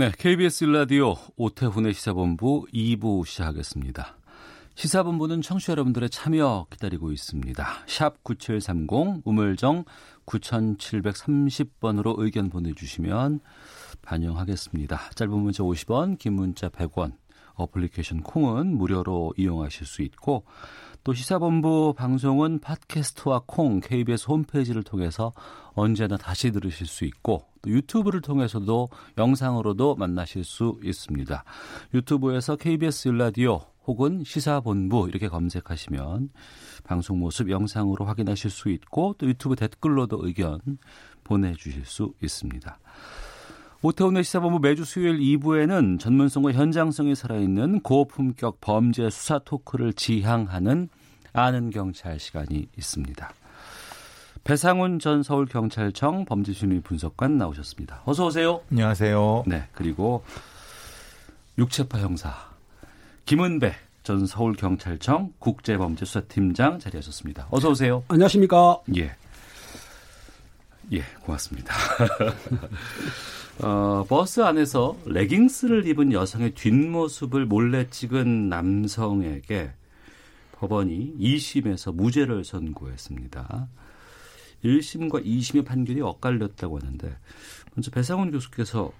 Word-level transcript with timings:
네, 0.00 0.10
KBS 0.16 0.64
라디오 0.64 1.14
오태훈의 1.36 1.92
시사본부 1.92 2.64
2부 2.72 3.26
시작하겠습니다. 3.26 4.16
시사본부는 4.74 5.42
청취자 5.42 5.72
여러분들의 5.72 6.08
참여 6.08 6.68
기다리고 6.70 7.12
있습니다. 7.12 7.66
샵 7.86 8.24
9730 8.24 9.20
우물정 9.26 9.84
9730번으로 10.24 12.14
의견 12.16 12.48
보내주시면 12.48 13.40
반영하겠습니다. 14.00 15.10
짧은 15.16 15.34
문자 15.34 15.62
50원, 15.64 16.18
긴 16.18 16.32
문자 16.32 16.70
100원, 16.70 17.12
어플리케이션 17.56 18.22
콩은 18.22 18.78
무료로 18.78 19.34
이용하실 19.36 19.86
수 19.86 20.00
있고 20.00 20.46
또 21.04 21.12
시사본부 21.12 21.94
방송은 21.96 22.60
팟캐스트와 22.60 23.42
콩, 23.46 23.80
KBS 23.80 24.26
홈페이지를 24.28 24.82
통해서 24.82 25.32
언제나 25.80 26.16
다시 26.16 26.50
들으실 26.50 26.86
수 26.86 27.04
있고 27.04 27.46
또 27.62 27.70
유튜브를 27.70 28.20
통해서도 28.20 28.88
영상으로도 29.18 29.96
만나실 29.96 30.44
수 30.44 30.78
있습니다. 30.82 31.44
유튜브에서 31.94 32.56
KBS 32.56 33.08
일라디오 33.08 33.60
혹은 33.86 34.22
시사본부 34.24 35.08
이렇게 35.08 35.28
검색하시면 35.28 36.30
방송 36.84 37.18
모습 37.18 37.50
영상으로 37.50 38.04
확인하실 38.04 38.50
수 38.50 38.68
있고 38.70 39.14
또 39.18 39.26
유튜브 39.26 39.56
댓글로도 39.56 40.20
의견 40.26 40.60
보내주실 41.24 41.84
수 41.86 42.12
있습니다. 42.22 42.78
오태훈의 43.82 44.24
시사본부 44.24 44.58
매주 44.58 44.84
수요일 44.84 45.18
2부에는 45.18 45.98
전문성과 45.98 46.52
현장성이 46.52 47.14
살아있는 47.14 47.80
고품격 47.80 48.60
범죄 48.60 49.08
수사 49.08 49.38
토크를 49.38 49.94
지향하는 49.94 50.90
아는 51.32 51.70
경찰 51.70 52.20
시간이 52.20 52.68
있습니다. 52.76 53.39
배상훈 54.44 54.98
전 54.98 55.22
서울경찰청 55.22 56.24
범죄심리 56.24 56.80
분석관 56.80 57.38
나오셨습니다. 57.38 58.02
어서 58.04 58.26
오세요. 58.26 58.62
안녕하세요. 58.70 59.44
네, 59.46 59.64
그리고 59.72 60.24
육체파 61.58 61.98
형사 61.98 62.34
김은배 63.26 63.74
전 64.02 64.26
서울경찰청 64.26 65.34
국제범죄수사팀장 65.38 66.78
자리하셨습니다. 66.78 67.48
어서 67.50 67.70
오세요. 67.70 68.02
안녕하십니까. 68.08 68.78
예. 68.96 69.14
예, 70.92 71.02
고맙습니다. 71.22 71.74
어, 73.62 74.04
버스 74.08 74.40
안에서 74.40 74.96
레깅스를 75.04 75.86
입은 75.86 76.12
여성의 76.12 76.52
뒷모습을 76.54 77.44
몰래 77.44 77.88
찍은 77.90 78.48
남성에게 78.48 79.70
법원이 80.52 81.14
2심에서 81.20 81.94
무죄를 81.94 82.44
선고했습니다. 82.44 83.68
1심과 84.64 85.24
2심의 85.24 85.64
판결이 85.64 86.00
엇갈렸다고 86.00 86.78
하는데 86.78 87.16
먼저 87.74 87.90
배상훈 87.90 88.30
교수께서 88.30 88.92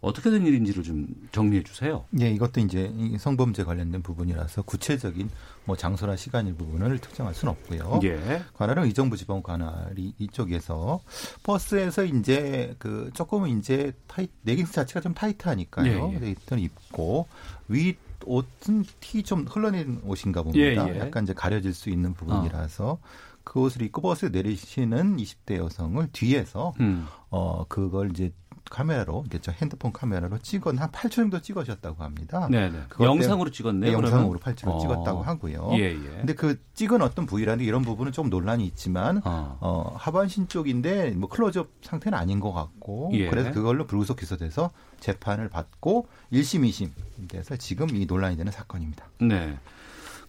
어떻게 0.00 0.30
된 0.30 0.44
일인지를 0.44 0.82
좀 0.82 1.06
정리해 1.30 1.62
주세요. 1.62 2.04
예, 2.20 2.28
이것도 2.28 2.60
이제 2.60 2.92
성범죄 3.20 3.62
관련된 3.62 4.02
부분이라서 4.02 4.62
구체적인 4.62 5.30
뭐 5.64 5.76
장소나 5.76 6.16
시간일 6.16 6.56
부분을 6.56 6.98
특정할 6.98 7.34
수는 7.34 7.52
없고요. 7.52 8.00
예. 8.02 8.42
관할은 8.54 8.82
의정부 8.82 9.16
지방 9.16 9.42
관할이 9.42 10.14
이쪽에서 10.18 11.00
버스에서 11.44 12.04
이제 12.04 12.74
그 12.80 13.10
조금은 13.14 13.56
이제 13.60 13.92
타이 14.08 14.26
레깅스 14.44 14.72
자체가 14.72 15.00
좀 15.00 15.14
타이트하니까요. 15.14 16.14
예, 16.14 16.20
예. 16.20 16.30
일단 16.30 16.58
입고 16.58 17.28
위 17.68 17.94
옷은 18.24 18.84
티 18.98 19.22
좀 19.22 19.46
흘러내린 19.46 20.00
옷인가 20.04 20.42
봅니다. 20.42 20.88
예, 20.88 20.94
예. 20.94 20.98
약간 20.98 21.22
이제 21.22 21.32
가려질 21.32 21.72
수 21.74 21.90
있는 21.90 22.12
부분이라서 22.14 22.98
그 23.44 23.60
옷을 23.60 23.82
입고 23.82 24.02
버스에 24.02 24.28
내리시는 24.30 25.16
20대 25.16 25.56
여성을 25.56 26.06
뒤에서 26.12 26.72
음. 26.80 27.06
어 27.30 27.64
그걸 27.68 28.10
이제 28.10 28.32
카메라로 28.70 29.24
이제 29.26 29.38
저 29.40 29.52
핸드폰 29.52 29.92
카메라로 29.92 30.38
찍은 30.38 30.78
한 30.78 30.90
8초 30.90 31.10
정도 31.10 31.40
찍으셨다고 31.40 32.02
합니다. 32.02 32.48
네네. 32.50 32.84
그것 32.88 33.04
영상으로 33.04 33.50
찍었네요. 33.50 33.90
네? 33.90 33.92
영상으로 33.92 34.38
8초로 34.38 34.68
어. 34.68 34.78
찍었다고 34.78 35.22
하고요. 35.22 35.70
예, 35.74 35.92
예. 35.92 35.94
근데 35.98 36.34
그 36.34 36.58
찍은 36.74 37.02
어떤 37.02 37.26
부위라는 37.26 37.64
이런 37.64 37.82
부분은 37.82 38.12
좀 38.12 38.30
논란이 38.30 38.64
있지만 38.66 39.20
어. 39.24 39.58
어, 39.60 39.94
하반신 39.98 40.48
쪽인데 40.48 41.10
뭐 41.10 41.28
클로즈업 41.28 41.68
상태는 41.82 42.16
아닌 42.16 42.40
것 42.40 42.52
같고 42.52 43.10
예. 43.12 43.28
그래서 43.28 43.52
그걸로 43.52 43.86
불구속 43.86 44.16
기소돼서 44.16 44.70
재판을 45.00 45.48
받고 45.48 46.08
1심, 46.32 46.68
2심 46.68 46.90
돼서 47.28 47.56
지금 47.56 47.94
이 47.94 48.06
논란이 48.06 48.36
되는 48.36 48.50
사건입니다. 48.50 49.06
네. 49.20 49.58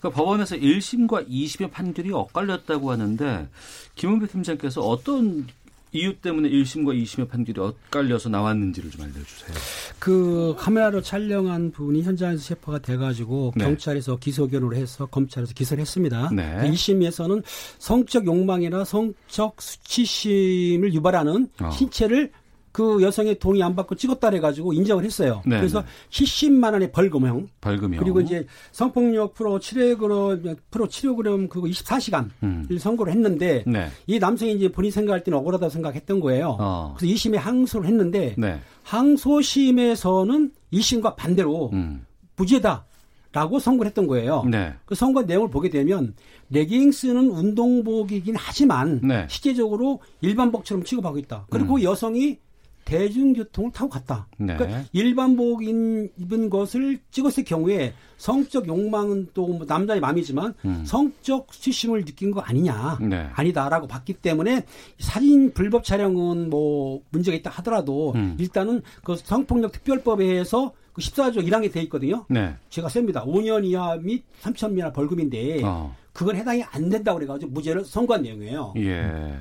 그러니까 0.03 0.21
법원에서 0.21 0.57
1심과 0.57 1.29
2심의 1.29 1.71
판결이 1.71 2.11
엇갈렸다고 2.11 2.91
하는데 2.91 3.47
김은배 3.95 4.27
팀장께서 4.27 4.81
어떤 4.81 5.47
이유 5.93 6.15
때문에 6.17 6.49
1심과 6.49 6.99
2심의 7.01 7.29
판결이 7.29 7.61
엇갈려서 7.61 8.27
나왔는지를 8.27 8.89
좀 8.89 9.03
알려주세요. 9.03 9.55
그 9.99 10.55
카메라로 10.57 11.01
촬영한 11.01 11.71
분이 11.71 12.01
현장에서 12.01 12.43
체포가 12.43 12.79
돼가지고 12.79 13.53
네. 13.55 13.63
경찰에서 13.63 14.17
기소견으로 14.17 14.75
해서 14.75 15.05
검찰에서 15.05 15.53
기소를 15.53 15.81
했습니다. 15.81 16.29
네. 16.33 16.57
그 16.61 16.67
2심에서는 16.67 17.43
성적 17.77 18.25
욕망이나 18.25 18.83
성적 18.83 19.61
수치심을 19.61 20.93
유발하는 20.93 21.47
어. 21.61 21.69
신체를 21.69 22.31
그 22.73 23.03
여성의 23.03 23.37
동의 23.37 23.61
안 23.61 23.75
받고 23.75 23.93
찍었다 23.95 24.31
해가지고 24.31 24.73
인정을 24.73 25.05
했어요. 25.05 25.43
네, 25.45 25.57
그래서 25.57 25.81
네. 25.81 25.87
70만 26.09 26.73
원의 26.73 26.91
벌금형 26.91 27.47
벌금이요. 27.61 27.99
그리고 27.99 28.19
이제 28.19 28.47
성폭력 28.71 29.35
프로 29.35 29.59
7kg 29.59 30.57
프로 30.71 30.87
7kg 30.87 31.49
그거 31.49 31.67
24시간 31.67 32.29
음. 32.41 32.67
을 32.69 32.79
선고를 32.79 33.13
했는데 33.13 33.63
네. 33.67 33.89
이 34.07 34.17
남성이 34.17 34.53
이제 34.53 34.69
본인 34.69 34.89
생각할 34.89 35.23
때는 35.23 35.37
억울하다고 35.37 35.69
생각했던 35.69 36.19
거예요. 36.19 36.57
어. 36.59 36.95
그래서 36.97 37.13
2심에 37.13 37.35
항소를 37.35 37.87
했는데 37.87 38.33
네. 38.39 38.59
항소심에서는 38.81 40.51
2심과 40.73 41.15
반대로 41.15 41.69
음. 41.73 42.07
무죄다 42.35 42.85
라고 43.33 43.59
선고를 43.59 43.89
했던 43.89 44.07
거예요. 44.07 44.43
네. 44.49 44.73
그 44.85 44.95
선고 44.95 45.23
내용을 45.23 45.49
보게 45.49 45.69
되면 45.69 46.15
레깅스는 46.49 47.29
운동복이긴 47.29 48.35
하지만 48.37 48.99
네. 49.03 49.27
실제적으로 49.29 50.01
일반복처럼 50.21 50.83
취급하고 50.83 51.17
있다. 51.17 51.45
그리고 51.49 51.75
음. 51.75 51.83
여성이 51.83 52.37
대중교통을 52.85 53.71
타고 53.71 53.89
갔다. 53.89 54.27
네. 54.37 54.55
그러니까 54.57 54.83
일반복인 54.93 56.09
입은 56.17 56.49
것을 56.49 56.99
찍었을 57.11 57.43
경우에 57.43 57.93
성적 58.17 58.67
욕망은 58.67 59.29
또 59.33 59.53
뭐 59.53 59.65
남자의 59.67 59.99
마음이지만 60.01 60.53
음. 60.65 60.83
성적 60.85 61.53
수치심을 61.53 62.05
느낀 62.05 62.31
거 62.31 62.41
아니냐 62.41 62.97
네. 63.01 63.27
아니다라고 63.33 63.87
봤기 63.87 64.13
때문에 64.15 64.63
사진 64.99 65.53
불법 65.53 65.83
촬영은 65.83 66.49
뭐 66.49 67.01
문제가 67.11 67.37
있다 67.37 67.49
하더라도 67.51 68.13
음. 68.15 68.35
일단은 68.39 68.81
그 69.03 69.15
성폭력 69.15 69.71
특별법에 69.71 70.23
의해서 70.25 70.73
그 70.93 71.01
14조 71.01 71.37
1항에 71.47 71.71
돼 71.71 71.81
있거든요. 71.83 72.25
네. 72.29 72.55
제가 72.69 72.89
셉니다. 72.89 73.23
5년 73.25 73.65
이하 73.65 73.95
및 73.97 74.23
3천 74.41 74.77
이하 74.77 74.91
벌금인데 74.91 75.61
어. 75.63 75.95
그건 76.13 76.35
해당이 76.35 76.63
안 76.63 76.89
된다고 76.89 77.17
그래가지고 77.17 77.51
무죄를 77.51 77.83
선고한 77.85 78.21
내용이에요. 78.23 78.73
예. 78.77 79.39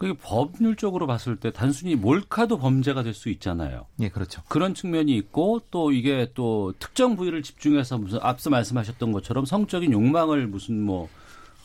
그게 0.00 0.14
법률적으로 0.14 1.06
봤을 1.06 1.36
때 1.36 1.52
단순히 1.52 1.94
몰카도 1.94 2.58
범죄가 2.58 3.02
될 3.02 3.12
수 3.12 3.28
있잖아요. 3.28 3.84
예, 4.00 4.08
그렇죠. 4.08 4.40
그런 4.48 4.72
측면이 4.72 5.14
있고 5.16 5.60
또 5.70 5.92
이게 5.92 6.30
또 6.32 6.72
특정 6.78 7.16
부위를 7.16 7.42
집중해서 7.42 7.98
무슨 7.98 8.18
앞서 8.22 8.48
말씀하셨던 8.48 9.12
것처럼 9.12 9.44
성적인 9.44 9.92
욕망을 9.92 10.46
무슨 10.46 10.80
뭐 10.80 11.04
어, 11.04 11.08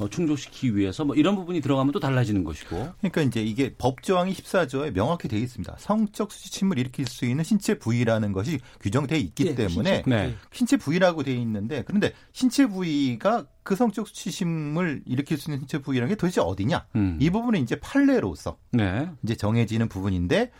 충족시키기 0.09 0.75
위해서 0.75 1.05
뭐 1.05 1.15
이런 1.15 1.35
부분이 1.35 1.61
들어가면 1.61 1.91
또 1.93 1.99
달라지는 1.99 2.43
것이고. 2.43 2.91
그러니까 2.99 3.21
이제 3.21 3.41
이게 3.41 3.73
법조항이 3.77 4.33
14조에 4.33 4.93
명확히 4.93 5.27
되어 5.27 5.39
있습니다. 5.39 5.75
성적 5.79 6.31
수치심을 6.31 6.77
일으킬 6.77 7.05
수 7.07 7.25
있는 7.25 7.43
신체 7.43 7.79
부위라는 7.79 8.31
것이 8.33 8.59
규정되어 8.81 9.17
있기 9.17 9.47
예, 9.47 9.55
때문에 9.55 9.95
신체- 10.03 10.09
네. 10.09 10.35
신체 10.51 10.77
부위라고 10.77 11.23
되어 11.23 11.35
있는데 11.35 11.83
그런데 11.85 12.11
신체 12.33 12.65
부위가 12.67 13.45
그 13.63 13.75
성적 13.75 14.07
수치심을 14.07 15.03
일으킬 15.05 15.37
수 15.37 15.49
있는 15.49 15.59
신체 15.59 15.77
부위라는 15.79 16.09
게 16.09 16.15
도대체 16.15 16.41
어디냐? 16.41 16.85
음. 16.95 17.17
이 17.21 17.29
부분은 17.29 17.61
이제 17.61 17.79
판례로서 17.79 18.57
네. 18.71 19.09
이제 19.23 19.35
정해지는 19.35 19.87
부분인데 19.87 20.51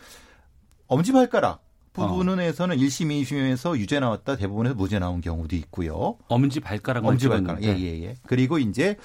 엄지발가락 0.88 1.64
부분에서는 1.96 2.76
1심, 2.76 3.22
2심에서 3.22 3.76
유죄 3.78 3.98
나왔다 4.00 4.36
대부분에서 4.36 4.74
무죄 4.74 4.98
나온 4.98 5.20
경우도 5.20 5.56
있고요. 5.56 6.16
엄지 6.28 6.60
발가락만 6.60 7.12
엄지 7.12 7.28
발가락. 7.28 7.62
예, 7.62 7.74
찍었는데. 7.74 8.00
예, 8.00 8.04
예. 8.10 8.14
그리고 8.26 8.58
이제 8.58 8.96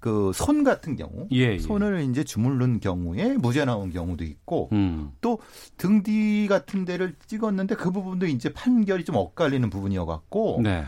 그 0.00 0.32
손 0.34 0.64
같은 0.64 0.96
경우 0.96 1.28
예, 1.32 1.52
예. 1.54 1.58
손을 1.60 2.02
이제 2.10 2.24
주물른 2.24 2.80
경우에 2.80 3.34
무죄 3.34 3.64
나온 3.64 3.92
경우도 3.92 4.24
있고 4.24 4.68
음. 4.72 5.12
또등 5.20 6.02
뒤 6.02 6.48
같은 6.48 6.84
데를 6.84 7.14
찍었는데 7.26 7.76
그 7.76 7.92
부분도 7.92 8.26
이제 8.26 8.52
판결이 8.52 9.04
좀 9.04 9.14
엇갈리는 9.14 9.70
부분이어 9.70 10.04
갖고 10.04 10.58
네. 10.60 10.82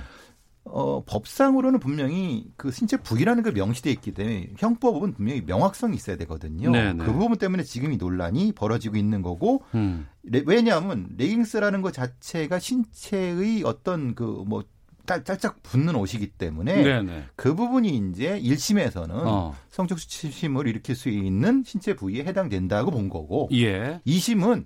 어, 0.67 1.05
법상으로는 1.05 1.79
분명히 1.79 2.47
그 2.57 2.71
신체 2.71 2.97
부위라는 2.97 3.43
게 3.43 3.51
명시돼 3.51 3.91
있기 3.93 4.13
때문에 4.13 4.49
형법은 4.59 5.13
분명히 5.13 5.43
명확성이 5.43 5.95
있어야 5.95 6.17
되거든요. 6.17 6.71
네네. 6.71 7.05
그 7.05 7.13
부분 7.13 7.37
때문에 7.37 7.63
지금 7.63 7.93
이 7.93 7.97
논란이 7.99 8.53
벌어지고 8.53 8.97
있는 8.97 9.21
거고 9.23 9.63
음. 9.75 10.07
레- 10.23 10.43
왜냐하면 10.47 11.09
레깅스라는 11.19 11.83
것 11.83 11.93
자체가 11.93 12.59
신체의 12.59 13.63
어떤 13.65 14.15
그뭐 14.15 14.65
짤짝 15.07 15.63
붙는 15.63 15.97
옷이기 15.97 16.29
때문에 16.29 16.83
네네. 16.83 17.25
그 17.37 17.55
부분이 17.55 18.11
이제 18.11 18.41
1심에서는 18.41 19.11
어. 19.13 19.55
성적 19.69 19.99
수치심을 19.99 20.67
일으킬 20.67 20.97
수 20.97 21.11
있는 21.11 21.63
신체 21.67 21.95
부위에 21.95 22.25
해당된다고 22.25 22.91
본 22.91 23.11
거고 23.11 23.51
예. 23.53 24.01
2심은 24.07 24.65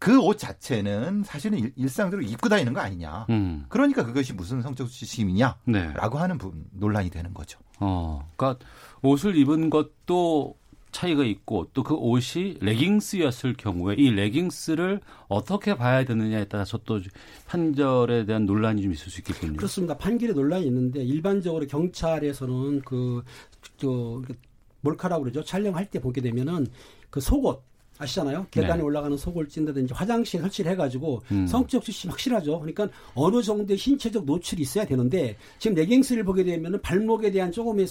그 0.00 0.18
옷 0.18 0.38
자체는 0.38 1.22
사실은 1.24 1.58
일- 1.58 1.72
일상적으로 1.76 2.26
입고 2.26 2.48
다니는 2.48 2.72
거 2.72 2.80
아니냐. 2.80 3.26
음. 3.30 3.66
그러니까 3.68 4.04
그것이 4.04 4.32
무슨 4.32 4.62
성적 4.62 4.88
수치심이냐라고 4.88 5.62
네. 5.66 5.92
하는 6.18 6.38
부분 6.38 6.64
논란이 6.72 7.10
되는 7.10 7.32
거죠. 7.34 7.60
어. 7.78 8.26
그러니까 8.36 8.64
옷을 9.02 9.36
입은 9.36 9.68
것도 9.70 10.56
차이가 10.90 11.22
있고 11.22 11.68
또 11.72 11.82
그 11.84 11.94
옷이 11.94 12.56
레깅스였을 12.60 13.54
경우에 13.54 13.94
이 13.96 14.10
레깅스를 14.10 15.00
어떻게 15.28 15.76
봐야 15.76 16.04
되느냐에 16.04 16.46
따라서 16.46 16.78
또 16.84 16.98
판결에 17.46 18.24
대한 18.24 18.46
논란이 18.46 18.82
좀 18.82 18.92
있을 18.92 19.10
수 19.12 19.20
있겠군요. 19.20 19.56
그렇습니다. 19.56 19.96
판결에 19.98 20.32
논란이 20.32 20.66
있는데 20.66 21.02
일반적으로 21.04 21.66
경찰에서는 21.66 22.82
그, 22.82 23.22
저, 23.76 24.22
몰카라고 24.80 25.24
그러죠. 25.24 25.44
촬영할 25.44 25.90
때 25.90 26.00
보게 26.00 26.20
되면은 26.22 26.66
그 27.10 27.20
속옷 27.20 27.62
아시잖아요. 28.00 28.46
계단에 28.50 28.78
네. 28.78 28.82
올라가는 28.82 29.16
속을 29.16 29.48
찐다든지 29.48 29.94
화장실에 29.94 30.40
설치를 30.42 30.72
해가지고 30.72 31.22
음. 31.32 31.46
성적 31.46 31.84
수치 31.84 32.08
확실하죠. 32.08 32.58
그러니까 32.58 32.88
어느 33.14 33.42
정도의 33.42 33.76
신체적 33.76 34.24
노출이 34.24 34.62
있어야 34.62 34.86
되는데 34.86 35.36
지금 35.58 35.76
레깅스를 35.76 36.24
보게 36.24 36.42
되면은 36.42 36.80
발목에 36.80 37.30
대한 37.30 37.52
조금의 37.52 37.86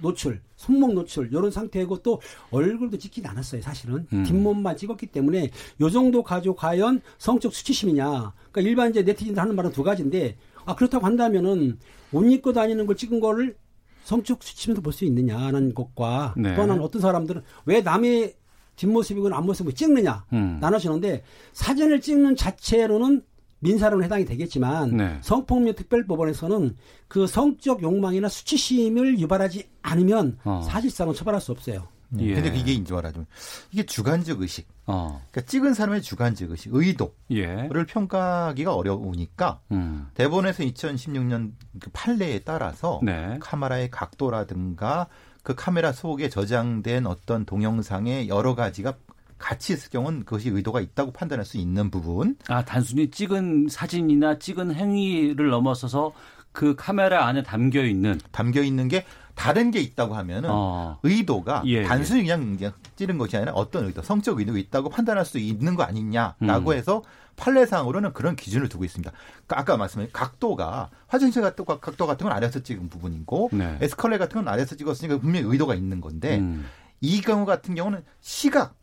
노출, 0.00 0.40
손목 0.56 0.92
노출 0.92 1.28
이런 1.28 1.50
상태고 1.50 1.98
또 2.02 2.20
얼굴도 2.50 2.98
찍히지 2.98 3.26
않았어요. 3.26 3.62
사실은 3.62 4.06
음. 4.12 4.24
뒷몸만 4.24 4.76
찍었기 4.76 5.06
때문에 5.06 5.50
요 5.80 5.90
정도 5.90 6.22
가지고 6.22 6.56
과연 6.56 7.00
성적 7.18 7.54
수치심이냐? 7.54 8.32
그러니까 8.50 8.60
일반 8.60 8.90
이제 8.90 9.02
네티즌들 9.02 9.40
하는 9.40 9.56
말은 9.56 9.72
두 9.72 9.82
가지인데 9.82 10.36
아 10.64 10.74
그렇다고 10.74 11.06
한다면은 11.06 11.78
옷 12.12 12.24
입고 12.24 12.52
다니는 12.52 12.86
걸 12.86 12.96
찍은 12.96 13.20
거를 13.20 13.56
성적 14.04 14.42
수치심으로 14.42 14.82
볼수 14.82 15.04
있느냐는 15.04 15.74
것과 15.74 16.34
네. 16.36 16.54
또 16.54 16.62
하나는 16.62 16.82
어떤 16.82 17.00
사람들은 17.00 17.42
왜 17.64 17.80
남의 17.80 18.34
뒷모습이거나 18.76 19.36
앞모습을 19.36 19.72
찍느냐 19.74 20.24
음. 20.32 20.58
나눠지는데 20.60 21.22
사진을 21.52 22.00
찍는 22.00 22.36
자체로는 22.36 23.22
민사로는 23.60 24.04
해당이 24.04 24.26
되겠지만 24.26 24.96
네. 24.96 25.18
성폭력 25.22 25.76
특별법원에서는 25.76 26.76
그 27.08 27.26
성적 27.26 27.82
욕망이나 27.82 28.28
수치심을 28.28 29.18
유발하지 29.18 29.68
않으면 29.82 30.38
어. 30.44 30.62
사실상은 30.68 31.14
처벌할 31.14 31.40
수 31.40 31.52
없어요. 31.52 31.88
예. 32.18 32.34
근데 32.34 32.56
이게 32.56 32.72
이제 32.72 32.92
말하자면 32.92 33.26
이게 33.72 33.84
주관적 33.84 34.40
의식, 34.40 34.68
어. 34.86 35.20
그러니까 35.30 35.50
찍은 35.50 35.74
사람의 35.74 36.02
주관적 36.02 36.50
의식, 36.50 36.72
의도를 36.72 37.12
예. 37.32 37.68
평가하기가 37.88 38.74
어려우니까 38.74 39.60
음. 39.72 40.08
대법원에서 40.14 40.62
2016년 40.62 41.52
그 41.80 41.90
판례에 41.92 42.40
따라서 42.40 43.00
네. 43.02 43.38
카메라의 43.40 43.90
각도라든가 43.90 45.08
그 45.44 45.54
카메라 45.54 45.92
속에 45.92 46.28
저장된 46.28 47.06
어떤 47.06 47.44
동영상의 47.44 48.28
여러 48.28 48.54
가지가 48.56 48.94
같이 49.38 49.74
있을 49.74 49.90
경우는 49.90 50.24
그것이 50.24 50.48
의도가 50.48 50.80
있다고 50.80 51.12
판단할 51.12 51.44
수 51.44 51.58
있는 51.58 51.90
부분, 51.90 52.36
아, 52.48 52.64
단순히 52.64 53.10
찍은 53.10 53.68
사진이나 53.68 54.38
찍은 54.38 54.74
행위를 54.74 55.50
넘어서서 55.50 56.12
그 56.54 56.76
카메라 56.76 57.26
안에 57.26 57.42
담겨 57.42 57.84
있는 57.84 58.18
담겨 58.30 58.62
있는 58.62 58.86
게 58.86 59.04
다른 59.34 59.72
게 59.72 59.80
있다고 59.80 60.14
하면은 60.14 60.48
어. 60.52 61.00
의도가 61.02 61.64
예, 61.66 61.82
단순히 61.82 62.22
그냥 62.22 62.56
그냥 62.56 62.72
찌른 62.94 63.18
것이 63.18 63.36
아니라 63.36 63.52
어떤 63.52 63.86
의도, 63.86 64.02
성적 64.02 64.38
의도가 64.38 64.58
있다고 64.58 64.88
판단할 64.88 65.26
수 65.26 65.38
있는 65.38 65.74
거 65.74 65.82
아니냐라고 65.82 66.70
음. 66.70 66.76
해서 66.76 67.02
판례상으로는 67.34 68.12
그런 68.12 68.36
기준을 68.36 68.68
두고 68.68 68.84
있습니다. 68.84 69.10
그러니까 69.10 69.58
아까 69.58 69.76
말씀하신 69.76 70.12
각도가 70.12 70.90
화장실 71.08 71.42
각도, 71.42 71.64
각도 71.64 72.06
같은 72.06 72.28
건 72.28 72.36
아래에서 72.36 72.62
찍은 72.62 72.88
부분이고 72.88 73.50
네. 73.52 73.76
에스컬레 73.80 74.18
같은 74.18 74.44
건 74.44 74.48
아래에서 74.52 74.76
찍었으니까 74.76 75.18
분명히 75.18 75.44
의도가 75.48 75.74
있는 75.74 76.00
건데 76.00 76.38
음. 76.38 76.64
이 77.00 77.20
경우 77.20 77.44
같은 77.44 77.74
경우는 77.74 78.04
시각 78.20 78.76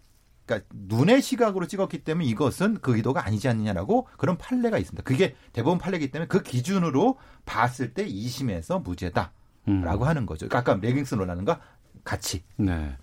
그러니까 0.51 0.67
눈의 0.73 1.21
시각으로 1.21 1.65
찍었기 1.67 2.03
때문에 2.03 2.25
이것은 2.27 2.79
그 2.81 2.95
의도가 2.95 3.25
아니지 3.25 3.47
않느냐라고 3.47 4.07
그런 4.17 4.37
판례가 4.37 4.77
있습니다. 4.77 5.03
그게 5.03 5.35
대법원 5.53 5.79
판례이기 5.79 6.11
때문에 6.11 6.27
그 6.27 6.43
기준으로 6.43 7.17
봤을 7.45 7.93
때 7.93 8.05
2심에서 8.05 8.83
무죄다라고 8.83 9.31
음. 9.69 9.87
하는 9.87 10.25
거죠. 10.25 10.47
그러니까 10.47 10.71
아까 10.71 10.79
레깅스 10.81 11.15
논란과 11.15 11.61
같이. 12.03 12.43
네. 12.57 12.97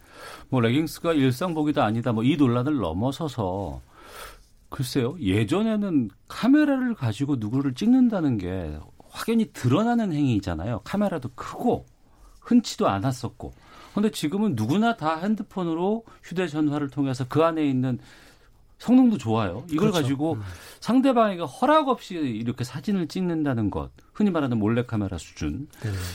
뭐 0.51 0.61
레깅스가 0.61 1.13
일상복이다 1.15 1.85
아니다 1.85 2.13
뭐 2.13 2.25
이 2.25 2.37
논란을 2.37 2.77
넘어서서 2.77 3.81
글쎄요. 4.69 5.17
예전에는 5.21 6.11
카메라를 6.29 6.95
가지고 6.95 7.37
누구를 7.37 7.75
찍는다는 7.75 8.37
게 8.37 8.79
확연히 9.09 9.51
드러나는 9.53 10.13
행위잖아요. 10.13 10.81
카메라도 10.85 11.31
크고 11.35 11.87
흔치도 12.41 12.89
않았었고. 12.89 13.53
근데 14.01 14.11
지금은 14.13 14.55
누구나 14.55 14.97
다 14.97 15.17
핸드폰으로 15.19 16.05
휴대전화를 16.23 16.89
통해서 16.89 17.25
그 17.29 17.43
안에 17.43 17.67
있는 17.69 17.99
성능도 18.79 19.19
좋아요. 19.19 19.65
이걸 19.69 19.91
그렇죠. 19.91 20.03
가지고 20.03 20.39
상대방에게 20.79 21.43
허락 21.43 21.89
없이 21.89 22.15
이렇게 22.15 22.63
사진을 22.63 23.09
찍는다는 23.09 23.71
것, 23.71 23.91
흔히 24.13 24.31
말하는 24.31 24.57
몰래카메라 24.61 25.19
수준. 25.19 25.67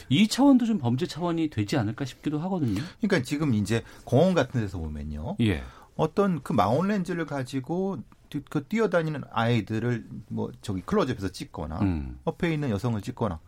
이 0.07 0.29
차원도 0.29 0.65
좀 0.65 0.77
범죄 0.77 1.05
차원이 1.05 1.49
되지 1.49 1.75
않을까 1.75 2.05
싶기도 2.05 2.39
하거든요. 2.39 2.81
그러니까 3.01 3.21
지금 3.21 3.53
이제 3.53 3.83
공원 4.05 4.33
같은 4.33 4.61
데서 4.61 4.77
보면요. 4.79 5.35
예. 5.41 5.61
어떤 5.97 6.41
그 6.41 6.53
망원 6.53 6.87
렌즈를 6.87 7.25
가지고 7.25 7.97
뛰- 8.29 8.41
그 8.49 8.63
뛰어다니는 8.63 9.23
아이들을 9.29 10.07
뭐 10.29 10.49
저기 10.61 10.81
클로즈업해서 10.85 11.33
찍거나 11.33 11.79
음. 11.81 12.17
옆에 12.25 12.53
있는 12.53 12.69
여성을 12.69 12.99
찍거나 13.01 13.39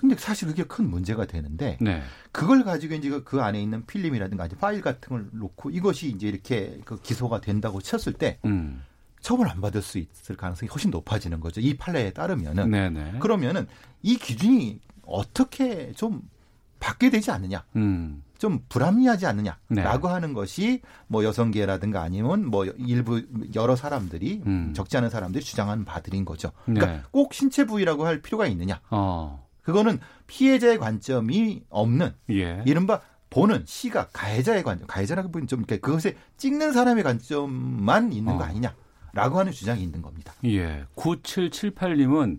근데 0.00 0.16
사실 0.16 0.48
그게 0.48 0.62
큰 0.64 0.88
문제가 0.88 1.26
되는데 1.26 1.76
네. 1.78 2.02
그걸 2.32 2.64
가지고 2.64 2.94
이제 2.94 3.10
그- 3.10 3.22
그 3.22 3.42
안에 3.42 3.60
있는 3.62 3.84
필름이라든가 3.84 4.48
파일 4.58 4.80
같은 4.80 5.10
걸 5.10 5.28
놓고 5.30 5.68
이것이 5.68 6.08
이제 6.08 6.26
이렇게 6.26 6.80
그 6.86 6.98
기소가 7.02 7.42
된다고 7.42 7.82
쳤을 7.82 8.14
때 8.14 8.38
음. 8.46 8.82
처벌 9.20 9.48
안 9.50 9.60
받을 9.60 9.82
수 9.82 9.98
있을 9.98 10.36
가능성이 10.38 10.70
훨씬 10.70 10.90
높아지는 10.90 11.38
거죠. 11.40 11.60
이 11.60 11.76
판례에 11.76 12.12
따르면은 12.14 12.70
네네. 12.70 13.18
그러면은 13.18 13.66
이 14.02 14.16
기준이 14.16 14.80
어떻게 15.04 15.92
좀 15.92 16.22
바뀌게 16.78 17.10
되지 17.10 17.30
않느냐. 17.30 17.62
음. 17.76 18.22
좀 18.38 18.64
불합리하지 18.70 19.26
않느냐라고 19.26 20.08
네. 20.08 20.14
하는 20.14 20.32
것이 20.32 20.80
뭐 21.08 21.24
여성계라든가 21.24 22.00
아니면 22.00 22.46
뭐 22.46 22.64
일부 22.64 23.22
여러 23.54 23.76
사람들이 23.76 24.40
음. 24.46 24.72
적지 24.74 24.96
않은 24.96 25.10
사람들이 25.10 25.44
주장하는 25.44 25.84
바들인 25.84 26.24
거죠. 26.24 26.52
그러니까 26.64 26.86
네. 26.86 27.02
꼭 27.10 27.34
신체 27.34 27.66
부위라고 27.66 28.06
할 28.06 28.22
필요가 28.22 28.46
있느냐? 28.46 28.80
어. 28.88 29.46
그거는 29.70 29.98
피해자의 30.26 30.78
관점이 30.78 31.62
없는 31.68 32.12
예. 32.30 32.62
이른바 32.66 33.00
보는 33.30 33.62
시각 33.64 34.10
가해자의 34.12 34.64
관점, 34.64 34.86
가해자라고 34.88 35.30
보면 35.30 35.46
좀 35.46 35.64
그것에 35.64 36.16
찍는 36.36 36.72
사람의 36.72 37.04
관점만 37.04 38.12
있는 38.12 38.36
거 38.36 38.42
어. 38.42 38.46
아니냐라고 38.46 39.38
하는 39.38 39.52
주장이 39.52 39.82
있는 39.82 40.02
겁니다. 40.02 40.34
예. 40.44 40.84
9778님은 40.96 42.38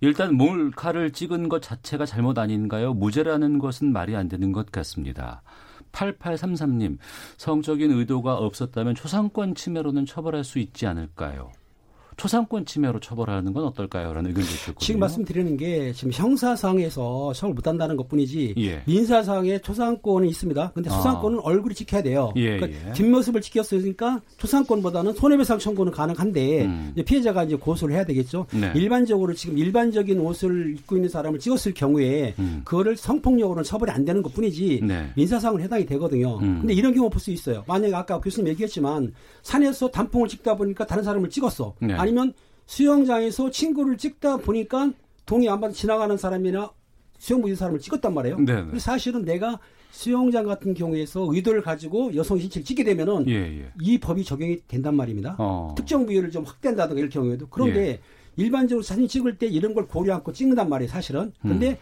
일단 0.00 0.34
몰카를 0.34 1.12
찍은 1.12 1.48
것 1.48 1.62
자체가 1.62 2.06
잘못 2.06 2.36
아닌가요? 2.38 2.92
무죄라는 2.92 3.60
것은 3.60 3.92
말이 3.92 4.16
안 4.16 4.28
되는 4.28 4.50
것 4.50 4.72
같습니다. 4.72 5.42
8833님, 5.92 6.98
성적인 7.36 7.92
의도가 7.92 8.34
없었다면 8.34 8.96
초상권 8.96 9.54
침해로는 9.54 10.06
처벌할 10.06 10.42
수 10.42 10.58
있지 10.58 10.86
않을까요? 10.86 11.52
초상권 12.16 12.66
침해로 12.66 13.00
처벌하는 13.00 13.52
건 13.52 13.64
어떨까요? 13.64 14.12
라는 14.12 14.30
의견도 14.30 14.48
있었거든요. 14.48 14.78
지금 14.78 15.00
말씀드리는 15.00 15.56
게 15.56 15.92
지금 15.92 16.12
형사상에서 16.12 17.32
처벌 17.32 17.54
못한다는 17.54 17.96
것뿐이지 17.96 18.54
예. 18.58 18.82
민사상에 18.86 19.58
초상권은 19.58 20.28
있습니다. 20.28 20.72
근데 20.74 20.90
아. 20.90 20.94
초상권은 20.96 21.40
얼굴이 21.40 21.74
지켜야 21.74 22.02
돼요. 22.02 22.32
예, 22.36 22.58
그러니까 22.58 22.88
예. 22.88 22.92
뒷모습을 22.92 23.40
지켰으니까 23.40 24.20
초상권보다는 24.36 25.14
손해배상 25.14 25.58
청구는 25.58 25.92
가능한데 25.92 26.64
음. 26.66 26.90
이제 26.92 27.02
피해자가 27.02 27.44
이제 27.44 27.56
고소를 27.56 27.94
해야 27.94 28.04
되겠죠. 28.04 28.46
네. 28.52 28.72
일반적으로 28.74 29.32
지금 29.34 29.56
일반적인 29.58 30.20
옷을 30.20 30.74
입고 30.76 30.96
있는 30.96 31.08
사람을 31.08 31.38
찍었을 31.38 31.72
경우에 31.74 32.34
음. 32.38 32.60
그거를 32.64 32.96
성폭력으로는 32.96 33.64
처벌이 33.64 33.90
안 33.90 34.04
되는 34.04 34.22
것뿐이지 34.22 34.80
네. 34.82 35.10
민사상은 35.16 35.60
해당이 35.62 35.86
되거든요. 35.86 36.38
음. 36.38 36.58
근데 36.60 36.74
이런 36.74 36.92
경우 36.94 37.08
볼 37.08 37.22
수 37.22 37.30
있어요. 37.30 37.62
만약에 37.68 37.94
아까 37.94 38.18
교수님 38.18 38.48
얘기했지만 38.48 39.14
산에서 39.42 39.88
단풍을 39.88 40.26
찍다 40.26 40.56
보니까 40.56 40.84
다른 40.84 41.04
사람을 41.04 41.30
찍었어. 41.30 41.72
네. 41.78 41.94
아니면 42.02 42.32
수영장에서 42.66 43.50
친구를 43.50 43.96
찍다 43.96 44.38
보니까 44.38 44.92
동해 45.26 45.48
안바다 45.48 45.72
지나가는 45.72 46.16
사람이나 46.16 46.70
수영복 47.18 47.48
입은 47.48 47.56
사람을 47.56 47.80
찍었단 47.80 48.12
말이에요. 48.12 48.36
네네. 48.38 48.62
근데 48.62 48.78
사실은 48.78 49.24
내가 49.24 49.58
수영장 49.90 50.46
같은 50.46 50.74
경우에서 50.74 51.28
의도를 51.30 51.62
가지고 51.62 52.14
여성 52.16 52.38
신체를 52.38 52.64
찍게 52.64 52.82
되면은 52.82 53.28
예, 53.28 53.60
예. 53.60 53.72
이 53.80 53.98
법이 53.98 54.24
적용이 54.24 54.60
된단 54.66 54.96
말입니다. 54.96 55.36
어. 55.38 55.74
특정 55.76 56.06
부위를 56.06 56.30
좀 56.30 56.44
확대한다든가 56.44 56.98
이럴 56.98 57.10
경우에도 57.10 57.46
그런데 57.48 58.00
일반적으로 58.36 58.82
사진 58.82 59.06
찍을 59.06 59.36
때 59.36 59.46
이런 59.46 59.74
걸 59.74 59.86
고려 59.86 60.14
않고 60.14 60.32
찍는단 60.32 60.68
말이에요, 60.68 60.90
사실은. 60.90 61.32
근데 61.42 61.70
음. 61.72 61.76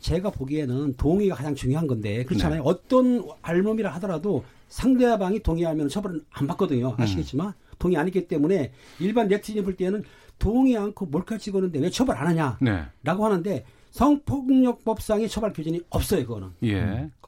제가 0.00 0.30
보기에는 0.30 0.94
동의가 0.96 1.34
가장 1.34 1.54
중요한 1.54 1.86
건데 1.86 2.24
그렇잖아요. 2.24 2.62
네. 2.62 2.68
어떤 2.68 3.26
알몸이라 3.42 3.90
하더라도 3.94 4.44
상대방이 4.68 5.40
동의하면 5.40 5.88
처벌은 5.88 6.24
안 6.30 6.46
받거든요. 6.46 6.90
음. 6.90 7.02
아시겠지만 7.02 7.54
동의 7.78 7.96
안 7.96 8.06
했기 8.06 8.26
때문에 8.28 8.72
일반 8.98 9.28
네티즌이 9.28 9.64
볼 9.64 9.76
때는 9.76 10.02
동의 10.38 10.76
않고 10.76 11.06
몰카 11.06 11.38
찍었는데 11.38 11.78
왜 11.80 11.90
처벌 11.90 12.16
안 12.16 12.26
하냐? 12.28 12.58
네. 12.60 12.84
라고 13.02 13.24
하는데 13.24 13.64
성폭력법상의 13.90 15.28
처벌 15.28 15.52
규정이 15.52 15.80
없어요, 15.90 16.24
그거는. 16.26 16.50
예. 16.62 16.80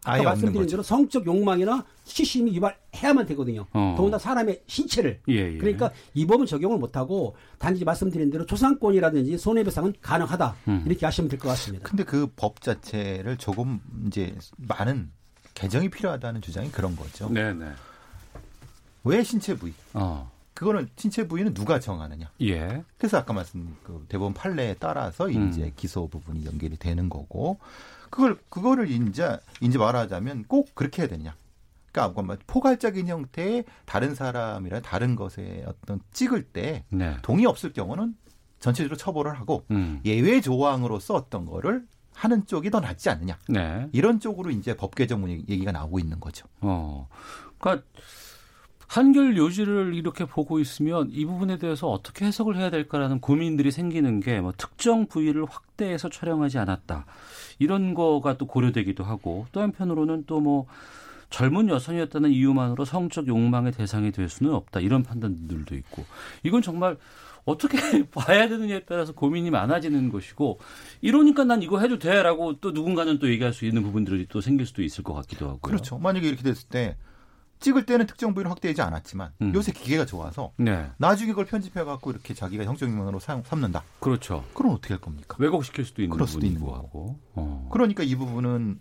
아까 0.03 0.13
아예 0.13 0.19
없는 0.21 0.25
말씀드린. 0.25 0.67
대로 0.69 0.83
성적 0.83 1.27
욕망이나 1.27 1.85
수치심이 2.05 2.55
유발해야만 2.55 3.27
되거든요. 3.27 3.67
어. 3.73 3.95
더군다나 3.97 4.19
사람의 4.19 4.63
신체를. 4.67 5.21
예, 5.29 5.35
예. 5.55 5.59
그러니까 5.59 5.91
이 6.15 6.27
법은 6.27 6.47
적용을 6.47 6.79
못하고 6.79 7.37
단지 7.59 7.85
말씀드린 7.85 8.31
대로 8.31 8.47
조상권이라든지 8.47 9.37
손해배상은 9.39 9.95
가능하다. 10.01 10.57
음. 10.69 10.85
이렇게 10.87 11.05
하시면 11.07 11.29
될 11.29 11.39
것 11.39 11.49
같습니다. 11.51 11.89
근데 11.89 12.05
그 12.05 12.27
법 12.37 12.61
자체를 12.61 13.37
조금 13.37 13.81
이제 14.07 14.35
많은 14.57 15.11
개정이 15.55 15.91
필요하다는 15.91 16.41
주장이 16.43 16.71
그런 16.71 16.95
거죠. 16.97 17.29
네, 17.31 17.53
네. 17.53 17.67
왜 19.05 19.23
신체 19.23 19.55
부위? 19.57 19.73
어. 19.95 20.31
그거는 20.61 20.91
신체 20.95 21.27
부위는 21.27 21.55
누가 21.55 21.81
정하느냐? 21.81 22.31
예. 22.43 22.85
그래서 22.99 23.17
아까 23.17 23.33
말씀 23.33 23.79
그 23.83 24.05
대법원 24.11 24.35
판례에 24.35 24.77
따라서 24.79 25.25
음. 25.25 25.49
이제 25.49 25.73
기소 25.75 26.07
부분이 26.07 26.45
연결이 26.45 26.77
되는 26.77 27.09
거고 27.09 27.59
그걸 28.11 28.39
그거를 28.51 28.91
이제 28.91 29.39
이제 29.63 29.79
말하자면 29.79 30.45
꼭 30.49 30.75
그렇게 30.75 31.01
해야 31.01 31.09
되냐? 31.09 31.35
그러니까 31.91 32.23
뭐 32.23 32.37
포괄적인 32.47 33.09
형태의 33.09 33.65
다른 33.87 34.15
사람이나 34.15 34.81
다른 34.81 35.17
것에 35.17 35.65
어떤 35.67 35.99
찍을 36.13 36.43
때 36.43 36.85
네. 36.91 37.17
동의 37.23 37.47
없을 37.47 37.73
경우는 37.73 38.15
전체적으로 38.59 38.99
처벌을 38.99 39.41
하고 39.41 39.65
음. 39.71 40.03
예외 40.05 40.43
조항으로서 40.43 41.15
어떤 41.15 41.47
거를 41.47 41.87
하는 42.13 42.45
쪽이 42.45 42.71
더 42.71 42.81
낫지 42.81 43.09
않느냐? 43.09 43.39
네. 43.49 43.89
이런 43.93 44.21
쪽으로 44.21 44.51
이제 44.51 44.77
법 44.77 44.95
개정 44.95 45.27
얘기가 45.31 45.73
나오고 45.73 46.01
있는 46.01 46.21
거죠. 46.21 46.47
어. 46.61 47.09
그러니까 47.57 47.83
한결 48.91 49.37
요지를 49.37 49.95
이렇게 49.95 50.25
보고 50.25 50.59
있으면 50.59 51.11
이 51.13 51.25
부분에 51.25 51.59
대해서 51.59 51.89
어떻게 51.89 52.25
해석을 52.25 52.57
해야 52.57 52.71
될까라는 52.71 53.21
고민들이 53.21 53.71
생기는 53.71 54.19
게 54.19 54.41
뭐 54.41 54.53
특정 54.57 55.07
부위를 55.07 55.45
확대해서 55.49 56.09
촬영하지 56.09 56.59
않았다. 56.59 57.07
이런 57.61 57.95
거가 57.95 58.37
또 58.37 58.47
고려되기도 58.47 59.05
하고 59.05 59.47
또 59.53 59.61
한편으로는 59.61 60.25
또 60.27 60.41
뭐 60.41 60.67
젊은 61.31 61.69
여성이었다는 61.69 62.31
이유만으로 62.33 62.85
성적 62.85 63.29
욕망의 63.29 63.71
대상이 63.71 64.11
될 64.11 64.29
수는 64.29 64.53
없다. 64.53 64.81
이런 64.81 65.05
판단들도 65.05 65.77
있고. 65.77 66.05
이건 66.43 66.61
정말 66.61 66.97
어떻게 67.45 67.79
봐야 68.11 68.49
되느냐에 68.49 68.81
따라서 68.89 69.13
고민이 69.13 69.51
많아지는 69.51 70.11
것이고 70.11 70.59
이러니까 71.01 71.45
난 71.45 71.63
이거 71.63 71.79
해도 71.79 72.01
돼라고 72.01 72.55
또 72.61 72.73
누군가는 72.73 73.21
또 73.21 73.29
얘기할 73.31 73.53
수 73.53 73.67
있는 73.67 73.85
부분들이 73.85 74.27
또 74.29 74.41
생길 74.41 74.67
수도 74.67 74.83
있을 74.83 75.05
것 75.05 75.15
같기도 75.15 75.45
하고요. 75.47 75.61
그렇죠. 75.61 75.99
만약에 75.99 76.27
이렇게 76.27 76.43
됐을 76.43 76.69
때 76.69 76.97
찍을 77.61 77.87
때는 77.87 78.07
특정 78.07 78.35
부위를 78.35 78.51
확대하지 78.51 78.81
않았지만 78.83 79.33
음. 79.43 79.55
요새 79.55 79.71
기계가 79.73 80.07
좋아서 80.07 80.53
네. 80.57 80.91
나중에 80.99 81.31
그걸 81.33 81.45
편집해 81.47 81.85
갖고 81.85 82.11
이렇게 82.11 82.35
자기가 82.35 82.65
형적 82.65 82.89
사- 83.21 83.41
삼는다. 83.45 83.83
그렇죠. 84.01 84.45
그럼 84.55 84.73
어떻게 84.73 84.95
할 84.95 85.01
겁니까? 85.01 85.37
왜곡시킬 85.39 85.85
수도 85.85 86.03
있는 86.03 86.13
그럴 86.15 86.27
수도 86.27 86.47
있는 86.47 86.61
하고. 86.63 87.19
어. 87.35 87.69
그러니까 87.71 88.03
이 88.03 88.15
부분은 88.17 88.81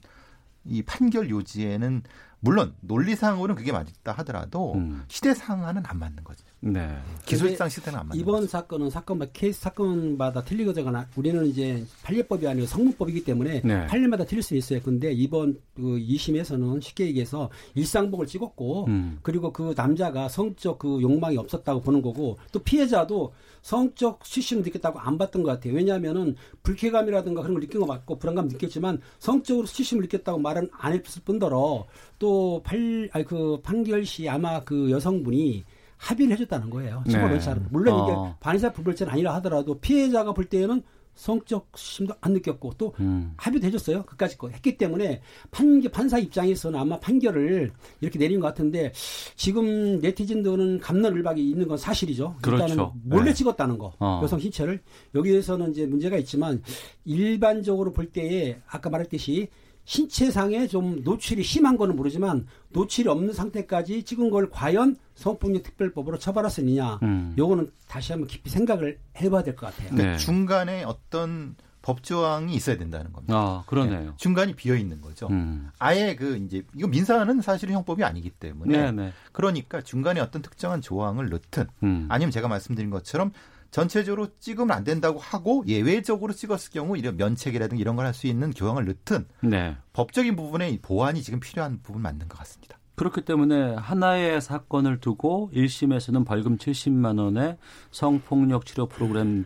이 0.65 0.81
판결 0.83 1.29
요지에는 1.29 2.03
물론 2.41 2.73
논리상으로는 2.81 3.55
그게 3.55 3.71
맞다 3.71 4.13
하더라도 4.13 4.73
음. 4.75 5.03
시대상과는 5.09 5.83
안 5.85 5.99
맞는 5.99 6.23
거죠. 6.23 6.45
네. 6.61 6.97
기술상 7.25 7.69
시대는 7.69 7.99
안 7.99 8.07
맞는 8.07 8.19
이번 8.19 8.41
거죠. 8.41 8.47
사건은 8.47 8.89
사건마다 8.89 9.31
케이스 9.33 9.61
사건마다 9.61 10.43
틀리거나 10.43 11.07
우리는 11.15 11.45
이제 11.45 11.85
판례법이 12.03 12.47
아니고 12.47 12.67
성문법이기 12.67 13.23
때문에 13.23 13.61
네. 13.63 13.87
판례마다 13.87 14.25
틀릴 14.25 14.43
수 14.43 14.55
있어요. 14.55 14.81
근데 14.81 15.11
이번 15.11 15.59
그 15.75 15.81
2심에서는 15.81 16.81
쉽게 16.81 17.07
얘기해서 17.07 17.49
일상복을 17.75 18.27
찍었고 18.27 18.85
음. 18.87 19.19
그리고 19.21 19.53
그 19.53 19.73
남자가 19.75 20.27
성적 20.27 20.79
그 20.79 21.01
욕망이 21.01 21.37
없었다고 21.37 21.81
보는 21.81 22.01
거고 22.01 22.37
또 22.51 22.59
피해자도 22.59 23.33
성적 23.61 24.25
수심을 24.25 24.63
느꼈다고 24.63 24.99
안 24.99 25.17
봤던 25.17 25.43
것 25.43 25.49
같아요. 25.49 25.73
왜냐하면은 25.73 26.35
불쾌감이라든가 26.63 27.41
그런 27.41 27.55
걸 27.55 27.61
느낀 27.61 27.79
거 27.79 27.85
맞고 27.85 28.19
불안감 28.19 28.47
느꼈지만 28.47 28.99
성적으로 29.19 29.65
수치심을 29.65 30.03
느꼈다고 30.03 30.39
말은 30.39 30.69
안 30.73 30.93
했을 30.93 31.21
뿐더러 31.23 31.85
또 32.17 32.61
팔, 32.63 33.09
아니 33.13 33.25
그 33.25 33.59
판결 33.61 34.05
시 34.05 34.27
아마 34.27 34.61
그 34.63 34.91
여성분이 34.91 35.63
합의를 35.99 36.33
해줬다는 36.33 36.69
거예요. 36.69 37.03
네. 37.05 37.11
처벌 37.11 37.31
원치 37.31 37.49
않은. 37.49 37.67
물론 37.69 38.03
이게 38.03 38.11
어. 38.13 38.35
반의사 38.39 38.71
불벌죄는 38.71 39.13
아니라 39.13 39.35
하더라도 39.35 39.79
피해자가 39.79 40.33
볼 40.33 40.45
때에는 40.45 40.81
성적 41.13 41.67
수심도 41.75 42.13
안 42.21 42.31
느꼈고 42.31 42.75
또 42.77 42.93
음. 43.01 43.33
합의도 43.35 43.67
해줬어요. 43.67 44.03
그까짓 44.03 44.37
거 44.37 44.47
했기 44.47 44.77
때문에 44.77 45.21
판결 45.51 45.91
판사 45.91 46.17
입장에서는 46.17 46.79
아마 46.79 46.97
판결을 46.97 47.73
이렇게 47.99 48.17
내린 48.17 48.39
것 48.39 48.47
같은데 48.47 48.93
지금 49.35 49.99
네티즌들은 49.99 50.79
감론을박이 50.79 51.49
있는 51.49 51.67
건 51.67 51.77
사실이죠. 51.77 52.37
그렇죠. 52.41 52.63
일단은 52.63 52.91
몰래 53.03 53.25
네. 53.25 53.33
찍었다는 53.33 53.77
거 53.77 53.93
어. 53.99 54.21
여성 54.23 54.39
신체를 54.39 54.79
여기에서는 55.13 55.71
이제 55.71 55.85
문제가 55.85 56.15
있지만 56.17 56.63
일반적으로 57.03 57.91
볼 57.91 58.05
때에 58.05 58.57
아까 58.67 58.89
말했듯이 58.89 59.49
신체상에 59.93 60.67
좀 60.67 61.01
노출이 61.03 61.41
심한 61.41 61.75
거는 61.75 61.95
모르지만 61.95 62.45
노출이 62.69 63.09
없는 63.09 63.33
상태까지 63.33 64.03
찍은 64.03 64.29
걸 64.29 64.47
과연 64.51 64.95
성폭력 65.15 65.63
특별법으로 65.63 66.19
처벌할 66.19 66.51
수 66.51 66.61
있느냐 66.61 66.99
음. 67.01 67.33
요거는 67.35 67.71
다시 67.87 68.11
한번 68.11 68.27
깊이 68.27 68.51
생각을 68.51 68.99
해봐야 69.19 69.41
될 69.41 69.55
것 69.55 69.65
같아요. 69.75 69.95
네. 69.95 70.15
중간에 70.17 70.83
어떤 70.83 71.55
법조항이 71.89 72.53
있어야 72.53 72.77
된다는 72.77 73.11
겁니다. 73.11 73.33
아, 73.35 73.63
그러네요. 73.65 74.13
중간이 74.17 74.53
비어 74.55 74.75
있는 74.75 75.01
거죠. 75.01 75.27
음. 75.31 75.69
아예 75.79 76.15
그 76.15 76.37
이제 76.37 76.63
이거 76.75 76.87
민사는 76.87 77.41
사실은 77.41 77.73
형법이 77.73 78.03
아니기 78.03 78.29
때문에 78.29 78.77
네, 78.77 78.91
네. 78.91 79.13
그러니까 79.31 79.81
중간에 79.81 80.19
어떤 80.19 80.41
특정한 80.41 80.81
조항을 80.81 81.29
넣든 81.29 81.65
음. 81.83 82.05
아니면 82.09 82.31
제가 82.31 82.47
말씀드린 82.47 82.89
것처럼 82.91 83.31
전체적으로 83.71 84.27
찍으면 84.39 84.71
안 84.71 84.83
된다고 84.83 85.19
하고 85.19 85.63
예외적으로 85.67 86.33
찍었을 86.33 86.71
경우 86.71 86.97
이런 86.97 87.17
면책이라든가 87.17 87.79
이런 87.79 87.95
걸 87.95 88.05
할 88.05 88.13
수 88.13 88.27
있는 88.27 88.51
교황을 88.51 88.85
넣든 88.85 89.25
네. 89.41 89.75
법적인 89.93 90.35
부분에 90.35 90.77
보완이 90.81 91.21
지금 91.21 91.39
필요한 91.39 91.79
부분 91.83 92.01
맞는 92.01 92.27
것 92.27 92.37
같습니다. 92.39 92.77
그렇기 92.95 93.21
때문에 93.21 93.75
하나의 93.75 94.41
사건을 94.41 94.99
두고 94.99 95.51
1심에서는 95.53 96.25
벌금 96.25 96.57
70만 96.57 97.17
원의 97.19 97.57
성폭력 97.91 98.65
치료 98.65 98.87
프로그램 98.87 99.45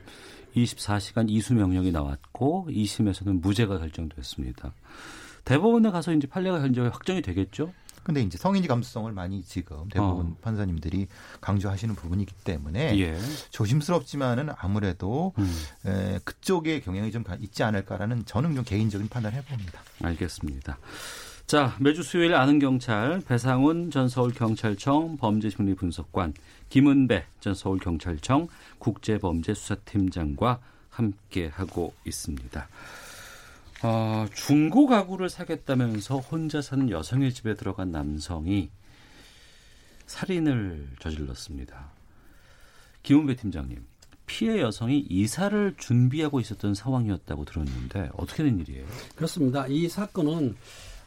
24시간 0.56 1.30
이수 1.30 1.54
명령이 1.54 1.92
나왔고 1.92 2.68
2심에서는 2.70 3.42
무죄가 3.42 3.80
결정됐습니다. 3.80 4.74
대법원에 5.46 5.92
가서 5.92 6.14
이제 6.14 6.28
판례가 6.28 6.62
현재 6.62 6.82
확정이 6.82 7.22
되겠죠? 7.22 7.74
근데 8.04 8.22
이제 8.22 8.38
성인지 8.38 8.68
감수성을 8.68 9.10
많이 9.14 9.42
지금 9.44 9.88
대부분 9.90 10.26
어. 10.28 10.38
판사님들이 10.42 11.08
강조하시는 11.40 11.96
부분이기 11.96 12.34
때문에 12.44 13.00
예. 13.00 13.18
조심스럽지만은 13.52 14.50
아무래도 14.58 15.34
음, 15.38 15.50
에, 15.86 16.20
그쪽에 16.26 16.82
경향이 16.82 17.14
좀 17.14 17.24
가- 17.24 17.38
있지 17.40 17.64
않을까라는 17.64 18.26
저는 18.26 18.56
좀 18.56 18.66
개인적인 18.66 19.08
판단을 19.08 19.38
해봅니다. 19.38 19.82
알겠습니다. 20.02 20.78
자, 21.48 21.76
매주 21.80 22.04
수요일 22.04 22.36
아는 22.36 22.60
경찰 22.60 23.22
배상훈 23.26 23.90
전 23.90 24.10
서울 24.10 24.34
경찰청 24.34 25.18
범죄심리분석관 25.18 26.34
김은배 26.74 27.24
전 27.40 27.54
서울경찰청 27.54 28.48
국제범죄수사팀장과 28.80 30.60
함께 30.90 31.46
하고 31.46 31.94
있습니다. 32.04 32.68
어, 33.84 34.26
중고 34.34 34.88
가구를 34.88 35.30
사겠다면서 35.30 36.18
혼자 36.18 36.64
사는 36.64 36.90
여성의 36.90 37.32
집에 37.32 37.54
들어간 37.54 37.92
남성이 37.92 38.72
살인을 40.08 40.88
저질렀습니다. 40.98 41.92
김은배 43.04 43.36
팀장님, 43.36 43.86
피해 44.26 44.60
여성이 44.60 45.06
이사를 45.08 45.76
준비하고 45.78 46.40
있었던 46.40 46.74
상황이었다고 46.74 47.46
들었는데 47.46 48.10
어떻게 48.18 48.42
된 48.42 48.58
일이에요? 48.58 48.88
그렇습니다. 49.16 49.68
이 49.68 49.88
사건은 49.88 50.56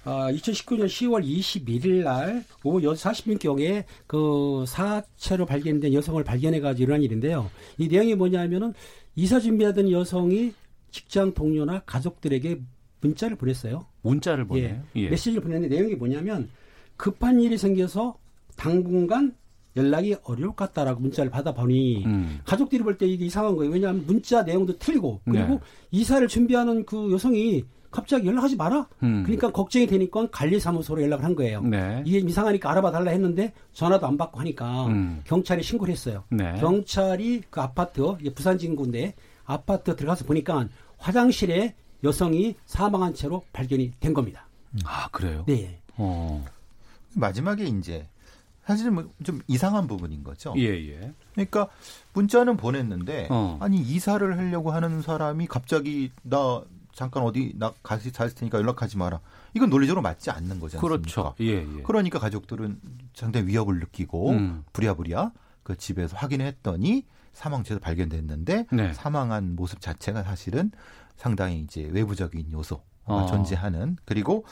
아, 0.06 0.30
2019년 0.30 0.86
10월 0.86 1.26
21일 1.26 2.04
날 2.04 2.44
오후 2.62 2.80
6시 2.80 3.38
40분경에 3.40 3.84
그 4.06 4.64
사체로 4.68 5.46
발견된 5.46 5.92
여성을 5.92 6.22
발견해가지고 6.22 6.82
일어난 6.84 7.02
일인데요. 7.02 7.50
이 7.76 7.88
내용이 7.88 8.14
뭐냐면은 8.14 8.72
이사 9.16 9.40
준비하던 9.40 9.90
여성이 9.90 10.52
직장 10.92 11.34
동료나 11.34 11.80
가족들에게 11.86 12.60
문자를 13.00 13.36
보냈어요. 13.36 13.84
문자를 14.02 14.46
보내요. 14.46 14.80
예. 14.94 15.08
메시지를 15.10 15.40
보냈는데 15.42 15.74
내용이 15.74 15.96
뭐냐면 15.96 16.48
급한 16.96 17.40
일이 17.40 17.58
생겨서 17.58 18.16
당분간 18.56 19.34
연락이 19.76 20.14
어려울 20.22 20.50
것 20.50 20.56
같다라고 20.56 21.00
문자를 21.00 21.30
받아보니 21.32 22.04
음. 22.06 22.38
가족들이 22.44 22.82
볼 22.84 22.96
때 22.96 23.06
이게 23.06 23.26
이상한 23.26 23.56
거예요. 23.56 23.72
왜냐하면 23.72 24.06
문자 24.06 24.42
내용도 24.44 24.78
틀리고 24.78 25.20
그리고 25.24 25.54
네. 25.54 25.60
이사를 25.90 26.26
준비하는 26.28 26.86
그 26.86 27.10
여성이 27.12 27.64
갑자기 27.96 28.26
연락하지 28.26 28.56
마라. 28.56 28.86
음. 29.02 29.22
그러니까 29.22 29.50
걱정이 29.50 29.86
되니까 29.86 30.28
관리사무소로 30.30 31.00
연락을 31.02 31.24
한 31.24 31.34
거예요. 31.34 31.62
네. 31.62 32.02
이게 32.04 32.18
이상하니까 32.18 32.70
알아봐 32.70 32.90
달라 32.90 33.10
했는데 33.10 33.54
전화도 33.72 34.06
안 34.06 34.18
받고 34.18 34.38
하니까 34.40 34.86
음. 34.88 35.22
경찰에 35.24 35.62
신고를 35.62 35.92
했어요. 35.92 36.24
네. 36.28 36.54
경찰이 36.60 37.44
그 37.48 37.62
아파트 37.62 38.02
부산 38.34 38.58
진구인데 38.58 39.14
아파트 39.46 39.96
들어가서 39.96 40.26
보니까 40.26 40.68
화장실에 40.98 41.74
여성이 42.04 42.54
사망한 42.66 43.14
채로 43.14 43.42
발견이 43.54 43.92
된 43.98 44.12
겁니다. 44.12 44.46
아, 44.84 45.08
그래요? 45.08 45.44
네. 45.46 45.80
어. 45.96 46.44
마지막에 47.14 47.64
이제 47.64 48.06
사실은 48.66 48.92
뭐 48.94 49.04
좀 49.24 49.40
이상한 49.46 49.86
부분인 49.86 50.22
거죠. 50.22 50.52
예, 50.58 50.64
예. 50.64 51.12
그러니까 51.32 51.68
문자는 52.12 52.58
보냈는데 52.58 53.28
어. 53.30 53.56
아니 53.60 53.78
이사를 53.78 54.36
하려고 54.36 54.70
하는 54.72 55.00
사람이 55.00 55.46
갑자기 55.46 56.10
나 56.22 56.62
잠깐 56.96 57.24
어디 57.24 57.52
나 57.56 57.74
가시 57.82 58.10
잘 58.10 58.34
테니까 58.34 58.56
연락하지 58.56 58.96
마라. 58.96 59.20
이건 59.52 59.68
논리적으로 59.68 60.00
맞지 60.00 60.30
않는 60.30 60.58
않습니까? 60.58 60.80
그렇죠. 60.80 61.34
예, 61.40 61.58
예. 61.58 61.82
그러니까 61.82 62.18
가족들은 62.18 62.80
상당히 63.12 63.48
위협을 63.48 63.80
느끼고 63.80 64.30
음. 64.30 64.64
부랴부랴 64.72 65.30
그 65.62 65.76
집에서 65.76 66.16
확인했더니 66.16 67.04
사망체도 67.34 67.80
발견됐는데 67.80 68.68
네. 68.72 68.94
사망한 68.94 69.56
모습 69.56 69.82
자체가 69.82 70.22
사실은 70.22 70.70
상당히 71.16 71.60
이제 71.60 71.82
외부적인 71.82 72.50
요소가 72.50 72.82
어. 73.06 73.26
존재하는 73.26 73.96
그리고 74.04 74.44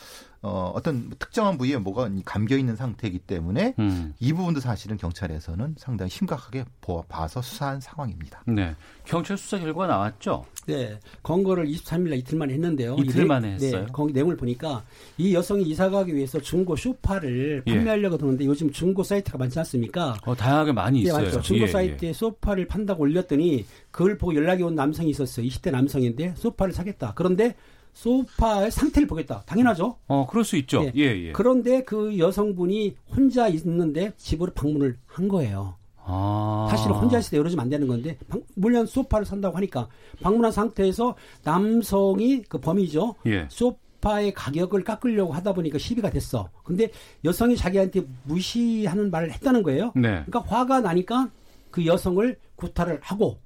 어, 0.47 0.71
어떤 0.75 1.09
특정한 1.19 1.57
부위에 1.57 1.79
뭐가 1.79 2.11
감겨 2.27 2.59
있는 2.59 2.77
상태이기 2.77 3.21
때문에 3.21 3.75
음. 3.79 4.13
이 4.21 4.31
부분도 4.35 4.61
사실은 4.61 4.99
경찰에서는 4.99 5.77
상당히 5.79 6.11
심각하게 6.11 6.67
보- 6.83 7.03
봐서 7.05 7.41
수사한 7.41 7.81
상황입니다. 7.81 8.43
네. 8.47 8.75
경찰 9.07 9.39
수사 9.39 9.59
결과 9.59 9.87
나왔죠? 9.87 10.45
네. 10.67 11.01
검거를 11.23 11.67
23일 11.67 12.11
날 12.11 12.19
이틀 12.19 12.37
만에 12.37 12.53
했는데요. 12.53 12.97
이틀 12.99 13.25
만에 13.25 13.53
했어요? 13.55 13.81
네. 13.81 13.87
거기 13.91 14.13
내용을 14.13 14.37
보니까 14.37 14.85
이 15.17 15.35
여성이 15.35 15.63
이사 15.65 15.89
가기 15.89 16.15
위해서 16.15 16.39
중고 16.39 16.77
소파를 16.77 17.63
예. 17.67 17.73
판매하려고 17.73 18.19
드는데 18.19 18.45
요즘 18.45 18.71
중고 18.71 19.03
사이트가 19.03 19.39
많지 19.39 19.59
않습니까? 19.61 20.19
어, 20.27 20.35
다양하게 20.35 20.73
많이 20.73 20.99
네, 20.99 21.05
있어요. 21.09 21.25
맞죠. 21.25 21.41
중고 21.41 21.63
예, 21.63 21.69
사이트에 21.69 22.13
소파를 22.13 22.67
판다고 22.67 23.05
올렸더니 23.05 23.65
그걸 23.91 24.19
보고 24.19 24.35
연락이 24.35 24.63
온 24.63 24.75
남성이 24.75 25.09
있었어요. 25.09 25.47
20대 25.47 25.71
남성인데 25.71 26.35
소파를 26.37 26.75
사겠다. 26.75 27.13
그런데 27.15 27.55
소파의 27.95 28.71
상태를 28.71 29.07
보겠다. 29.09 29.43
당연하죠. 29.47 29.97
어, 30.09 30.27
그럴 30.29 30.45
수 30.45 30.57
있죠. 30.57 30.83
예. 30.85 30.93
예, 30.97 31.27
예. 31.29 31.33
그런데 31.33 31.83
그 31.85 32.19
여성분이 32.19 32.97
혼자 33.17 33.49
있는데 33.49 34.13
집으로 34.17 34.53
방문을 34.53 34.99
한 35.07 35.29
거예요. 35.29 35.77
아. 36.07 36.67
사실 36.71 36.91
은 36.91 36.97
혼자 36.97 37.19
있을 37.19 37.31
때 37.31 37.37
이러지면 37.39 37.63
안 37.63 37.71
되는 37.71 37.87
건데 37.89 38.19
방- 38.29 38.43
물론 38.57 38.85
소파를 38.85 39.25
산다고 39.25 39.57
하니까 39.57 39.89
방문한 40.21 40.53
상태에서 40.53 41.15
남성이 41.45 42.43
그 42.43 42.59
범이죠. 42.59 43.15
예. 43.27 43.47
소파의 43.49 44.35
가격을 44.35 44.85
깎으려고 44.85 45.33
하다 45.33 45.55
보니까 45.55 45.79
시비가 45.79 46.11
됐어. 46.11 46.51
근데 46.63 46.91
여성이 47.25 47.57
자기한테 47.57 48.03
무시하는 48.25 49.11
말을 49.11 49.31
했다는 49.33 49.63
거예요. 49.63 49.93
네. 49.95 50.25
그러니까 50.27 50.41
화가 50.41 50.81
나니까 50.81 51.31
그 51.71 51.87
여성을 51.87 52.37
구타를 52.57 52.99
하고 53.03 53.39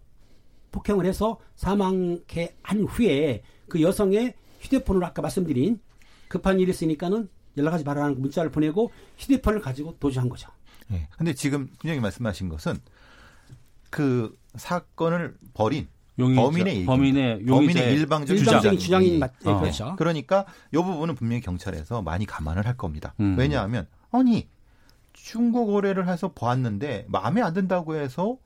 폭행을 0.73 1.07
해서 1.07 1.39
사망케 1.55 2.57
한 2.63 2.81
후에 2.83 3.43
그 3.69 3.83
여성의 3.83 4.35
휴대폰으로 4.61 5.07
아까 5.07 5.23
말씀드린 5.23 5.81
급한 6.29 6.61
일이 6.61 6.71
있으니까는 6.71 7.29
연락하지 7.57 7.85
말라는 7.85 8.21
문자를 8.21 8.51
보내고 8.51 8.91
휴대폰을 9.19 9.61
가지고 9.61 9.97
도주한 9.99 10.29
거죠. 10.29 10.51
예. 10.93 11.09
근데 11.17 11.35
지금 11.35 11.69
분명히 11.79 12.01
말씀하신 12.01 12.49
것은 12.49 12.79
그 13.91 14.37
사건을 14.55 15.37
벌인 15.55 15.89
용의자, 16.19 16.43
범인의 16.43 16.67
얘기입니다. 16.67 16.93
범인의 16.93 17.45
범인의 17.47 17.95
일방적인 17.95 18.39
주장. 18.39 18.55
일방적인 18.55 18.79
주장이 18.79 19.19
맞, 19.19 19.33
네, 19.41 19.51
어. 19.51 19.61
그렇죠. 19.61 19.95
그러니까 19.97 20.45
이 20.73 20.77
부분은 20.77 21.15
분명히 21.15 21.41
경찰에서 21.41 22.03
많이 22.03 22.27
감안을 22.27 22.67
할 22.67 22.77
겁니다. 22.77 23.15
음. 23.21 23.37
왜냐하면 23.39 23.87
아니 24.11 24.49
중고 25.13 25.67
거래를 25.67 26.09
해서 26.09 26.33
보았는데 26.33 27.07
마음에 27.09 27.41
안 27.43 27.53
든다고 27.55 27.95
해서 27.95 28.39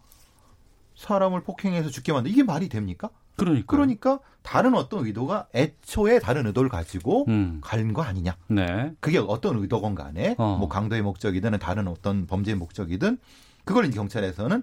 사람을 0.96 1.42
폭행해서 1.42 1.88
죽게 1.88 2.12
만든 2.12 2.30
이게 2.30 2.42
말이 2.42 2.68
됩니까? 2.68 3.10
그러니까. 3.36 3.66
그러니까 3.66 4.18
다른 4.42 4.74
어떤 4.74 5.06
의도가 5.06 5.46
애초에 5.54 6.18
다른 6.18 6.46
의도를 6.46 6.68
가지고 6.68 7.24
음. 7.28 7.60
간거 7.62 8.02
아니냐? 8.02 8.36
네. 8.48 8.92
그게 9.00 9.18
어떤 9.18 9.58
의도건 9.58 9.94
간에 9.94 10.34
어. 10.38 10.56
뭐 10.58 10.68
강도의 10.68 11.02
목적이든 11.02 11.58
다른 11.58 11.88
어떤 11.88 12.26
범죄의 12.26 12.56
목적이든 12.56 13.18
그걸 13.64 13.86
이제 13.86 13.96
경찰에서는 13.96 14.62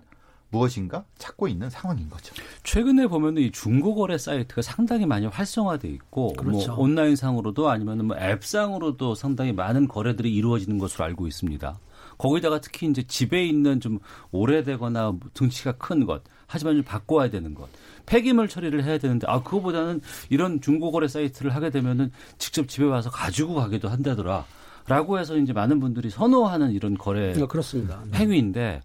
무엇인가 0.51 1.05
찾고 1.17 1.47
있는 1.47 1.69
상황인 1.69 2.09
거죠. 2.09 2.33
최근에 2.63 3.07
보면은 3.07 3.41
이 3.41 3.51
중고거래 3.51 4.17
사이트가 4.17 4.61
상당히 4.61 5.05
많이 5.05 5.27
활성화돼 5.27 5.87
있고 5.89 6.33
그렇죠. 6.33 6.73
뭐 6.73 6.83
온라인상으로도 6.83 7.69
아니면은 7.69 8.05
뭐 8.05 8.17
앱상으로도 8.17 9.15
상당히 9.15 9.53
많은 9.53 9.87
거래들이 9.87 10.33
이루어지는 10.33 10.79
것으로 10.79 11.05
알고 11.05 11.27
있습니다. 11.27 11.79
거기다가 12.17 12.59
특히 12.59 12.87
이제 12.87 13.03
집에 13.03 13.45
있는 13.45 13.79
좀 13.79 13.99
오래되거나 14.31 15.13
등치가 15.33 15.73
큰 15.73 16.05
것, 16.05 16.23
하지만 16.47 16.75
좀 16.75 16.83
바꿔야 16.83 17.29
되는 17.29 17.53
것, 17.53 17.69
폐기물 18.09 18.49
처리를 18.49 18.83
해야 18.83 18.97
되는데 18.97 19.27
아 19.29 19.43
그거보다는 19.43 20.01
이런 20.29 20.59
중고거래 20.61 21.07
사이트를 21.07 21.53
하게 21.53 21.69
되면은 21.69 22.11
직접 22.39 22.67
집에 22.67 22.85
와서 22.85 23.09
가지고 23.11 23.53
가기도 23.55 23.87
한다더라. 23.87 24.45
라고 24.87 25.19
해서 25.19 25.37
이제 25.37 25.53
많은 25.53 25.79
분들이 25.79 26.09
선호하는 26.09 26.71
이런 26.71 26.97
거래 26.97 27.33
네, 27.33 27.45
그렇습니다. 27.45 28.01
네. 28.11 28.17
행위인데 28.17 28.81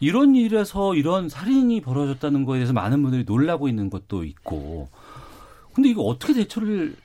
이런 0.00 0.34
일에서 0.34 0.96
이런 0.96 1.28
살인이 1.28 1.80
벌어졌다는 1.80 2.44
거에 2.44 2.58
대해서 2.58 2.72
많은 2.72 3.00
분들이 3.02 3.22
놀라고 3.24 3.68
있는 3.68 3.88
것도 3.88 4.24
있고 4.24 4.88
근데 5.72 5.90
이거 5.90 6.02
어떻게 6.02 6.34
대처를 6.34 6.96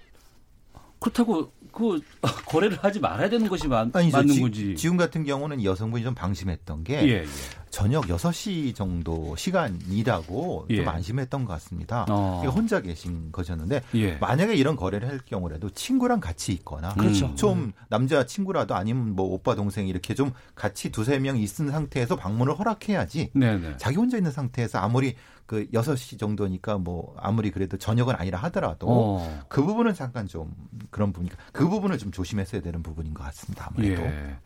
그렇다고 1.00 1.52
그 1.72 2.02
거래를 2.48 2.80
하지 2.82 3.00
말아야 3.00 3.30
되는 3.30 3.48
것이 3.48 3.68
맞, 3.68 3.96
아니죠. 3.96 4.18
맞는 4.18 4.34
지, 4.34 4.42
건지 4.42 4.76
지금 4.76 4.98
같은 4.98 5.24
경우는 5.24 5.60
이 5.60 5.66
여성분이 5.66 6.04
좀 6.04 6.16
방심했던 6.16 6.84
게 6.84 7.04
예, 7.04 7.13
예. 7.22 7.26
저녁 7.73 8.05
6시 8.05 8.75
정도 8.75 9.36
시간이라고 9.36 10.67
예. 10.69 10.75
좀 10.75 10.88
안심했던 10.88 11.43
것 11.43 11.53
같습니다. 11.53 12.05
어. 12.07 12.38
그러니까 12.38 12.51
혼자 12.51 12.81
계신 12.81 13.31
거셨는데 13.31 13.81
예. 13.95 14.12
만약에 14.17 14.53
이런 14.53 14.75
거래를 14.75 15.09
할 15.09 15.17
경우라도 15.17 15.71
친구랑 15.71 16.19
같이 16.19 16.53
있거나 16.53 16.93
그렇죠. 16.93 17.33
좀 17.33 17.73
남자 17.89 18.27
친구라도 18.27 18.75
아니면 18.75 19.15
뭐 19.15 19.25
오빠 19.25 19.55
동생 19.55 19.88
이렇게 19.88 20.13
좀 20.13 20.33
같이 20.53 20.91
두세 20.91 21.17
명 21.17 21.36
있은 21.36 21.71
상태에서 21.71 22.15
방문을 22.15 22.59
허락해야지 22.59 23.31
네네. 23.33 23.77
자기 23.77 23.97
혼자 23.97 24.17
있는 24.17 24.29
상태에서 24.29 24.77
아무리 24.77 25.15
그 25.47 25.65
6시 25.73 26.19
정도니까 26.19 26.77
뭐 26.77 27.15
아무리 27.17 27.49
그래도 27.49 27.77
저녁은 27.77 28.13
아니라 28.15 28.38
하더라도 28.43 28.86
어. 28.88 29.45
그 29.49 29.63
부분은 29.63 29.95
잠깐 29.95 30.27
좀 30.27 30.53
그런 30.91 31.12
부분이니까 31.12 31.41
그 31.51 31.67
부분을 31.67 31.97
좀 31.97 32.12
조심했어야 32.12 32.62
되는 32.62 32.83
부분인 32.83 33.15
것 33.15 33.23
같습니다. 33.23 33.71
아무래도. 33.71 34.03
예. 34.03 34.38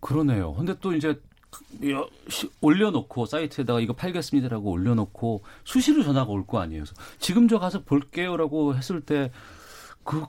그러네요. 0.00 0.52
근데 0.52 0.74
또 0.80 0.94
이제 0.94 1.18
올려놓고 2.60 3.26
사이트에다가 3.26 3.80
이거 3.80 3.92
팔겠습니다라고 3.94 4.70
올려놓고 4.70 5.42
수시로 5.64 6.02
전화가 6.02 6.30
올 6.30 6.46
거 6.46 6.60
아니에요. 6.60 6.84
지금 7.18 7.48
저 7.48 7.58
가서 7.58 7.82
볼게요라고 7.84 8.74
했을 8.76 9.00
때 9.00 9.30
그 10.06 10.24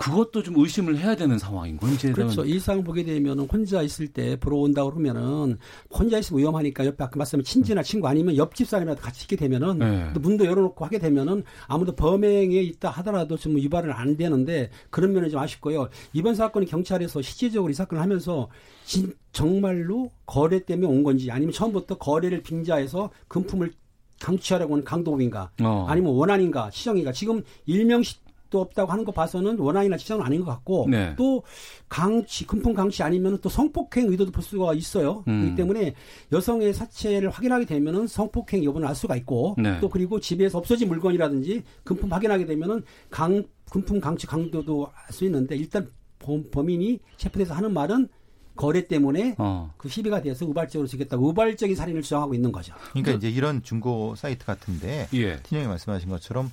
그것도 0.00 0.42
좀 0.42 0.54
의심을 0.56 0.96
해야 0.96 1.14
되는 1.14 1.38
상황인 1.38 1.76
건지 1.76 2.10
그렇죠. 2.10 2.42
일상 2.42 2.82
보게 2.82 3.04
되면은 3.04 3.46
혼자 3.52 3.82
있을 3.82 4.08
때 4.08 4.34
보러 4.36 4.56
온다 4.56 4.82
그러면은 4.82 5.58
혼자 5.90 6.18
있으면 6.18 6.40
위험하니까 6.40 6.86
옆에 6.86 7.04
아까 7.04 7.18
말씀한 7.18 7.44
친지나 7.44 7.82
친구 7.82 8.08
아니면 8.08 8.34
옆집 8.34 8.66
사람이라도 8.66 9.02
같이 9.02 9.24
있게 9.24 9.36
되면은 9.36 9.78
네. 9.78 10.10
또 10.14 10.20
문도 10.20 10.46
열어놓고 10.46 10.86
하게 10.86 10.98
되면은 10.98 11.44
아무도 11.66 11.94
범행에 11.94 12.62
있다 12.62 12.88
하더라도 12.88 13.36
좀 13.36 13.58
유발은 13.58 13.92
안 13.92 14.16
되는데 14.16 14.70
그런 14.88 15.12
면이 15.12 15.28
좀 15.28 15.38
아쉽고요. 15.38 15.90
이번 16.14 16.34
사건이 16.34 16.64
경찰에서 16.64 17.20
실질적으로 17.20 17.70
이 17.70 17.74
사건을 17.74 18.02
하면서 18.02 18.48
진, 18.86 19.12
정말로 19.32 20.10
거래 20.24 20.64
때문에 20.64 20.88
온 20.88 21.02
건지 21.02 21.30
아니면 21.30 21.52
처음부터 21.52 21.98
거래를 21.98 22.42
빙자해서 22.42 23.10
금품을 23.28 23.74
강취하려고 24.18 24.74
하는 24.74 24.84
강도인가 24.84 25.50
어. 25.62 25.84
아니면 25.88 26.14
원한인가 26.14 26.70
시정인가 26.70 27.12
지금 27.12 27.42
일명 27.66 28.02
식도 28.50 28.60
없다고 28.60 28.92
하는 28.92 29.04
거 29.04 29.12
봐서는 29.12 29.58
원한이나 29.58 29.96
시정은 29.96 30.24
아닌 30.26 30.40
것 30.40 30.50
같고 30.50 30.86
네. 30.90 31.14
또 31.16 31.42
강취 31.88 32.46
금품 32.46 32.74
강취 32.74 33.02
아니면 33.02 33.38
또 33.40 33.48
성폭행 33.48 34.10
의도도 34.10 34.32
볼 34.32 34.42
수가 34.42 34.74
있어요. 34.74 35.24
음. 35.28 35.40
그렇기 35.40 35.56
때문에 35.56 35.94
여성의 36.32 36.74
사체를 36.74 37.30
확인하게 37.30 37.64
되면은 37.64 38.08
성폭행 38.08 38.64
여부는 38.64 38.86
알 38.86 38.94
수가 38.94 39.16
있고 39.16 39.54
네. 39.56 39.78
또 39.80 39.88
그리고 39.88 40.20
집에서 40.20 40.58
없어진 40.58 40.88
물건이라든지 40.88 41.62
금품 41.84 42.12
확인하게 42.12 42.44
되면은 42.44 42.82
강 43.08 43.44
금품 43.70 44.00
강취 44.00 44.26
강도도 44.26 44.90
알 44.92 45.12
수 45.12 45.24
있는데 45.24 45.56
일단 45.56 45.88
범, 46.18 46.44
범인이 46.50 46.98
체포돼서 47.16 47.54
하는 47.54 47.72
말은 47.72 48.08
거래 48.56 48.86
때문에 48.86 49.36
어. 49.38 49.72
그 49.76 49.88
시비가 49.88 50.20
돼서 50.20 50.44
우발적으로 50.44 50.86
죽였다. 50.86 51.16
우발적인 51.16 51.74
살인을 51.74 52.02
주장하고 52.02 52.34
있는 52.34 52.52
거죠. 52.52 52.74
그러니까 52.92 53.12
이제 53.12 53.30
이런 53.30 53.62
중고 53.62 54.14
사이트 54.16 54.44
같은데 54.44 55.08
예. 55.14 55.40
팀장이 55.42 55.66
말씀하신 55.66 56.10
것처럼 56.10 56.50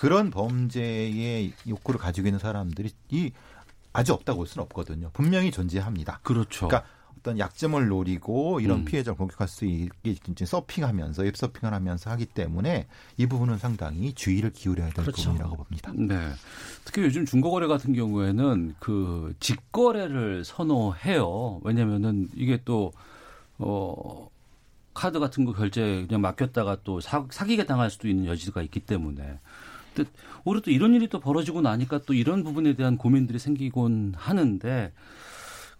그런 0.00 0.30
범죄의 0.30 1.52
욕구를 1.68 2.00
가지고 2.00 2.28
있는 2.28 2.38
사람들이 2.38 2.90
이 3.10 3.32
아주 3.92 4.14
없다고 4.14 4.38
볼 4.38 4.46
수는 4.46 4.64
없거든요. 4.64 5.10
분명히 5.12 5.50
존재합니다. 5.50 6.20
그렇죠. 6.22 6.68
그러니까 6.68 6.88
어떤 7.18 7.38
약점을 7.38 7.86
노리고 7.86 8.60
이런 8.60 8.78
음. 8.78 8.84
피해자를 8.86 9.18
공격할 9.18 9.46
수 9.46 9.66
있게 9.66 10.16
서핑하면서 10.46 11.24
웹서핑을 11.24 11.74
하면서 11.74 12.08
하기 12.12 12.24
때문에 12.24 12.86
이 13.18 13.26
부분은 13.26 13.58
상당히 13.58 14.14
주의를 14.14 14.54
기울여야 14.54 14.86
될 14.86 15.04
그렇죠. 15.04 15.20
부분이라고 15.20 15.56
봅니다. 15.56 15.92
네. 15.94 16.30
특히 16.86 17.02
요즘 17.02 17.26
중고거래 17.26 17.66
같은 17.66 17.92
경우에는 17.92 18.76
그 18.78 19.34
직거래를 19.38 20.46
선호해요. 20.46 21.60
왜냐면은 21.62 22.30
이게 22.34 22.62
또, 22.64 22.90
어, 23.58 24.30
카드 24.94 25.20
같은 25.20 25.44
거 25.44 25.52
결제 25.52 26.06
그냥 26.08 26.22
맡겼다가 26.22 26.78
또 26.84 27.00
사, 27.00 27.26
사기가 27.28 27.64
당할 27.64 27.90
수도 27.90 28.08
있는 28.08 28.24
여지가 28.24 28.62
있기 28.62 28.80
때문에. 28.80 29.38
근데 29.94 30.10
오히려 30.44 30.60
또 30.60 30.70
이런 30.70 30.94
일이 30.94 31.08
또 31.08 31.20
벌어지고 31.20 31.60
나니까 31.62 32.02
또 32.06 32.14
이런 32.14 32.42
부분에 32.44 32.74
대한 32.74 32.96
고민들이 32.96 33.38
생기곤 33.38 34.14
하는데 34.16 34.92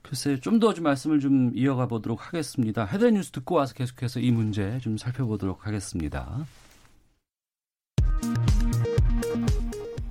글쎄 0.03 0.39
좀 0.41 0.59
더 0.59 0.73
좀 0.75 0.85
말씀을 0.85 1.21
좀 1.21 1.53
이어가 1.55 1.87
보도록 1.87 2.27
하겠습니다. 2.27 2.85
헤드라인 2.87 3.15
뉴스 3.15 3.31
듣고 3.31 3.57
와서 3.57 3.75
계속해서 3.75 4.21
이 4.21 4.31
문제 4.31 4.79
좀 4.81 4.97
살펴보도록 4.97 5.67
하겠습니다. 5.67 6.47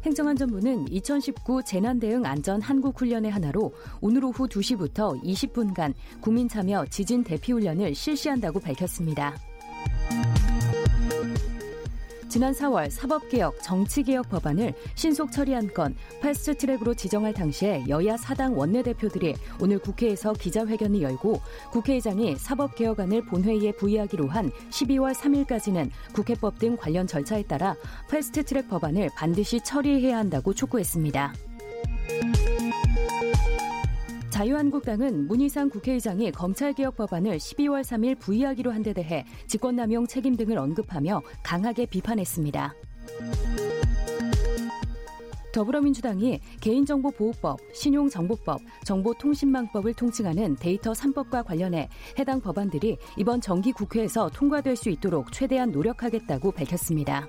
행정안전부는 0.05 0.87
2019 0.91 1.61
재난대응 1.63 2.25
안전 2.25 2.61
한국훈련의 2.61 3.31
하나로 3.31 3.73
오늘 4.01 4.23
오후 4.23 4.47
2시부터 4.47 5.21
20분간 5.21 5.93
국민 6.21 6.47
참여 6.47 6.85
지진 6.89 7.23
대피 7.23 7.51
훈련을 7.51 7.93
실시한다고 7.93 8.59
밝혔습니다. 8.59 9.35
지난 12.29 12.53
4월 12.53 12.91
사법개혁, 12.91 13.63
정치개혁 13.63 14.29
법안을 14.29 14.73
신속 14.93 15.31
처리한 15.31 15.73
건 15.73 15.95
패스트트랙으로 16.21 16.93
지정할 16.93 17.33
당시에 17.33 17.85
여야 17.89 18.17
사당 18.17 18.55
원내대표들이 18.55 19.33
오늘 19.59 19.79
국회에서 19.79 20.33
기자회견을 20.33 21.01
열고 21.01 21.41
국회의장이 21.71 22.35
사법개혁안을 22.35 23.25
본회의에 23.25 23.71
부의하기로 23.71 24.27
한 24.27 24.51
12월 24.69 25.15
3일까지는 25.15 25.89
국회법 26.13 26.59
등 26.59 26.77
관련 26.77 27.07
절차에 27.07 27.43
따라 27.43 27.75
패스트트랙 28.11 28.69
법안을 28.69 29.09
반드시 29.15 29.59
처리해야 29.61 30.17
한다고 30.17 30.53
촉구했습니다. 30.53 31.33
자유한국당은 34.39 35.27
문희상 35.27 35.69
국회의장이 35.69 36.31
검찰개혁 36.31 36.95
법안을 36.95 37.35
12월 37.37 37.81
3일 37.81 38.17
부의하기로 38.19 38.71
한 38.71 38.79
데 38.83 38.93
대해 38.93 39.25
직권남용 39.47 40.07
책임 40.07 40.37
등을 40.37 40.57
언급하며 40.57 41.21
강하게 41.43 41.85
비판했습니다. 41.85 42.73
더불어민주당이 45.51 46.39
개인정보보호법, 46.61 47.59
신용정보법, 47.73 48.61
정보통신망법을 48.85 49.93
통칭하는 49.95 50.55
데이터 50.55 50.93
3법과 50.93 51.43
관련해 51.43 51.89
해당 52.17 52.39
법안들이 52.39 52.97
이번 53.17 53.41
정기 53.41 53.73
국회에서 53.73 54.29
통과될 54.29 54.77
수 54.77 54.89
있도록 54.89 55.33
최대한 55.33 55.71
노력하겠다고 55.71 56.53
밝혔습니다. 56.53 57.27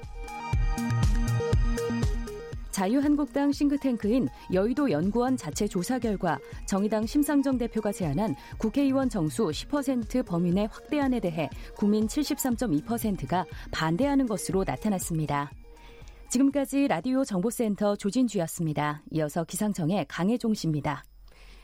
자유한국당 2.70 3.52
싱크탱크인 3.52 4.28
여의도 4.52 4.90
연구원 4.90 5.36
자체 5.36 5.66
조사 5.66 5.98
결과 5.98 6.38
정의당 6.66 7.06
심상정 7.06 7.58
대표가 7.58 7.92
제안한 7.92 8.34
국회의원 8.58 9.08
정수 9.08 9.44
10% 9.44 10.24
범위 10.24 10.50
내 10.52 10.68
확대안에 10.70 11.20
대해 11.20 11.48
국민 11.76 12.06
73.2%가 12.06 13.44
반대하는 13.70 14.26
것으로 14.26 14.64
나타났습니다. 14.66 15.50
지금까지 16.28 16.86
라디오 16.86 17.24
정보센터 17.24 17.96
조진주였습니다. 17.96 19.02
이어서 19.10 19.42
기상청의 19.44 20.06
강혜종 20.08 20.54
씨입니다. 20.54 21.04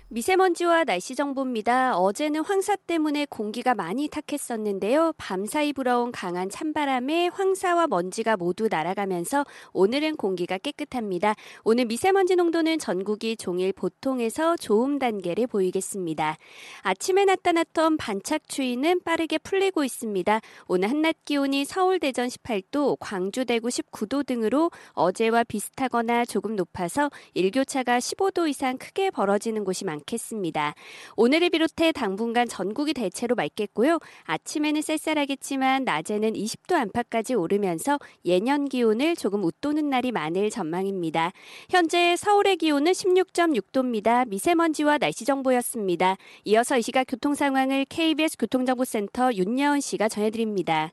미세먼지와 0.08 0.84
날씨 0.84 1.16
정보입니다. 1.16 1.98
어제는 1.98 2.44
황사 2.44 2.76
때문에 2.76 3.26
공기가 3.28 3.74
많이 3.74 4.08
탁했었는데요. 4.08 5.14
밤사이 5.16 5.72
불어온 5.72 6.12
강한 6.12 6.48
찬바람에 6.48 7.26
황사와 7.32 7.88
먼지가 7.88 8.36
모두 8.36 8.68
날아가면서 8.70 9.44
오늘은 9.72 10.14
공기가 10.14 10.58
깨끗합니다. 10.58 11.34
오늘 11.64 11.86
미세먼지 11.86 12.36
농도는 12.36 12.78
전국이 12.78 13.36
종일 13.36 13.72
보통에서 13.72 14.56
좋음 14.56 15.00
단계를 15.00 15.48
보이겠습니다. 15.48 16.36
아침에 16.82 17.24
나타났던 17.24 17.96
반짝 17.96 18.48
추위는 18.48 19.00
빠르게 19.04 19.38
풀리고 19.38 19.82
있습니다. 19.82 20.40
오늘 20.68 20.88
한낮 20.88 21.16
기온이 21.24 21.64
서울 21.64 21.98
대전 21.98 22.28
18도, 22.28 22.96
광주 23.00 23.44
대구 23.44 23.66
19도 23.66 24.24
등으로 24.24 24.70
어제와 24.92 25.42
비슷하거나 25.42 26.26
조금 26.26 26.54
높아서 26.54 27.10
일교차가 27.34 27.98
15도 27.98 28.48
이상 28.48 28.78
크게 28.78 29.10
벌어지는 29.10 29.64
곳이 29.64 29.84
많습니다. 29.84 29.95
않겠습니다. 29.96 30.74
오늘을 31.16 31.50
비롯해 31.50 31.92
당분간 31.92 32.48
전국이 32.48 32.94
대체로 32.94 33.34
맑겠고요. 33.34 33.98
아침에는 34.24 34.80
쌀쌀하겠지만 34.82 35.84
낮에는 35.84 36.32
20도 36.32 36.74
안팎까지 36.74 37.34
오르면서 37.34 37.98
예년 38.24 38.66
기온을 38.68 39.16
조금 39.16 39.44
웃도는 39.44 39.90
날이 39.90 40.12
많을 40.12 40.50
전망입니다. 40.50 41.32
현재 41.70 42.16
서울의 42.16 42.56
기온은 42.56 42.92
16.6도입니다. 42.92 44.28
미세먼지와 44.28 44.98
날씨 44.98 45.24
정보였습니다. 45.24 46.16
이어서 46.44 46.78
이 46.78 46.82
시각 46.82 47.04
교통 47.08 47.34
상황을 47.34 47.84
KBS 47.88 48.36
교통정보센터 48.38 49.34
윤여은 49.34 49.80
씨가 49.80 50.08
전해드립니다. 50.08 50.92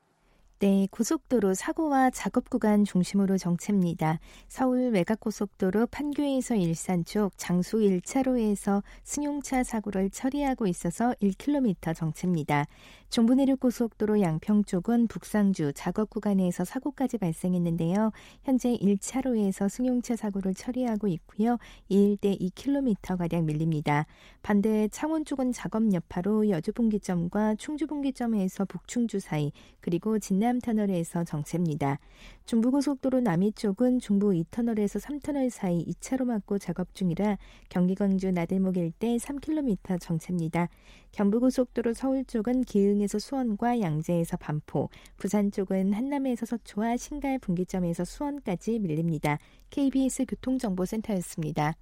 네, 0.60 0.86
고속도로 0.90 1.54
사고와 1.54 2.10
작업 2.10 2.48
구간 2.48 2.84
중심으로 2.84 3.36
정체입니다. 3.38 4.20
서울 4.48 4.90
외곽고속도로 4.92 5.88
판교에서 5.88 6.54
일산 6.54 7.04
쪽 7.04 7.36
장수 7.36 7.78
1차로에서 7.78 8.82
승용차 9.02 9.64
사고를 9.64 10.10
처리하고 10.10 10.68
있어서 10.68 11.12
1km 11.20 11.94
정체입니다. 11.96 12.66
중부내륙고속도로 13.14 14.20
양평 14.20 14.64
쪽은 14.64 15.06
북상주 15.06 15.74
작업 15.76 16.10
구간에서 16.10 16.64
사고까지 16.64 17.18
발생했는데요. 17.18 18.10
현재 18.42 18.76
1차로에서 18.76 19.68
승용차 19.68 20.16
사고를 20.16 20.52
처리하고 20.52 21.06
있고요. 21.06 21.58
이 21.88 22.06
일대 22.06 22.34
2km가량 22.34 23.44
밀립니다. 23.44 24.06
반대 24.42 24.88
창원 24.88 25.24
쪽은 25.24 25.52
작업 25.52 25.92
여파로 25.92 26.48
여주분기점과 26.50 27.54
충주분기점에서 27.54 28.64
북충주 28.64 29.20
사이 29.20 29.52
그리고 29.80 30.18
진남터널에서 30.18 31.22
정체입니다. 31.22 32.00
중부고속도로 32.46 33.20
남이 33.20 33.52
쪽은 33.52 34.00
중부 34.00 34.30
2터널에서 34.30 35.00
3터널 35.00 35.50
사이 35.50 35.84
2차로 35.84 36.24
막고 36.24 36.58
작업 36.58 36.92
중이라 36.96 37.38
경기 37.68 37.94
광주 37.94 38.32
나들목 38.32 38.76
일대 38.76 39.16
3km 39.18 40.00
정체입니다. 40.00 40.68
경부고속도로 41.12 41.94
서울 41.94 42.24
쪽은 42.24 42.62
기흥에 42.64 43.03
서 43.06 43.18
수원과 43.18 43.80
양재에서 43.80 44.36
반포, 44.36 44.90
부산 45.16 45.50
쪽은 45.50 45.92
한남에서 45.92 46.46
서초와 46.46 46.96
신갈 46.96 47.38
분기점에서 47.38 48.04
수원까지 48.04 48.78
밀립니다. 48.78 49.38
KBS 49.70 50.24
교통정보센터였습니다. 50.26 51.74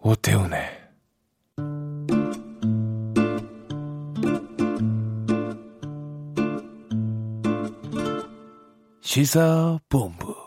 오태훈의 0.00 0.78
시사본부 9.00 10.37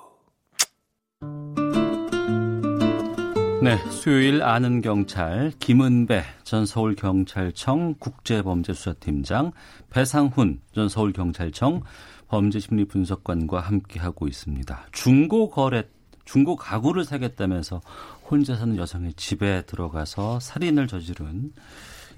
네, 3.61 3.77
수요일 3.91 4.41
아는 4.41 4.81
경찰 4.81 5.51
김은배 5.59 6.23
전 6.43 6.65
서울경찰청 6.65 7.93
국제범죄수사팀장 7.99 9.51
배상훈 9.91 10.59
전 10.73 10.89
서울경찰청 10.89 11.83
범죄심리분석관과 12.27 13.59
함께하고 13.59 14.27
있습니다. 14.27 14.87
중고 14.91 15.51
거래, 15.51 15.83
중고 16.25 16.55
가구를 16.55 17.05
사겠다면서 17.05 17.81
혼자 18.27 18.55
사는 18.55 18.75
여성의 18.77 19.13
집에 19.13 19.61
들어가서 19.67 20.39
살인을 20.39 20.87
저지른 20.87 21.53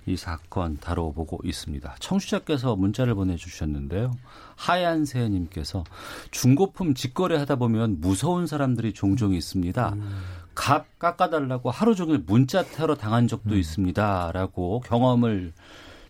이 0.06 0.15
사건 0.17 0.77
다뤄보고 0.77 1.39
있습니다. 1.43 1.95
청취자께서 1.99 2.75
문자를 2.75 3.15
보내주셨는데요. 3.15 4.12
하얀새님께서 4.56 5.84
중고품 6.32 6.93
직거래 6.93 7.38
하다 7.38 7.56
보면 7.56 7.99
무서운 7.99 8.47
사람들이 8.47 8.93
종종 8.93 9.34
있습니다. 9.34 9.95
값 10.56 11.00
깎아달라고 11.00 11.72
하루 11.72 11.96
종일 11.96 12.24
문자 12.26 12.63
테러 12.63 12.96
당한 12.96 13.28
적도 13.28 13.56
있습니다. 13.56 14.32
라고 14.34 14.82
경험을 14.82 15.54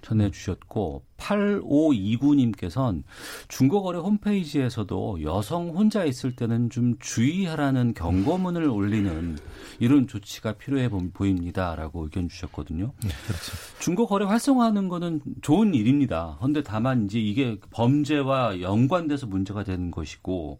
전해주셨고 0.03 1.03
8529님께서는 1.17 3.03
중고거래 3.47 3.99
홈페이지에서도 3.99 5.23
여성 5.23 5.69
혼자 5.69 6.05
있을 6.05 6.35
때는 6.35 6.69
좀 6.69 6.99
주의하라는 6.99 7.93
경고문을 7.93 8.69
올리는 8.69 9.37
이런 9.79 10.07
조치가 10.07 10.53
필요해 10.53 10.89
보입니다 10.89 11.75
라고 11.75 12.03
의견 12.03 12.27
주셨거든요. 12.29 12.91
네, 13.01 13.09
그렇죠. 13.25 13.53
중고거래 13.79 14.25
활성화하는 14.25 14.89
거는 14.89 15.21
좋은 15.41 15.73
일입니다. 15.73 16.35
그런데 16.39 16.61
다만 16.61 17.05
이제 17.05 17.19
이게 17.19 17.57
범죄와 17.71 18.61
연관돼서 18.61 19.25
문제가 19.25 19.63
되는 19.63 19.89
것이고 19.89 20.59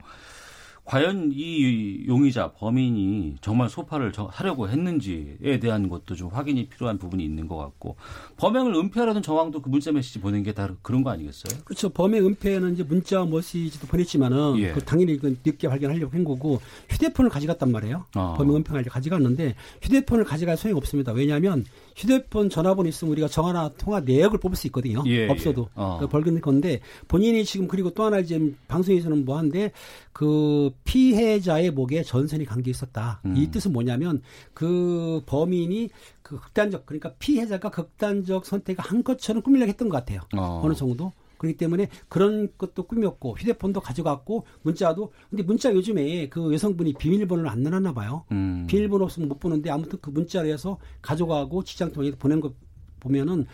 과연 0.86 1.32
이 1.34 2.06
용의자 2.08 2.52
범인이 2.54 3.38
정말 3.42 3.70
소파를 3.70 4.12
저- 4.12 4.30
사려고 4.34 4.68
했는지에 4.68 5.60
대한 5.62 5.88
것도 5.88 6.16
좀 6.16 6.30
확인이 6.30 6.68
필요한 6.68 6.98
부분이 6.98 7.24
있는 7.24 7.48
것 7.48 7.56
같고 7.56 7.96
범행을 8.38 8.76
은폐하려는 8.76 9.22
정황도 9.22 9.62
그 9.62 9.70
문자 9.70 9.92
메시지 9.94 10.20
보낸 10.20 10.44
게 10.44 10.54
다 10.54 10.70
그런 10.82 11.02
거 11.04 11.10
아니겠어요? 11.10 11.62
그렇죠. 11.64 11.90
범행 11.90 12.26
은폐는 12.26 12.74
이제 12.74 12.84
문자 12.84 13.26
메시지도 13.26 13.88
보냈지만은 13.88 14.58
예. 14.60 14.72
그 14.74 14.84
당연히 14.84 15.18
그 15.18 15.38
늦게 15.44 15.68
발견하려고 15.70 16.12
한 16.14 16.24
거고 16.24 16.60
휴대폰을 16.90 17.30
가져갔단 17.32 17.72
말이에요. 17.72 18.06
어. 18.16 18.34
범행 18.38 18.58
은폐를 18.58 18.84
가져갔는데 18.84 19.56
휴대폰을 19.82 20.26
가져갈 20.26 20.58
소용이 20.58 20.78
없습니다. 20.78 21.12
왜냐하면 21.14 21.64
휴대폰 21.96 22.50
전화번호 22.50 22.90
있으면 22.90 23.12
우리가 23.12 23.28
전화나 23.28 23.70
통화 23.78 24.00
내역을 24.00 24.40
뽑을 24.40 24.56
수 24.56 24.68
있거든요. 24.68 25.04
예, 25.06 25.28
없어도 25.30 25.64
예. 25.64 25.72
어. 25.76 25.98
그 26.00 26.08
벌금 26.08 26.40
건데 26.42 26.80
본인이 27.08 27.46
지금 27.46 27.68
그리고 27.68 27.92
또 27.92 28.04
하나 28.04 28.20
이제 28.20 28.54
방송에서는 28.68 29.26
뭐 29.26 29.38
한데 29.38 29.72
그 30.12 30.72
피해자의 30.84 31.72
목에 31.72 32.04
전선이 32.04 32.46
감겨 32.46 32.72
있었다. 32.72 33.22
음. 33.26 33.36
이 33.38 33.50
뜻은 33.52 33.72
뭐냐면 33.74 34.22
그 34.54 35.22
범인이 35.26 35.90
그 36.22 36.40
극단적 36.40 36.86
그러니까 36.86 37.14
피해자가 37.20 37.70
극단적 37.70 38.46
선택을 38.46 38.84
한 38.84 39.04
것처럼 39.04 39.42
꾸미려고 39.42 39.70
했던 39.70 39.90
것 39.90 39.98
같아요. 39.98 40.22
어. 40.36 40.62
어느 40.64 40.74
정도. 40.74 41.12
그렇기 41.44 41.58
때문에 41.58 41.90
그런 42.08 42.50
것도 42.58 42.84
꾸몄고 42.84 43.38
휴대폰도 43.38 43.82
가져갔고 43.82 44.46
문자도 44.62 45.12
근데 45.30 45.44
문자 45.44 45.74
요즘에 45.74 46.30
그 46.30 46.54
여성분이 46.54 46.94
비밀번호를 46.94 47.50
안 47.50 47.62
넣어놨나 47.64 47.94
봐요. 47.94 48.24
음. 48.32 48.66
비밀번호 48.68 49.06
없으면 49.06 49.28
못 49.28 49.40
보는데 49.40 49.70
아무튼 49.70 50.00
그 50.02 50.10
문자로 50.10 50.48
해서 50.48 50.78
가져가고 51.02 51.64
직장 51.64 51.92
통해 51.92 52.12
보낸 52.12 52.40
거 52.40 52.54
보면은 53.02 53.46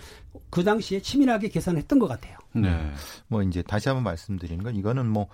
그 0.51 0.63
당시에 0.63 1.01
치밀하게 1.01 1.49
계산했던 1.49 1.97
것 1.97 2.07
같아요. 2.07 2.37
네. 2.53 2.91
뭐 3.27 3.41
이제 3.41 3.63
다시 3.63 3.89
한번 3.89 4.03
말씀드리는 4.03 4.63
건 4.63 4.75
이거는 4.75 5.07
뭐 5.07 5.27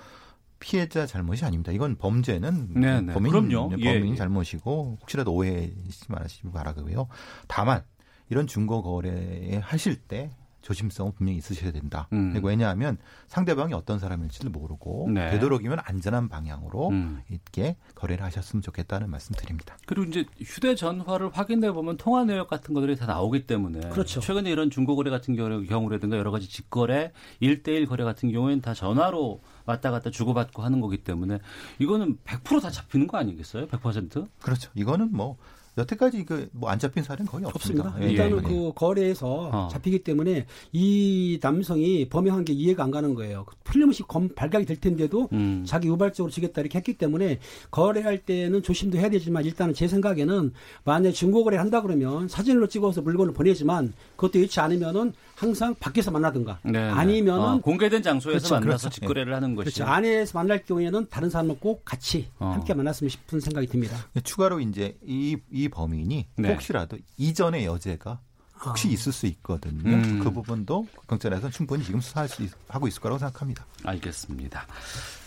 피해자 0.60 1.06
잘못이 1.06 1.44
아닙니다. 1.44 1.74
이건 1.74 1.98
범죄는 1.98 2.70
네, 2.76 3.02
네. 3.02 3.14
범인 3.14 3.32
그럼요. 3.32 3.72
예, 3.80 4.00
범인 4.00 4.14
예. 4.14 4.16
잘못이고 4.16 5.00
혹시라도 5.02 5.34
오해하지 5.34 6.06
마시기 6.08 6.50
바라고요. 6.52 7.10
다만 7.50 7.84
이런 8.30 8.48
중고 8.48 8.82
거래 8.82 9.60
하실 9.62 9.98
때 9.98 10.32
조심성은 10.70 11.12
분명히 11.14 11.38
있으셔야 11.38 11.72
된다. 11.72 12.08
음. 12.12 12.32
그리고 12.32 12.48
왜냐하면 12.48 12.98
상대방이 13.28 13.74
어떤 13.76 14.00
사람일지를 14.00 14.50
모르고 14.50 15.10
네. 15.14 15.30
되도록이면 15.30 15.78
안전한 15.84 16.28
방향으로 16.28 16.90
음. 16.90 17.22
있게 17.30 17.76
거래를 17.94 18.26
하셨으면 18.26 18.64
좋겠다는 18.64 19.12
말씀드립니다. 19.12 19.78
그리고 19.86 20.10
이제 20.10 20.26
휴대전화를 20.42 21.30
확인해 21.34 21.72
보면 21.72 21.98
통화 21.98 22.26
내역 22.26 22.48
같은 22.50 22.74
것들이 22.74 22.96
다 22.96 23.06
나오기 23.06 23.46
때문에 23.46 23.90
그렇죠. 23.92 24.20
최근에 24.20 24.50
이런 24.50 24.72
중고거래 24.72 25.12
같은 25.12 25.36
경우- 25.36 25.64
경우라든가 25.66 26.18
여러 26.18 26.32
가지 26.32 26.50
직거래, 26.50 27.12
일대일 27.40 27.86
거래 27.86 28.04
같은 28.04 28.32
경우에는 28.32 28.62
다 28.62 28.74
전화로 28.74 29.42
왔다 29.68 29.92
갔다 29.92 30.10
주고받고 30.10 30.64
하는 30.64 30.82
거기 30.82 30.98
때문에 30.98 31.38
이거는 31.78 32.18
100%다 32.24 32.72
잡히는 32.72 33.06
거 33.06 33.18
아니겠어요? 33.20 33.68
100%? 33.68 34.28
그렇죠. 34.42 34.72
이거는 34.74 35.10
뭐 35.12 35.38
여태까지 35.78 36.26
그 36.26 36.50
뭐 36.54 36.70
안 36.70 36.80
잡힌 36.80 37.04
사례는 37.04 37.32
거의 37.32 37.46
없습니다. 37.46 37.90
없습니다. 37.90 38.06
예, 38.08 38.12
일단은 38.12 38.38
예. 38.44 38.48
그 38.48 38.72
거래에서 38.76 39.50
어. 39.52 39.68
잡히기 39.72 40.00
때문에 40.04 40.46
이 40.74 41.40
남성이 41.42 42.08
범행한 42.10 42.44
게 42.46 42.54
이해가 42.54 42.84
안 42.84 42.92
가는 42.92 43.14
거예요. 43.16 43.46
틀림없이 43.64 44.04
검, 44.04 44.30
발각이 44.30 44.66
될 44.66 44.78
텐데도 44.78 45.30
음. 45.34 45.64
자기 45.66 45.88
우발적으로 45.90 46.32
주겠다 46.32 46.62
이렇게 46.62 46.78
했기 46.80 46.98
때문에 46.98 47.40
거래할 47.72 48.20
때는 48.20 48.62
조심도 48.64 48.98
해야 48.98 49.10
되지만 49.10 49.46
일단은 49.46 49.74
제 49.74 49.88
생각에는 49.88 50.54
만약에 50.84 51.12
중고 51.14 51.44
거래 51.44 51.58
한다 51.58 51.82
그러면 51.82 52.28
사진으로 52.28 52.68
찍어서 52.68 53.02
물건을 53.02 53.34
보내지만 53.34 53.94
그것도 54.16 54.40
잃지 54.40 54.60
않으면은 54.60 55.14
항상 55.36 55.76
밖에서 55.80 56.12
만나든가 56.12 56.60
네, 56.64 56.72
네. 56.72 56.80
아니면은 56.80 57.42
어, 57.46 57.60
공개된 57.62 58.02
장소에서 58.02 58.48
그렇죠, 58.48 58.54
만나서 58.56 58.90
그렇죠. 58.90 59.02
직거래를 59.02 59.36
하는 59.36 59.56
것이 59.56 59.74
그렇죠. 59.76 59.84
안에서 59.92 60.38
만날 60.38 60.64
경우에는 60.66 61.08
다른 61.10 61.30
사람을 61.30 61.58
꼭 61.60 61.84
같이 61.84 62.28
어. 62.40 62.52
함께 62.52 62.74
만났으면 62.74 63.10
싶은 63.10 63.40
생각이 63.40 63.68
듭니다. 63.68 63.98
추가로 64.24 64.62
이제 64.62 64.98
이, 65.06 65.38
이 65.52 65.65
범인이 65.70 66.28
네. 66.38 66.52
혹시라도 66.52 66.98
이전의 67.18 67.66
여죄가 67.66 68.20
혹시 68.64 68.90
있을 68.90 69.12
수 69.12 69.26
있거든요. 69.28 69.96
음. 69.96 70.20
그 70.24 70.32
부분도 70.32 70.88
경찰에서는 71.08 71.52
충분히 71.52 71.84
지금 71.84 72.00
수사할 72.00 72.30
수 72.30 72.44
있, 72.44 72.52
하고 72.68 72.88
있을 72.88 73.02
거라고 73.02 73.20
생각합니다. 73.20 73.66
알겠습니다. 73.84 74.66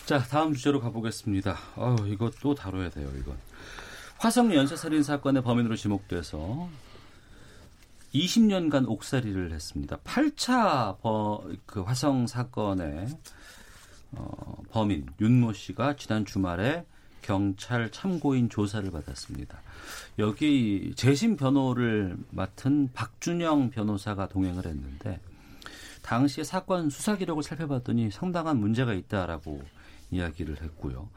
자, 0.06 0.18
다음 0.18 0.54
주제로 0.54 0.80
가보겠습니다. 0.80 1.56
어, 1.76 1.96
이거 2.06 2.30
또 2.40 2.54
다뤄야 2.54 2.90
돼요, 2.90 3.10
이건. 3.18 3.36
화성 4.18 4.52
연쇄살인 4.54 5.02
사건의 5.02 5.42
범인으로 5.42 5.76
지목돼서 5.76 6.68
20년간 8.14 8.88
옥살이를 8.88 9.52
했습니다. 9.52 9.98
8차 9.98 10.98
버, 11.00 11.44
그 11.66 11.82
화성 11.82 12.26
사건의 12.26 13.08
어, 14.12 14.62
범인 14.70 15.06
윤모 15.20 15.52
씨가 15.52 15.96
지난 15.96 16.24
주말에 16.24 16.84
경찰 17.22 17.90
참고인 17.90 18.48
조사를 18.48 18.90
받았습니다. 18.90 19.60
여기 20.18 20.92
재심 20.96 21.36
변호를 21.36 22.16
맡은 22.30 22.90
박준영 22.92 23.70
변호사가 23.70 24.28
동행을 24.28 24.66
했는데 24.66 25.20
당시에 26.02 26.44
사건 26.44 26.90
수사 26.90 27.16
기록을 27.16 27.42
살펴봤더니 27.42 28.10
상당한 28.10 28.56
문제가 28.58 28.94
있다라고 28.94 29.62
이야기를 30.10 30.62
했고요. 30.62 31.08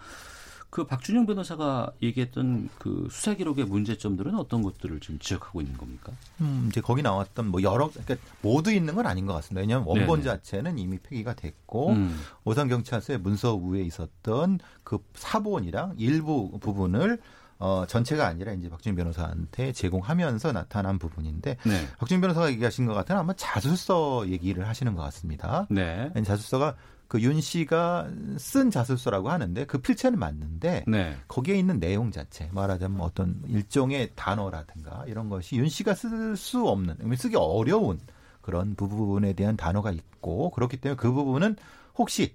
그 0.71 0.85
박준영 0.85 1.25
변호사가 1.25 1.91
얘기했던 2.01 2.69
그 2.79 3.05
수사 3.11 3.33
기록의 3.33 3.65
문제점들은 3.65 4.35
어떤 4.35 4.63
것들을 4.63 5.01
지금 5.01 5.19
지적하고 5.19 5.59
있는 5.59 5.75
겁니까? 5.77 6.13
음, 6.39 6.69
이제 6.71 6.79
거기 6.79 7.01
나왔던 7.01 7.47
뭐 7.47 7.61
여러 7.61 7.89
그러니까 7.89 8.15
모두 8.41 8.71
있는 8.71 8.95
건 8.95 9.05
아닌 9.05 9.25
것 9.25 9.33
같습니다. 9.33 9.59
왜냐하면 9.59 9.85
원본 9.85 10.21
네네. 10.21 10.37
자체는 10.37 10.79
이미 10.79 10.97
폐기가 10.97 11.33
됐고 11.33 11.89
음. 11.89 12.17
오산 12.45 12.69
경찰서의 12.69 13.19
문서 13.19 13.57
부에 13.57 13.81
있었던 13.81 14.59
그 14.85 14.99
사본이랑 15.13 15.95
일부 15.97 16.57
부분을 16.61 17.19
어, 17.59 17.85
전체가 17.85 18.25
아니라 18.25 18.53
이제 18.53 18.69
박준영 18.69 18.95
변호사한테 18.95 19.73
제공하면서 19.73 20.53
나타난 20.53 20.97
부분인데 20.97 21.57
네. 21.65 21.87
박준영 21.99 22.21
변호사가 22.21 22.49
얘기하신 22.49 22.85
것 22.85 22.93
같으면 22.93 23.19
아마 23.19 23.33
자술서 23.33 24.29
얘기를 24.29 24.65
하시는 24.69 24.95
것 24.95 25.01
같습니다. 25.03 25.67
네. 25.69 26.09
자술서가 26.25 26.75
그 27.11 27.21
윤 27.21 27.41
씨가 27.41 28.07
쓴 28.37 28.71
자술서라고 28.71 29.29
하는데 29.29 29.65
그 29.65 29.79
필체는 29.79 30.17
맞는데 30.17 30.85
네. 30.87 31.17
거기에 31.27 31.55
있는 31.55 31.77
내용 31.77 32.09
자체 32.09 32.47
말하자면 32.53 33.01
어떤 33.01 33.41
일종의 33.47 34.11
단어라든가 34.15 35.03
이런 35.07 35.27
것이 35.27 35.57
윤 35.57 35.67
씨가 35.67 35.93
쓸 35.93 36.37
수 36.37 36.65
없는 36.69 36.95
쓰기 37.17 37.35
어려운 37.35 37.99
그런 38.39 38.75
부분에 38.75 39.33
대한 39.33 39.57
단어가 39.57 39.91
있고 39.91 40.51
그렇기 40.51 40.77
때문에 40.77 40.95
그 40.95 41.11
부분은 41.11 41.57
혹시 41.97 42.33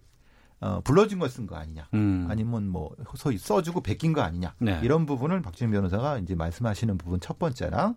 어, 0.61 0.81
불러준 0.85 1.19
걸 1.19 1.29
쓴 1.29 1.47
거 1.47 1.57
아니냐 1.57 1.89
음. 1.95 2.27
아니면 2.31 2.69
뭐 2.69 2.95
소위 3.15 3.37
써주고 3.39 3.81
베낀 3.83 4.13
거 4.13 4.23
아니냐 4.23 4.55
네. 4.59 4.81
이런 4.83 5.05
부분을 5.07 5.43
박준영 5.43 5.73
변호사가 5.73 6.19
이제 6.19 6.35
말씀하시는 6.35 6.97
부분 6.99 7.21
첫 7.21 7.39
번째랑 7.39 7.95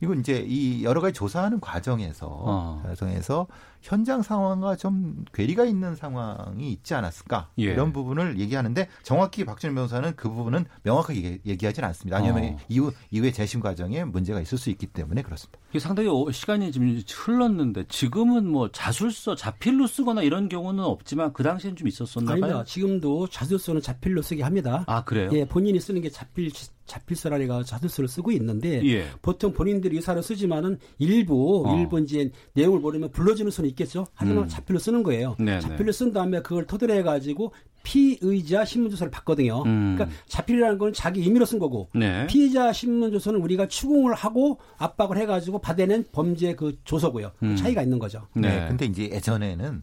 이건 0.00 0.20
이제 0.20 0.44
이 0.46 0.84
여러 0.84 1.00
가지 1.00 1.14
조사하는 1.14 1.60
과정에서 1.60 2.26
어. 2.28 2.82
과정에서 2.84 3.46
현장 3.82 4.22
상황과 4.22 4.76
좀 4.76 5.24
괴리가 5.32 5.64
있는 5.64 5.94
상황이 5.94 6.70
있지 6.72 6.94
않았을까 6.94 7.50
예. 7.58 7.64
이런 7.64 7.92
부분을 7.92 8.38
얘기하는데 8.38 8.88
정확히 9.02 9.44
박준영 9.44 9.74
변호사는 9.74 10.14
그 10.16 10.28
부분은 10.30 10.64
명확하게 10.82 11.22
얘기- 11.22 11.40
얘기 11.46 11.66
하지는 11.66 11.86
않습니다. 11.88 12.18
왜냐하면 12.18 12.54
어. 12.54 12.56
이후 12.68 12.92
이후에 13.10 13.30
재심 13.32 13.60
과정에 13.60 14.04
문제가 14.04 14.40
있을 14.40 14.58
수 14.58 14.70
있기 14.70 14.86
때문에 14.88 15.22
그렇습니다. 15.22 15.58
이게 15.70 15.78
상당히 15.78 16.08
오- 16.08 16.30
시간이 16.30 16.72
지금 16.72 17.00
흘렀는데 17.08 17.84
지금은 17.88 18.48
뭐 18.48 18.70
자술서 18.72 19.34
자필로 19.36 19.86
쓰거나 19.86 20.22
이런 20.22 20.48
경우는 20.48 20.82
없지만 20.84 21.32
그 21.32 21.42
당시엔 21.42 21.76
좀 21.76 21.88
있었었나 21.88 22.32
아닙니다. 22.32 22.54
봐요. 22.56 22.64
지금도 22.64 23.28
자술서는 23.28 23.80
자필로 23.80 24.22
쓰게 24.22 24.42
합니다. 24.42 24.84
아 24.86 25.04
그래요? 25.04 25.30
예, 25.32 25.44
본인이 25.46 25.78
쓰는 25.80 26.00
게 26.02 26.10
자필 26.10 26.50
자필서라리가 26.88 27.62
자술서를 27.62 28.08
쓰고 28.08 28.32
있는데 28.32 28.84
예. 28.84 29.06
보통 29.22 29.52
본인들이 29.52 29.96
의사를 29.96 30.20
쓰지만은 30.22 30.78
일부 30.98 31.64
어. 31.66 31.78
일부 31.78 32.00
이제 32.00 32.30
내용을 32.54 32.80
모르면 32.80 33.10
불러주는 33.10 33.50
수는 33.50 33.68
있겠죠. 33.70 34.06
하지만 34.14 34.44
음. 34.44 34.48
자필로 34.48 34.78
쓰는 34.78 35.02
거예요. 35.02 35.36
네네. 35.38 35.60
자필로 35.60 35.92
쓴 35.92 36.12
다음에 36.12 36.42
그걸 36.42 36.66
토대로 36.66 36.94
해가지고 36.94 37.52
피의자 37.82 38.64
신문조서를 38.64 39.10
받거든요. 39.10 39.62
음. 39.64 39.94
그러니까 39.96 40.16
자필이라는 40.26 40.78
건 40.78 40.92
자기 40.92 41.22
임의로 41.22 41.44
쓴 41.44 41.58
거고 41.58 41.88
네. 41.94 42.26
피의자 42.26 42.72
신문조서는 42.72 43.40
우리가 43.40 43.68
추궁을 43.68 44.14
하고 44.14 44.58
압박을 44.78 45.16
해가지고 45.18 45.60
받아낸 45.60 46.04
범죄 46.12 46.54
그 46.54 46.76
조서고요. 46.84 47.30
음. 47.42 47.56
차이가 47.56 47.82
있는 47.82 47.98
거죠. 47.98 48.26
네. 48.34 48.48
네. 48.48 48.68
근데 48.68 48.86
이제 48.86 49.04
예전에는 49.04 49.82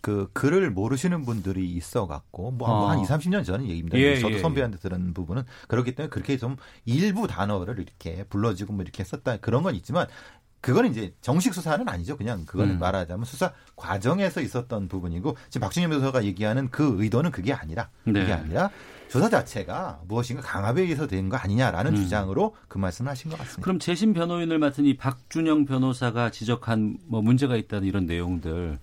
그 0.00 0.30
글을 0.32 0.70
모르시는 0.70 1.24
분들이 1.24 1.70
있어 1.72 2.06
갖고 2.06 2.50
뭐한 2.52 2.98
어. 2.98 3.02
2, 3.02 3.06
30년 3.06 3.44
전 3.44 3.62
얘기입니다. 3.64 3.98
예, 3.98 4.18
저도 4.18 4.34
예, 4.34 4.38
선배한테 4.38 4.78
들은 4.78 5.12
부분은 5.14 5.42
그렇기 5.68 5.94
때문에 5.94 6.10
그렇게 6.10 6.36
좀 6.38 6.56
일부 6.86 7.26
단어를 7.26 7.78
이렇게 7.78 8.24
불러주고 8.24 8.72
뭐 8.72 8.82
이렇게 8.82 9.04
썼다 9.04 9.38
그런 9.38 9.62
건 9.62 9.74
있지만 9.74 10.06
그거는 10.62 10.90
이제 10.90 11.14
정식 11.22 11.54
수사는 11.54 11.88
아니죠. 11.88 12.16
그냥 12.18 12.44
그거는 12.44 12.74
음. 12.74 12.78
말하자면 12.78 13.24
수사 13.24 13.52
과정에서 13.76 14.40
있었던 14.42 14.88
부분이고 14.88 15.36
지금 15.48 15.64
박준현 15.64 15.90
변호사가 15.90 16.24
얘기하는 16.24 16.70
그 16.70 16.96
의도는 17.02 17.30
그게 17.30 17.52
아니라 17.52 17.88
그게 18.04 18.24
네. 18.24 18.32
아니라 18.32 18.70
조사 19.08 19.28
자체가 19.28 20.00
무엇인가 20.06 20.42
강압에 20.42 20.82
의해서 20.82 21.06
된 21.06 21.28
거 21.30 21.36
아니냐라는 21.36 21.92
음. 21.92 21.96
주장으로 21.96 22.54
그 22.68 22.76
말씀을 22.78 23.10
하신 23.10 23.30
것 23.30 23.38
같습니다. 23.38 23.62
그럼 23.62 23.78
재심 23.78 24.12
변호인을 24.12 24.58
맡은 24.58 24.84
이 24.84 24.96
박준영 24.96 25.64
변호사가 25.64 26.30
지적한 26.30 26.98
뭐 27.06 27.20
문제가 27.22 27.56
있다는 27.56 27.88
이런 27.88 28.06
내용들 28.06 28.78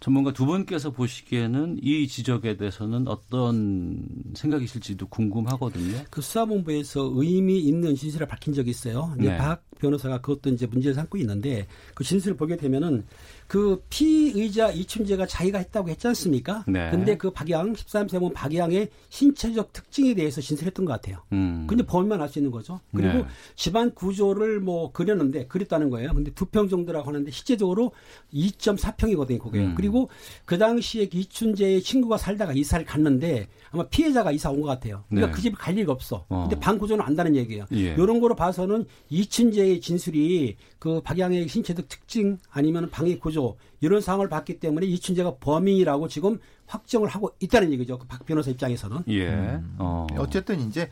전문가 0.00 0.32
두 0.32 0.46
분께서 0.46 0.90
보시기에는 0.90 1.78
이 1.82 2.08
지적에 2.08 2.56
대해서는 2.56 3.06
어떤 3.06 4.02
생각이실지도 4.34 5.08
궁금하거든요. 5.08 6.04
그 6.10 6.22
수사본부에서 6.22 7.12
의미 7.14 7.60
있는 7.60 7.94
진술을 7.94 8.26
밝힌 8.26 8.54
적이 8.54 8.70
있어요. 8.70 9.14
이제 9.18 9.28
네. 9.28 9.36
박 9.36 9.62
변호사가 9.80 10.20
그것도 10.20 10.50
이제 10.50 10.66
문제를 10.66 10.94
삼고 10.94 11.18
있는데 11.18 11.66
그 11.94 12.04
진술을 12.04 12.36
보게 12.36 12.56
되면은 12.56 13.04
그 13.48 13.82
피의자 13.90 14.70
이춘재가 14.70 15.26
자기가 15.26 15.58
했다고 15.58 15.88
했지 15.88 16.06
않습니까? 16.06 16.64
네. 16.68 16.88
근데 16.90 17.16
그 17.16 17.30
박양 17.32 17.72
13세본 17.72 18.32
박양의 18.32 18.88
신체적 19.08 19.72
특징에 19.72 20.14
대해서 20.14 20.40
진술했던 20.40 20.84
것 20.84 20.92
같아요. 20.92 21.18
음. 21.32 21.66
근데 21.68 21.84
범인만 21.84 22.20
알 22.22 22.28
수 22.28 22.38
있는 22.38 22.52
거죠. 22.52 22.78
그리고 22.94 23.12
네. 23.18 23.24
집안 23.56 23.92
구조를 23.92 24.60
뭐 24.60 24.92
그렸는데 24.92 25.46
그렸다는 25.48 25.90
거예요. 25.90 26.12
근데 26.14 26.30
두 26.32 26.44
평 26.50 26.68
정도라고 26.68 27.08
하는데 27.08 27.30
실제적으로 27.30 27.92
2.4평이거든요, 28.34 29.38
그게. 29.40 29.58
음. 29.60 29.74
그리고 29.76 30.08
그 30.44 30.58
당시에 30.58 31.08
이춘재의 31.12 31.82
친구가 31.82 32.18
살다가 32.18 32.52
이사를 32.52 32.84
갔는데 32.84 33.48
아마 33.70 33.86
피해자가 33.88 34.32
이사 34.32 34.50
온 34.50 34.60
것 34.60 34.66
같아요. 34.66 35.04
그러니까 35.08 35.28
네. 35.28 35.32
그 35.32 35.40
집에 35.40 35.54
갈 35.58 35.74
리가 35.74 35.90
없어. 35.92 36.26
어. 36.28 36.42
근데 36.48 36.58
방 36.60 36.76
구조는 36.76 37.02
안다는 37.04 37.34
얘기예요. 37.36 37.64
예. 37.72 37.94
이런 37.94 38.20
거로 38.20 38.34
봐서는 38.34 38.84
이춘재의 39.08 39.69
진술이 39.78 40.56
그 40.80 41.00
박양의 41.02 41.46
신체적 41.46 41.86
특징 41.88 42.38
아니면 42.50 42.90
방의 42.90 43.18
구조 43.20 43.56
이런 43.80 44.00
상황을 44.00 44.28
봤기 44.28 44.58
때문에 44.58 44.86
이춘재가 44.86 45.36
범인이라고 45.38 46.08
지금 46.08 46.40
확정을 46.66 47.08
하고 47.08 47.30
있다는 47.40 47.72
얘기죠. 47.74 47.98
그 47.98 48.06
박 48.08 48.24
변호사 48.26 48.50
입장에서는. 48.50 49.04
예. 49.08 49.60
어. 49.78 50.06
어쨌든 50.18 50.60
이제 50.68 50.88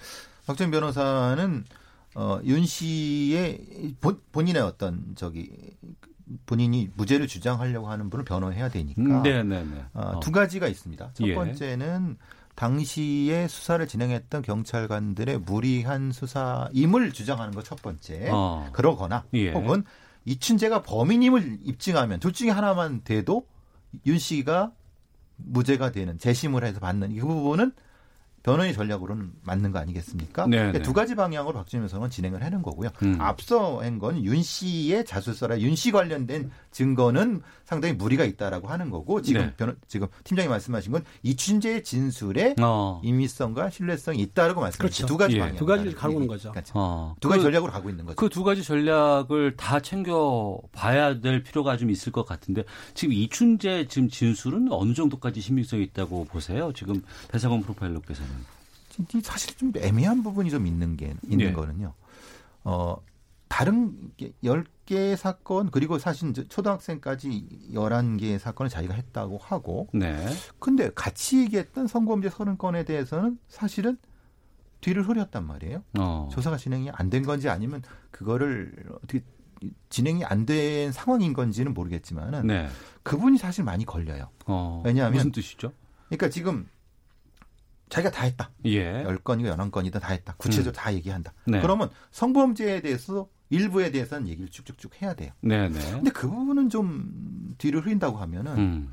박정 0.46 0.70
변호사는 0.70 1.64
어, 2.14 2.40
윤 2.44 2.64
씨의 2.66 3.94
본, 4.00 4.20
본인의 4.32 4.62
어떤 4.62 5.14
저기 5.16 5.50
본인이 6.46 6.90
무죄를 6.94 7.26
주장하려고 7.26 7.88
하는 7.88 8.10
분을 8.10 8.24
변호해야 8.24 8.68
되니까 8.68 9.00
음, 9.02 9.22
네네네. 9.22 9.84
어, 9.94 10.00
어. 10.16 10.20
두 10.20 10.30
가지가 10.30 10.68
있습니다. 10.68 11.10
첫 11.14 11.26
예. 11.26 11.34
번째는 11.34 12.16
당시에 12.58 13.46
수사를 13.46 13.86
진행했던 13.86 14.42
경찰관들의 14.42 15.38
무리한 15.38 16.10
수사임을 16.10 17.12
주장하는 17.12 17.54
것 17.54 17.62
첫 17.62 17.80
번째. 17.80 18.30
어. 18.32 18.68
그러거나 18.72 19.24
예. 19.34 19.52
혹은 19.52 19.84
이춘재가 20.24 20.82
범인임을 20.82 21.60
입증하면 21.62 22.18
둘 22.18 22.32
중에 22.32 22.50
하나만 22.50 23.02
돼도 23.04 23.46
윤 24.06 24.18
씨가 24.18 24.72
무죄가 25.36 25.92
되는 25.92 26.18
재심을 26.18 26.64
해서 26.64 26.80
받는 26.80 27.12
이 27.12 27.20
부분은 27.20 27.70
변호인의 28.42 28.74
전략으로는 28.74 29.32
맞는 29.42 29.72
거 29.72 29.78
아니겠습니까? 29.80 30.46
네, 30.46 30.56
그러니까 30.56 30.78
네. 30.78 30.82
두 30.84 30.92
가지 30.92 31.14
방향으로 31.14 31.54
박준현 31.54 31.82
변호사는 31.88 32.10
진행을 32.10 32.42
하는 32.44 32.62
거고요. 32.62 32.90
음. 33.02 33.16
앞서 33.20 33.80
한 33.82 33.98
건 33.98 34.24
윤 34.24 34.42
씨의 34.42 35.04
자술서라 35.04 35.60
윤 35.60 35.74
씨 35.74 35.90
관련된 35.90 36.50
증거는 36.70 37.42
상당히 37.64 37.94
무리가 37.94 38.24
있다라고 38.24 38.68
하는 38.68 38.90
거고 38.90 39.20
지금 39.22 39.42
네. 39.42 39.54
변호, 39.56 39.74
지금 39.88 40.06
팀장이 40.24 40.48
말씀하신 40.48 40.92
건 40.92 41.04
이춘재의 41.22 41.82
진술에 41.84 42.54
어. 42.62 43.00
임의성과 43.04 43.70
신뢰성이 43.70 44.20
있다라고 44.20 44.60
말씀하셨죠. 44.60 44.78
그렇죠. 44.78 45.06
두 45.06 45.16
가지 45.18 45.36
예. 45.36 45.40
방향. 45.40 45.56
두 45.56 45.66
가지를 45.66 45.94
가르는 45.94 46.26
거죠. 46.26 46.52
어. 46.74 47.14
두 47.20 47.28
가지 47.28 47.38
그- 47.40 47.44
전략으로 47.44 47.72
가고 47.72 47.90
있는 47.90 48.04
거죠. 48.06 48.16
그 48.16 48.28
두 48.28 48.44
가지 48.44 48.62
전략을 48.62 49.56
다 49.56 49.80
챙겨 49.80 50.58
봐야 50.72 51.20
될 51.20 51.42
필요가 51.42 51.76
좀 51.76 51.90
있을 51.90 52.12
것 52.12 52.24
같은데 52.24 52.62
지금 52.94 53.12
이춘재 53.14 53.86
지금 53.88 54.08
진술은 54.08 54.68
어느 54.70 54.94
정도까지 54.94 55.40
신빙성이 55.40 55.82
있다고 55.84 56.24
보세요? 56.26 56.72
지금 56.74 57.02
배상원 57.32 57.62
프로파일러께서는. 57.62 58.30
이 59.14 59.20
사실 59.20 59.56
좀 59.56 59.72
애매한 59.76 60.22
부분이 60.22 60.50
좀 60.50 60.66
있는 60.66 60.96
게 60.96 61.14
있는 61.24 61.46
예. 61.48 61.52
거는요. 61.52 61.94
어 62.64 62.96
다른 63.48 64.12
10개 64.44 65.16
사건 65.16 65.70
그리고 65.70 65.98
사실 65.98 66.32
초등학생까지 66.32 67.70
11개의 67.72 68.38
사건을 68.38 68.68
자기가 68.70 68.94
했다고 68.94 69.38
하고 69.38 69.88
네. 69.92 70.26
근데 70.58 70.90
같이 70.94 71.40
얘기했던 71.40 71.86
성범죄 71.86 72.28
30건에 72.28 72.84
대해서는 72.86 73.38
사실은 73.48 73.96
뒤를 74.80 75.08
흐렸단 75.08 75.44
말이에요. 75.46 75.82
어. 75.98 76.28
조사가 76.32 76.56
진행이 76.56 76.90
안 76.92 77.10
된 77.10 77.22
건지 77.24 77.48
아니면 77.48 77.82
그거를 78.10 78.72
어떻게 78.96 79.24
진행이 79.88 80.24
안 80.24 80.46
된 80.46 80.92
상황인 80.92 81.32
건지는 81.32 81.74
모르겠지만은 81.74 82.46
네. 82.46 82.68
그분이 83.02 83.38
사실 83.38 83.64
많이 83.64 83.84
걸려요. 83.84 84.28
어. 84.46 84.82
왜냐하면- 84.84 85.14
무슨 85.16 85.32
뜻이죠? 85.32 85.72
그러니까 86.08 86.28
지금 86.28 86.68
자기가 87.88 88.10
다 88.10 88.24
했다. 88.24 88.50
예. 88.64 89.04
10건이고 89.04 89.56
11건이다 89.56 90.00
다 90.00 90.12
했다. 90.12 90.34
구체적으로 90.36 90.72
다 90.72 90.92
얘기한다. 90.94 91.32
네. 91.46 91.60
그러면 91.60 91.90
성범죄에 92.10 92.80
대해서 92.82 93.28
일부에 93.50 93.90
대해서는 93.90 94.28
얘기를 94.28 94.48
쭉쭉쭉 94.50 95.00
해야 95.00 95.14
돼요. 95.14 95.32
네, 95.40 95.68
네. 95.68 95.78
근데 95.92 96.10
그 96.10 96.28
부분은 96.28 96.68
좀 96.68 97.54
뒤를 97.58 97.80
흐린다고 97.84 98.18
하면은 98.18 98.58
음. 98.58 98.92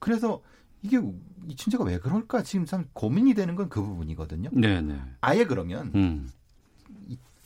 그래서 0.00 0.42
이게 0.82 1.00
이춘재가 1.48 1.84
왜 1.84 1.98
그럴까 1.98 2.42
지금 2.42 2.66
참 2.66 2.86
고민이 2.92 3.34
되는 3.34 3.54
건 3.54 3.68
그 3.68 3.80
부분이거든요. 3.80 4.50
네, 4.52 4.80
네. 4.80 5.00
아예 5.20 5.44
그러면 5.44 5.92
음. 5.94 6.28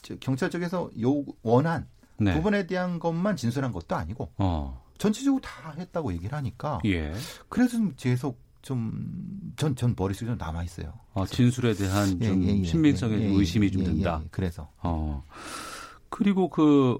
저 0.03 0.15
경찰 0.17 0.51
쪽에서 0.51 0.91
요 1.03 1.25
원한 1.43 1.87
네. 2.19 2.33
부분에 2.35 2.67
대한 2.67 2.99
것만 2.99 3.37
진술한 3.37 3.73
것도 3.73 3.95
아니고 3.97 4.33
어. 4.39 4.83
전체적으로 4.99 5.43
다 5.43 5.75
했다고 5.77 6.13
얘기를 6.15 6.35
하니까 6.39 6.79
예. 6.87 7.13
그래서 7.51 7.73
좀 7.77 7.93
계속 7.97 8.41
좀전전 8.67 9.95
머릿속에 9.97 10.27
좀 10.27 10.37
남아 10.37 10.65
있어요. 10.65 10.93
어, 11.15 11.25
진술에 11.25 11.75
대한 11.75 12.19
예, 12.21 12.27
좀 12.27 12.43
예, 12.43 12.59
예, 12.59 12.65
신빙성에 12.65 13.15
예, 13.15 13.19
좀 13.19 13.35
예, 13.35 13.39
의심이 13.39 13.67
예, 13.67 13.71
좀 13.71 13.83
예, 13.83 13.85
든다. 13.87 14.21
예, 14.25 14.29
그래서 14.33 14.69
어. 14.83 15.23
그리고 16.09 16.49
그 16.49 16.99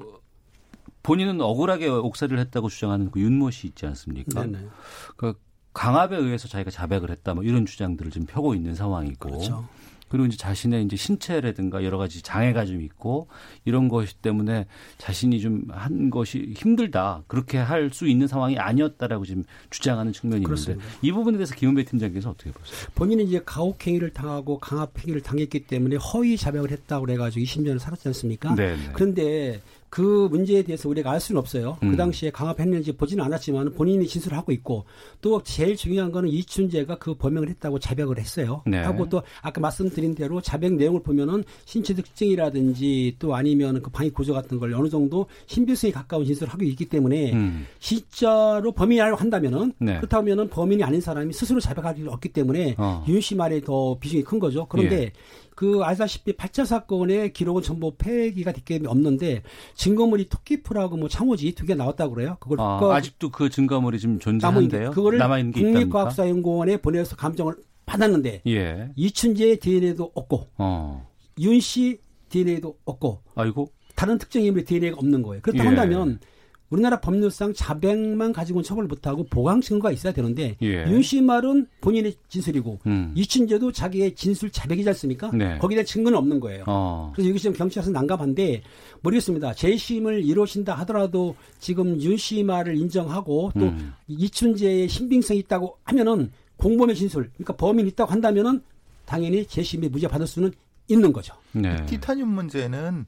본인은 1.03 1.41
억울하게 1.41 1.89
옥살이를 1.89 2.39
했다고 2.39 2.69
주장하는 2.69 3.11
그 3.11 3.21
윤모 3.21 3.51
씨 3.51 3.67
있지 3.67 3.85
않습니까? 3.87 4.45
네네. 4.45 4.69
그 5.17 5.35
강압에 5.73 6.17
의해서 6.17 6.49
자기가 6.49 6.71
자백을 6.71 7.11
했다 7.11 7.35
뭐 7.35 7.43
이런 7.43 7.67
주장들을 7.67 8.11
지금 8.13 8.27
펴고 8.27 8.55
있는 8.55 8.75
상황이고 8.75 9.29
그렇죠. 9.29 9.69
그리고 10.09 10.27
이제 10.27 10.37
자신의 10.37 10.85
이제 10.85 10.97
신체라든가 10.97 11.83
여러 11.85 11.99
가지 11.99 12.23
장애가 12.23 12.65
좀 12.67 12.81
있고 12.83 13.29
이런 13.65 13.89
것 13.89 14.07
때문에 14.23 14.67
자신이 14.99 15.41
좀 15.41 15.67
한 15.71 16.11
것이 16.11 16.53
힘들다 16.57 17.23
그렇게 17.27 17.59
할 17.59 17.91
수 17.93 18.07
있는 18.09 18.27
상황이 18.27 18.59
아니었다라고 18.59 19.25
지금 19.25 19.45
주장하는 19.71 20.13
측면이 20.13 20.43
있는데 20.43 20.49
그렇습니다. 20.49 20.85
이 21.03 21.13
부분에 21.13 21.37
대해서 21.39 21.55
김은배 21.55 21.85
팀장께서 21.85 22.31
어떻게 22.31 22.51
보세요? 22.51 22.89
본인은 22.95 23.27
이제 23.27 23.41
가혹행위를 23.45 24.11
당하고 24.11 24.59
강압행위를 24.59 25.23
당했기 25.23 25.67
때문에 25.67 25.97
허위 25.97 26.37
자백을 26.37 26.71
했다고 26.71 27.07
그래가지고 27.07 27.45
20년을 27.45 27.79
살았지 27.79 28.09
않습니까? 28.09 28.55
네. 28.55 28.77
그런데 28.93 29.61
그 29.97 30.29
문제에 30.31 30.63
대해서 30.63 30.91
우리가 30.91 31.11
알 31.11 31.19
수는 31.19 31.39
없어요. 31.39 31.79
음. 31.83 31.93
그 31.93 31.97
당시에 31.97 32.31
강압했는지 32.31 32.93
보지는 32.93 33.25
않았지만 33.25 33.73
본인이 33.73 34.07
진술을 34.07 34.37
하고 34.37 34.53
있고 34.53 34.85
또 35.23 35.43
제일 35.43 35.75
중요한 35.75 36.13
거는 36.13 36.29
이춘재가 36.29 36.99
그 36.99 37.15
범행을 37.15 37.49
했다고 37.49 37.79
자백을 37.79 38.19
했어요. 38.19 38.63
네. 38.67 38.77
하고 38.77 39.09
또 39.09 39.23
아까 39.41 39.59
말씀드린 39.59 40.15
대로 40.15 40.43
자백 40.43 40.75
내용을 40.75 41.03
보면은 41.03 41.45
신체 41.65 41.95
특징이라든지 41.95 43.17
또 43.19 43.35
아니면 43.35 43.81
그 43.81 43.89
방위 43.89 44.11
구조 44.11 44.35
같은 44.35 44.59
걸 44.59 44.75
어느 44.75 44.91
정도 44.91 45.25
신빙성에 45.47 45.95
가까운 45.95 46.27
진술을 46.27 46.53
하고 46.53 46.63
있기 46.65 46.85
때문에 46.91 47.33
음. 47.33 47.67
진짜로 47.81 48.73
범인이라고 48.73 49.17
한다면은 49.17 49.73
네. 49.79 49.97
그렇다면은 49.97 50.51
범인이 50.51 50.85
아닌 50.85 51.01
사람이 51.01 51.33
스스로 51.33 51.59
자백할 51.59 51.97
일이 51.97 52.07
없기 52.07 52.35
때문에 52.35 52.75
어. 52.77 53.03
윤씨 53.09 53.35
말에 53.35 53.63
더 53.63 53.97
비중이 53.99 54.25
큰 54.25 54.39
거죠. 54.39 54.67
그런데 54.69 55.05
예. 55.05 55.13
그 55.57 55.81
알다시피 55.83 56.35
8차 56.35 56.67
사건의 56.67 57.33
기록은 57.33 57.63
전부 57.63 57.95
폐기가 57.97 58.53
됐기 58.53 58.83
없는데 58.87 59.43
증거물이 59.75 60.29
토끼풀하고 60.29 60.97
뭐 60.99 61.09
창호지 61.09 61.53
두 61.55 61.67
개 61.67 61.75
나왔다고 61.75 62.15
그래요. 62.15 62.37
그걸 62.39 62.61
아, 62.61 62.79
그- 62.79 62.93
아직도 62.93 63.31
그 63.31 63.49
증거물이 63.49 63.99
지금 63.99 64.19
남은 64.23 64.39
존재한데요. 64.69 64.91
그거를 64.93 65.19
남아 65.19 65.39
있는 65.39 65.53
게 65.53 65.61
있답니까? 65.61 65.79
국립과학사연구원에 65.81 66.77
보내서 66.77 67.17
감정을 67.17 67.57
받았는데 67.87 68.43
예. 68.47 68.91
이춘재의 68.97 69.57
DNA도 69.59 70.13
없고 70.15 70.49
어. 70.59 71.09
윤씨 71.39 72.01
DNA도 72.29 72.77
없고 72.85 73.23
아이고. 73.35 73.73
다른 73.95 74.19
특정 74.19 74.43
인물의 74.43 74.67
DNA가 74.67 74.97
없는 74.99 75.23
거예요. 75.23 75.41
그렇다 75.43 75.65
예. 75.65 75.67
한다면 75.69 76.21
우리나라 76.71 77.01
법률상 77.01 77.55
자백만 77.55 78.33
가지고는 78.33 78.65
처벌 78.65 78.87
못하고 78.87 79.25
보강 79.25 79.61
증거가 79.61 79.93
있어야 79.93 80.13
되는데 80.13 80.57
예. 80.63 80.85
윤씨 80.89 81.21
말은 81.21 81.67
본인의 81.81 82.15
진술이고 82.29 82.81
음. 82.87 83.13
이춘재도 83.15 83.73
자기의 83.73 84.15
진술 84.15 84.51
자백이지 84.51 84.89
않습니까? 84.89 85.31
네. 85.33 85.59
거기에 85.59 85.77
대한 85.77 85.87
증거는 85.87 86.19
없는 86.19 86.41
거예요. 86.41 86.65
어. 86.67 87.13
그래서 87.15 87.31
여기 87.31 87.39
지금 87.39 87.57
경찰에서 87.57 87.91
난감한데 87.91 88.63
모르겠습니다. 89.03 89.55
재심을 89.55 90.25
이루어진다 90.25 90.75
하더라도 90.79 91.37
지금 91.61 92.01
윤씨 92.01 92.43
말을 92.43 92.77
인정하고 92.77 93.53
또 93.59 93.67
음. 93.67 93.95
이춘재의 94.09 94.89
신빙성이 94.89 95.41
있다고 95.41 95.79
하면은 95.85 96.33
공범의 96.57 96.97
진술, 96.97 97.31
그러니까 97.35 97.55
범인이 97.57 97.89
있다고 97.91 98.11
한다면은 98.11 98.63
당연히 99.05 99.47
재심에 99.47 99.89
무죄 99.89 100.09
받을 100.09 100.27
수는 100.27 100.53
있는 100.89 101.13
거죠. 101.13 101.35
네. 101.53 101.85
티타늄 101.87 102.29
문제는 102.29 103.07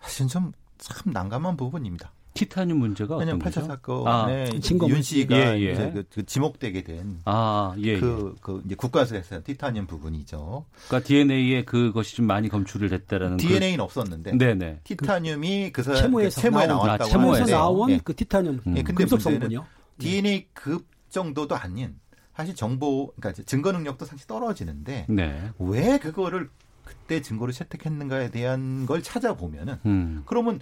사실 0.00 0.26
좀 0.26 0.52
참 0.80 1.12
난감한 1.12 1.56
부분입니다. 1.56 2.12
티타늄 2.34 2.78
문제가 2.78 3.16
어떤 3.16 3.26
왜냐하면 3.26 3.40
8차 3.46 3.54
거죠? 3.54 3.66
사건에 3.66 4.08
아, 4.08 4.88
윤. 4.88 5.02
씨가 5.02 5.36
예, 5.36 5.60
예. 5.60 5.72
이제 5.72 5.90
그, 5.92 6.04
그 6.14 6.26
지목되게 6.26 6.82
된 6.82 7.18
아, 7.24 7.74
예. 7.78 7.82
예. 7.82 7.98
그, 8.00 8.36
그 8.40 8.62
이제 8.64 8.74
국가에서 8.76 9.20
티타늄 9.42 9.86
부분이죠. 9.86 10.64
그러니까 10.88 11.06
DNA에 11.08 11.64
그것이 11.64 12.16
좀 12.16 12.26
많이 12.26 12.48
검출을 12.48 12.88
됐다라는 12.88 13.36
DNA는 13.36 13.80
없었는데 13.80 14.30
그, 14.32 14.36
네네. 14.38 14.80
티타늄이 14.84 15.72
그, 15.72 15.82
사- 15.82 15.94
채무에서 15.94 16.40
그 16.40 16.46
나온- 16.48 16.66
나왔다고 16.68 17.04
아, 17.04 17.06
채무에서 17.08 17.32
하는데 17.34 17.52
나온 17.52 17.90
예. 17.90 18.00
그 18.02 18.14
티타늄 18.14 18.60
음. 18.66 18.76
예, 18.76 18.82
근데 18.82 18.92
금속 18.94 19.20
성분이요. 19.20 19.66
DNA 19.98 20.46
그 20.54 20.78
정도도 21.10 21.56
아닌 21.56 21.96
사실 22.36 22.54
정보 22.54 23.12
그러니까 23.16 23.42
증거 23.44 23.72
능력도 23.72 24.04
상당히 24.06 24.26
떨어지는데 24.26 25.06
네. 25.08 25.50
왜 25.58 25.98
그거를 25.98 26.48
그때 26.84 27.20
증거를 27.20 27.52
채택했는가에 27.52 28.30
대한 28.30 28.86
걸 28.86 29.02
찾아보면은 29.02 29.76
음. 29.84 30.22
그러면 30.26 30.60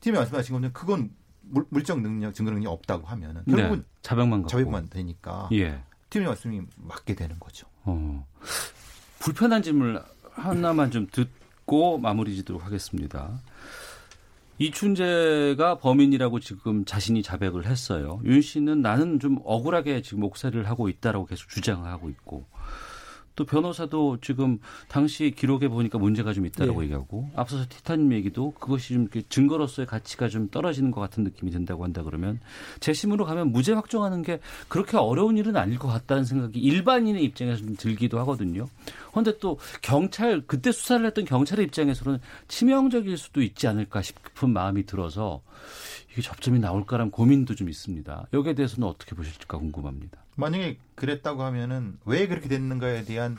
팀이 0.00 0.16
말씀하신 0.16 0.54
것처럼 0.54 0.72
그건 0.72 1.10
물, 1.42 1.64
물적 1.70 2.00
능력 2.00 2.34
증거 2.34 2.50
능력이 2.50 2.72
없다고 2.72 3.06
하면은 3.06 3.42
네. 3.46 3.56
결국은 3.56 3.84
자백만 4.02 4.42
갖고. 4.42 4.48
자백만 4.48 4.88
되니까 4.88 5.48
예. 5.52 5.82
팀이 6.10 6.26
말씀이 6.26 6.60
맞게 6.76 7.14
되는 7.14 7.38
거죠. 7.38 7.66
어. 7.84 8.26
불편한 9.18 9.62
질문을 9.62 10.02
하나만 10.32 10.90
좀 10.90 11.06
듣고 11.10 11.98
마무리 11.98 12.34
짓도록 12.36 12.64
하겠습니다. 12.64 13.40
이춘재가 14.58 15.78
범인이라고 15.78 16.38
지금 16.40 16.84
자신이 16.84 17.22
자백을 17.22 17.66
했어요. 17.66 18.20
윤 18.24 18.42
씨는 18.42 18.82
나는 18.82 19.18
좀 19.18 19.38
억울하게 19.44 20.02
지금 20.02 20.20
목살이를 20.20 20.68
하고 20.68 20.90
있다라고 20.90 21.24
계속 21.24 21.48
주장하고 21.48 22.10
있고 22.10 22.46
또 23.36 23.44
변호사도 23.44 24.18
지금 24.20 24.58
당시 24.88 25.30
기록에 25.30 25.68
보니까 25.68 25.98
문제가 25.98 26.32
좀 26.32 26.46
있다라고 26.46 26.80
네. 26.80 26.84
얘기하고 26.86 27.30
앞서서 27.36 27.64
티타님 27.68 28.12
얘기도 28.12 28.52
그것이 28.52 28.94
좀 28.94 29.02
이렇게 29.02 29.22
증거로서의 29.28 29.86
가치가 29.86 30.28
좀 30.28 30.48
떨어지는 30.50 30.90
것 30.90 31.00
같은 31.00 31.24
느낌이 31.24 31.50
든다고 31.50 31.84
한다 31.84 32.02
그러면 32.02 32.40
재심으로 32.80 33.24
가면 33.24 33.52
무죄 33.52 33.72
확정하는 33.72 34.22
게 34.22 34.40
그렇게 34.68 34.96
어려운 34.96 35.38
일은 35.38 35.56
아닐 35.56 35.78
것 35.78 35.88
같다는 35.88 36.24
생각이 36.24 36.58
일반인의 36.58 37.22
입장에서 37.24 37.64
좀 37.64 37.76
들기도 37.76 38.18
하거든요. 38.20 38.68
그런데 39.10 39.38
또 39.38 39.58
경찰 39.82 40.42
그때 40.46 40.72
수사를 40.72 41.04
했던 41.06 41.24
경찰의 41.24 41.66
입장에서는 41.66 42.18
치명적일 42.48 43.16
수도 43.16 43.42
있지 43.42 43.66
않을까 43.66 44.02
싶은 44.02 44.50
마음이 44.50 44.86
들어서 44.86 45.40
이게 46.12 46.22
접점이 46.22 46.58
나올까란 46.58 47.10
고민도 47.10 47.54
좀 47.54 47.68
있습니다. 47.68 48.26
여기에 48.32 48.54
대해서는 48.54 48.88
어떻게 48.88 49.14
보실까 49.14 49.58
궁금합니다. 49.58 50.19
만약에 50.40 50.78
그랬다고 50.96 51.42
하면은 51.44 51.98
왜 52.06 52.26
그렇게 52.26 52.48
됐는가에 52.48 53.04
대한 53.04 53.38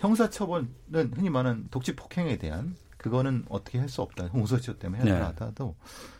형사처벌은 0.00 0.68
흔히 1.14 1.30
말하는 1.30 1.66
독직 1.70 1.96
폭행에 1.96 2.36
대한 2.36 2.76
그거는 2.98 3.44
어떻게 3.48 3.78
할 3.78 3.88
수 3.88 4.02
없다. 4.02 4.28
공소시효 4.28 4.78
때문에 4.78 5.04
네. 5.04 5.10
하더라도 5.10 5.74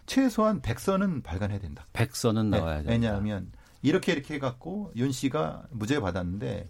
최소한 0.06 0.60
백선은 0.60 1.22
발간해야 1.22 1.58
된다. 1.58 1.86
백선은 1.92 2.50
네, 2.50 2.58
나와야 2.58 2.76
된다. 2.78 2.90
왜냐하면 2.92 3.50
이렇게 3.82 4.12
이렇게 4.12 4.34
해갖고 4.34 4.92
윤 4.96 5.12
씨가 5.12 5.64
무죄 5.70 6.00
받았는데 6.00 6.68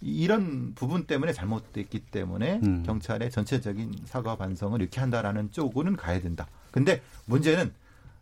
이- 0.00 0.22
이런 0.22 0.74
부분 0.74 1.04
때문에 1.04 1.32
잘못됐기 1.32 2.06
때문에 2.06 2.60
음. 2.64 2.82
경찰의 2.84 3.30
전체적인 3.30 3.94
사과 4.04 4.36
반성을 4.36 4.80
이렇게 4.80 5.00
한다라는 5.00 5.50
쪽으로는 5.52 5.96
가야 5.96 6.20
된다. 6.20 6.46
근데 6.70 7.02
문제는 7.26 7.72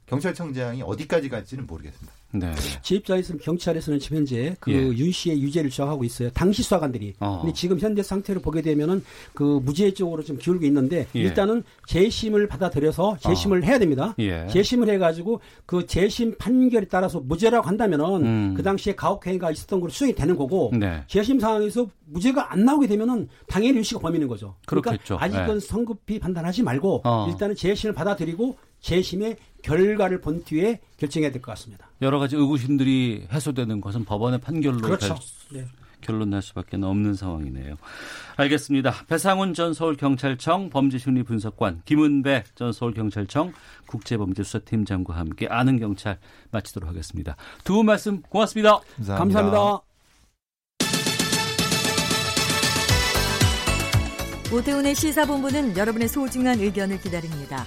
경찰청장이 0.07 0.83
어디까지 0.83 1.29
갈지는 1.29 1.67
모르겠습니다. 1.67 2.13
네. 2.33 2.53
제 2.83 2.97
입장에서는 2.97 3.41
경찰에서는 3.41 3.99
지금 3.99 4.19
현재 4.19 4.57
그 4.61 4.73
예. 4.73 4.77
윤 4.77 5.11
씨의 5.11 5.41
유죄를 5.41 5.71
주장하고 5.71 6.05
있어요. 6.05 6.31
당시 6.31 6.63
수사관들이. 6.63 7.15
어. 7.21 7.41
근데 7.41 7.55
지금 7.55 7.79
현재 7.79 8.03
상태를 8.03 8.43
보게 8.43 8.63
되면은 8.63 9.05
그 9.35 9.61
무죄 9.63 9.93
쪽으로 9.93 10.23
좀 10.23 10.37
기울고 10.39 10.65
있는데 10.67 11.07
예. 11.15 11.21
일단은 11.21 11.63
재심을 11.87 12.47
받아들여서 12.49 13.19
재심을 13.21 13.65
해야 13.65 13.79
됩니다. 13.79 14.15
예. 14.19 14.47
재심을 14.49 14.89
해가지고 14.91 15.41
그 15.65 15.87
재심 15.87 16.37
판결에 16.37 16.87
따라서 16.87 17.21
무죄라고 17.21 17.67
한다면은 17.67 18.25
음. 18.25 18.55
그 18.57 18.63
당시에 18.63 18.95
가혹행위가 18.95 19.51
있었던 19.51 19.81
걸로 19.81 19.91
수용이 19.91 20.15
되는 20.15 20.37
거고 20.37 20.73
네. 20.79 21.03
재심 21.07 21.41
상황에서 21.41 21.87
무죄가 22.07 22.53
안 22.53 22.65
나오게 22.65 22.87
되면은 22.87 23.29
당연히 23.47 23.77
윤 23.77 23.83
씨가 23.83 24.01
범인인 24.01 24.29
거죠. 24.29 24.55
그렇겠죠. 24.67 25.17
그러니까 25.17 25.25
아직은 25.25 25.59
네. 25.59 25.67
성급히 25.67 26.19
판단하지 26.19 26.63
말고 26.63 27.03
어. 27.05 27.27
일단은 27.31 27.55
재심을 27.55 27.95
받아들이고 27.95 28.57
재심의 28.91 29.37
결과를 29.63 30.21
본 30.21 30.45
뒤에 30.45 30.81
결정해야 30.97 31.33
될 31.33 31.43
것 31.43 31.51
같습니다. 31.53 31.91
여러 32.03 32.21
가지 32.21 32.37
의구심들이 32.37 33.27
해소되는 33.33 33.81
것은 33.81 34.05
법원의 34.05 34.41
판결로 34.41 34.79
그렇죠. 34.79 35.09
결- 35.09 35.61
네. 35.63 35.67
결론 36.03 36.31
날 36.31 36.41
수밖에 36.41 36.77
없는 36.81 37.15
상황이네요. 37.15 37.75
알겠습니다. 38.37 38.93
배상훈 39.09 39.55
전 39.55 39.75
서울경찰청 39.75 40.71
범죄심리분석관, 40.71 41.83
김은배 41.85 42.45
전 42.55 42.73
서울경찰청 42.73 43.53
국제범죄수사팀장과 43.89 45.17
함께 45.17 45.49
아는 45.49 45.81
경찰 45.81 46.19
마치도록 46.53 46.89
하겠습니다. 46.89 47.35
두 47.65 47.75
분 47.75 47.87
말씀 47.87 48.23
고맙습니다. 48.23 48.79
감사합니다. 49.05 49.81
오태훈의 54.53 54.95
시사본부는 54.95 55.77
여러분의 55.77 56.07
소중한 56.09 56.61
의견을 56.61 57.01
기다립니다. 57.01 57.67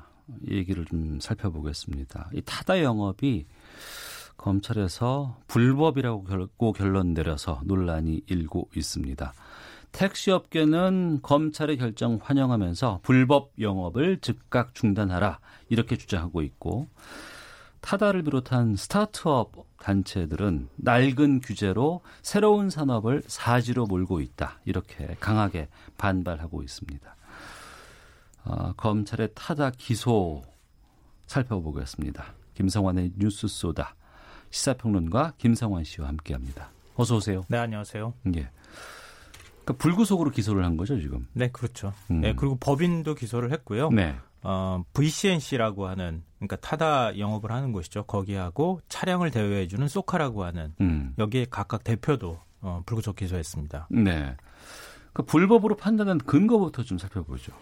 얘기를 0.49 0.85
좀 0.85 1.19
살펴보겠습니다. 1.19 2.29
이 2.33 2.41
타다 2.41 2.81
영업이 2.81 3.45
검찰에서 4.37 5.37
불법이라고 5.47 6.23
결고 6.23 6.73
결론 6.73 7.13
내려서 7.13 7.61
논란이 7.65 8.23
일고 8.27 8.69
있습니다. 8.75 9.33
택시업계는 9.91 11.19
검찰의 11.21 11.77
결정 11.77 12.19
환영하면서 12.21 13.01
불법 13.03 13.51
영업을 13.59 14.19
즉각 14.19 14.73
중단하라 14.73 15.39
이렇게 15.69 15.97
주장하고 15.97 16.41
있고 16.43 16.87
타다를 17.81 18.23
비롯한 18.23 18.75
스타트업 18.75 19.51
단체들은 19.79 20.69
낡은 20.77 21.41
규제로 21.41 22.01
새로운 22.21 22.69
산업을 22.69 23.23
사지로 23.25 23.87
몰고 23.87 24.21
있다. 24.21 24.59
이렇게 24.65 25.15
강하게 25.19 25.67
반발하고 25.97 26.61
있습니다. 26.61 27.15
아, 28.43 28.73
검찰의 28.77 29.29
타다 29.35 29.71
기소 29.71 30.41
살펴보겠습니다. 31.27 32.33
김성환의 32.53 33.13
뉴스 33.17 33.47
소다 33.47 33.95
시사평론가 34.49 35.33
김성환 35.37 35.83
씨와 35.83 36.07
함께합니다. 36.09 36.71
어서 36.95 37.15
오세요. 37.15 37.43
네, 37.47 37.57
안녕하세요. 37.57 38.13
예. 38.35 38.49
그러니까 39.63 39.73
불구속으로 39.77 40.31
기소를 40.31 40.65
한 40.65 40.75
거죠 40.75 40.99
지금. 40.99 41.27
네, 41.33 41.49
그렇죠. 41.49 41.93
음. 42.09 42.21
네, 42.21 42.33
그리고 42.35 42.57
법인도 42.57 43.15
기소를 43.15 43.51
했고요. 43.51 43.89
네. 43.91 44.15
어, 44.43 44.83
VCNC라고 44.93 45.87
하는 45.87 46.23
그러니까 46.37 46.55
타다 46.57 47.17
영업을 47.17 47.51
하는 47.51 47.71
곳이죠. 47.71 48.03
거기하고 48.03 48.81
차량을 48.89 49.31
대여해주는 49.31 49.87
소카라고 49.87 50.43
하는 50.43 50.73
음. 50.81 51.13
여기에 51.19 51.47
각각 51.49 51.83
대표도 51.83 52.39
어, 52.61 52.81
불구속 52.85 53.15
기소했습니다. 53.15 53.87
네. 53.91 54.35
그 55.13 55.23
불법으로 55.23 55.75
판단한 55.75 56.19
근거부터 56.19 56.83
좀 56.83 56.97
살펴보죠. 56.97 57.53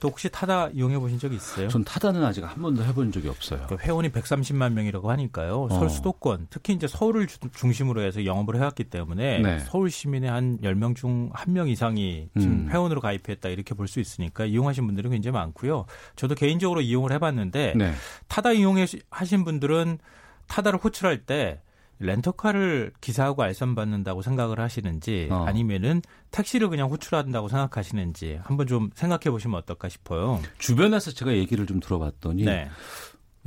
또 0.00 0.08
혹시 0.08 0.28
타다 0.30 0.68
이용해 0.70 0.98
보신 0.98 1.18
적 1.18 1.32
있어요? 1.32 1.68
전 1.68 1.84
타다는 1.84 2.24
아직 2.24 2.42
한 2.42 2.60
번도 2.60 2.82
해본 2.84 3.12
적이 3.12 3.28
없어요. 3.28 3.66
그 3.68 3.76
회원이 3.76 4.08
130만 4.10 4.72
명이라고 4.72 5.10
하니까요. 5.10 5.68
서울 5.70 5.84
어. 5.86 5.88
수도권, 5.90 6.46
특히 6.50 6.72
이제 6.72 6.88
서울을 6.88 7.26
주- 7.26 7.38
중심으로 7.54 8.00
해서 8.02 8.24
영업을 8.24 8.56
해왔기 8.56 8.84
때문에 8.84 9.38
네. 9.40 9.58
서울 9.60 9.90
시민의 9.90 10.30
한 10.30 10.58
10명 10.62 10.96
중 10.96 11.30
1명 11.32 11.68
이상이 11.68 12.28
지금 12.38 12.52
음. 12.64 12.68
회원으로 12.70 13.00
가입했다 13.02 13.50
이렇게 13.50 13.74
볼 13.74 13.86
수 13.86 14.00
있으니까 14.00 14.44
이용하신 14.46 14.86
분들이 14.86 15.08
굉장히 15.10 15.34
많고요. 15.34 15.84
저도 16.16 16.34
개인적으로 16.34 16.80
이용을 16.80 17.12
해봤는데 17.12 17.74
네. 17.76 17.92
타다 18.28 18.52
이용하신 18.52 19.44
분들은 19.44 19.98
타다를 20.46 20.78
호출할 20.78 21.26
때 21.26 21.60
렌터카를 22.00 22.92
기사하고 23.00 23.42
알선 23.42 23.74
받는다고 23.74 24.22
생각을 24.22 24.58
하시는지 24.58 25.28
어. 25.30 25.44
아니면은 25.46 26.02
택시를 26.30 26.68
그냥 26.70 26.88
호출한다고 26.90 27.48
생각하시는지 27.48 28.40
한번 28.42 28.66
좀 28.66 28.90
생각해 28.94 29.30
보시면 29.30 29.58
어떨까 29.58 29.88
싶어요. 29.88 30.40
주변에서 30.58 31.12
제가 31.12 31.32
얘기를 31.32 31.66
좀 31.66 31.78
들어봤더니 31.78 32.44
네. 32.44 32.68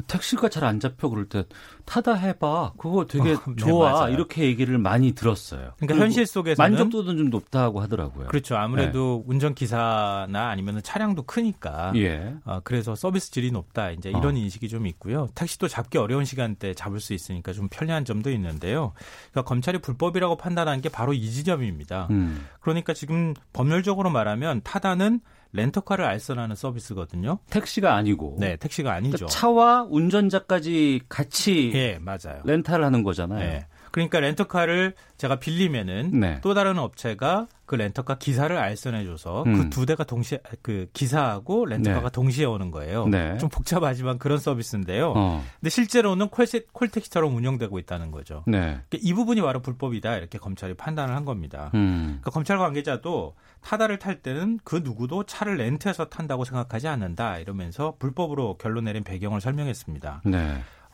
택시가 0.07 0.49
잘 0.49 0.63
안 0.63 0.79
잡혀 0.79 1.09
그럴 1.09 1.25
때 1.25 1.43
타다 1.85 2.13
해봐 2.13 2.73
그거 2.77 3.05
되게 3.05 3.33
어, 3.33 3.41
네, 3.47 3.55
좋아 3.57 3.91
맞아요. 3.91 4.13
이렇게 4.13 4.43
얘기를 4.45 4.77
많이 4.77 5.11
들었어요. 5.11 5.73
그러니까 5.77 6.01
현실 6.03 6.25
속에서는 6.25 6.71
만족도도 6.71 7.15
좀 7.17 7.29
높다고 7.29 7.81
하더라고요. 7.81 8.27
그렇죠. 8.27 8.55
아무래도 8.55 9.23
운전 9.27 9.53
기사나 9.53 10.49
아니면 10.49 10.81
차량도 10.81 11.23
크니까. 11.23 11.91
예. 11.97 12.33
어, 12.45 12.61
그래서 12.63 12.95
서비스 12.95 13.29
질이 13.31 13.51
높다. 13.51 13.91
이제 13.91 14.09
이런 14.09 14.27
어. 14.27 14.31
인식이 14.31 14.69
좀 14.69 14.87
있고요. 14.87 15.27
택시도 15.35 15.67
잡기 15.67 15.97
어려운 15.97 16.23
시간대 16.25 16.73
잡을 16.73 16.99
수 17.01 17.13
있으니까 17.13 17.51
좀 17.51 17.67
편리한 17.69 18.05
점도 18.05 18.31
있는데요. 18.31 18.93
그러니까 19.31 19.47
검찰이 19.49 19.79
불법이라고 19.79 20.37
판단한 20.37 20.81
게 20.81 20.89
바로 20.89 21.13
이 21.13 21.29
지점입니다. 21.29 22.07
음. 22.09 22.47
그러니까 22.61 22.93
지금 22.93 23.33
법률적으로 23.51 24.09
말하면 24.09 24.61
타다는 24.63 25.19
렌터카를 25.53 26.03
알선하는 26.03 26.55
서비스거든요. 26.55 27.39
택시가 27.49 27.95
아니고 27.95 28.37
네, 28.39 28.57
택시가 28.57 28.93
아니죠. 28.93 29.17
그러니까 29.17 29.33
차와 29.33 29.87
운전자까지 29.89 31.01
같이 31.07 31.71
예, 31.75 31.99
맞아요. 32.01 32.41
렌탈을 32.43 32.83
하는 32.83 33.03
거잖아요. 33.03 33.39
네. 33.39 33.67
그러니까 33.93 34.19
렌터카를 34.19 34.95
제가 35.17 35.35
빌리면은 35.35 36.19
네. 36.19 36.39
또 36.41 36.55
다른 36.55 36.79
업체가 36.79 37.47
그 37.67 37.75
렌터카 37.75 38.15
기사를 38.15 38.57
알선해줘서 38.57 39.43
음. 39.43 39.55
그두 39.55 39.85
대가 39.85 40.03
동시에 40.03 40.39
그 40.63 40.87
기사하고 40.93 41.67
렌터카가 41.67 42.09
네. 42.09 42.11
동시에 42.11 42.45
오는 42.45 42.71
거예요. 42.71 43.05
네. 43.05 43.37
좀 43.37 43.49
복잡하지만 43.49 44.17
그런 44.17 44.39
서비스인데요. 44.39 45.13
어. 45.15 45.43
근데 45.59 45.69
실제로는 45.69 46.29
콜세, 46.29 46.61
콜택시처럼 46.71 47.35
운영되고 47.35 47.77
있다는 47.77 48.09
거죠. 48.09 48.43
네. 48.47 48.57
그러니까 48.57 48.97
이 48.99 49.13
부분이 49.13 49.41
바로 49.41 49.61
불법이다 49.61 50.17
이렇게 50.17 50.39
검찰이 50.39 50.73
판단을 50.73 51.15
한 51.15 51.23
겁니다. 51.23 51.69
음. 51.75 52.05
그러니까 52.21 52.31
검찰 52.31 52.57
관계자도 52.57 53.35
타다를 53.61 53.99
탈 53.99 54.23
때는 54.23 54.59
그 54.63 54.81
누구도 54.83 55.23
차를 55.25 55.57
렌트해서 55.57 56.05
탄다고 56.05 56.45
생각하지 56.45 56.87
않는다 56.87 57.37
이러면서 57.37 57.95
불법으로 57.99 58.57
결론 58.57 58.85
내린 58.85 59.03
배경을 59.03 59.39
설명했습니다. 59.39 60.23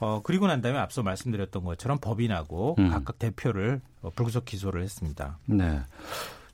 네. 0.02 0.06
어, 0.06 0.22
그리고 0.24 0.47
난 0.47 0.62
다음에 0.62 0.78
앞서 0.78 1.04
말씀드렸던 1.04 1.64
것처럼 1.64 2.00
법인하고 2.00 2.76
음. 2.80 2.89
각각 2.89 3.20
대표를 3.20 3.82
어, 4.02 4.10
불구속 4.16 4.45
기소를 4.45 4.82
했습니다. 4.84 5.38
네. 5.45 5.82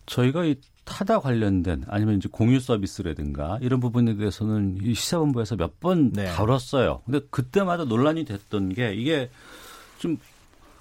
저희가 0.06 0.46
이 0.46 0.56
타다 0.84 1.20
관련된 1.20 1.84
아니면 1.88 2.18
이제 2.18 2.30
공유 2.32 2.60
서비스라든가 2.60 3.58
이런 3.62 3.80
부분에 3.80 4.16
대해서는 4.16 4.78
이 4.82 4.94
시사본부에서 4.94 5.56
몇번 5.56 6.14
네. 6.14 6.26
다뤘어요. 6.26 7.02
근데 7.06 7.22
그때마다 7.32 7.86
논란이 7.86 8.26
됐던 8.26 8.70
게 8.70 8.94
이게 8.94 9.30
좀 9.98 10.18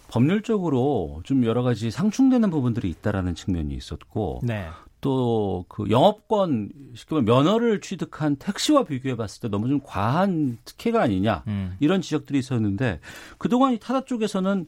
법률적으로 0.08 1.22
좀 1.24 1.44
여러 1.44 1.62
가지 1.62 1.90
상충되는 1.90 2.50
부분들이 2.50 2.90
있다라는 2.90 3.34
측면이 3.34 3.74
있었고 3.74 4.40
네. 4.42 4.68
또 5.04 5.66
그 5.68 5.90
영업권 5.90 6.70
쉽게 6.94 7.14
말하면 7.16 7.24
면허를 7.24 7.80
취득한 7.80 8.36
택시와 8.36 8.84
비교해 8.84 9.16
봤을 9.16 9.42
때 9.42 9.48
너무 9.48 9.68
좀 9.68 9.80
과한 9.84 10.56
특혜가 10.64 11.02
아니냐 11.02 11.42
음. 11.46 11.76
이런 11.80 12.00
지적들이 12.00 12.38
있었는데 12.38 13.00
그동안 13.38 13.74
이 13.74 13.78
타다 13.78 14.04
쪽에서는 14.04 14.66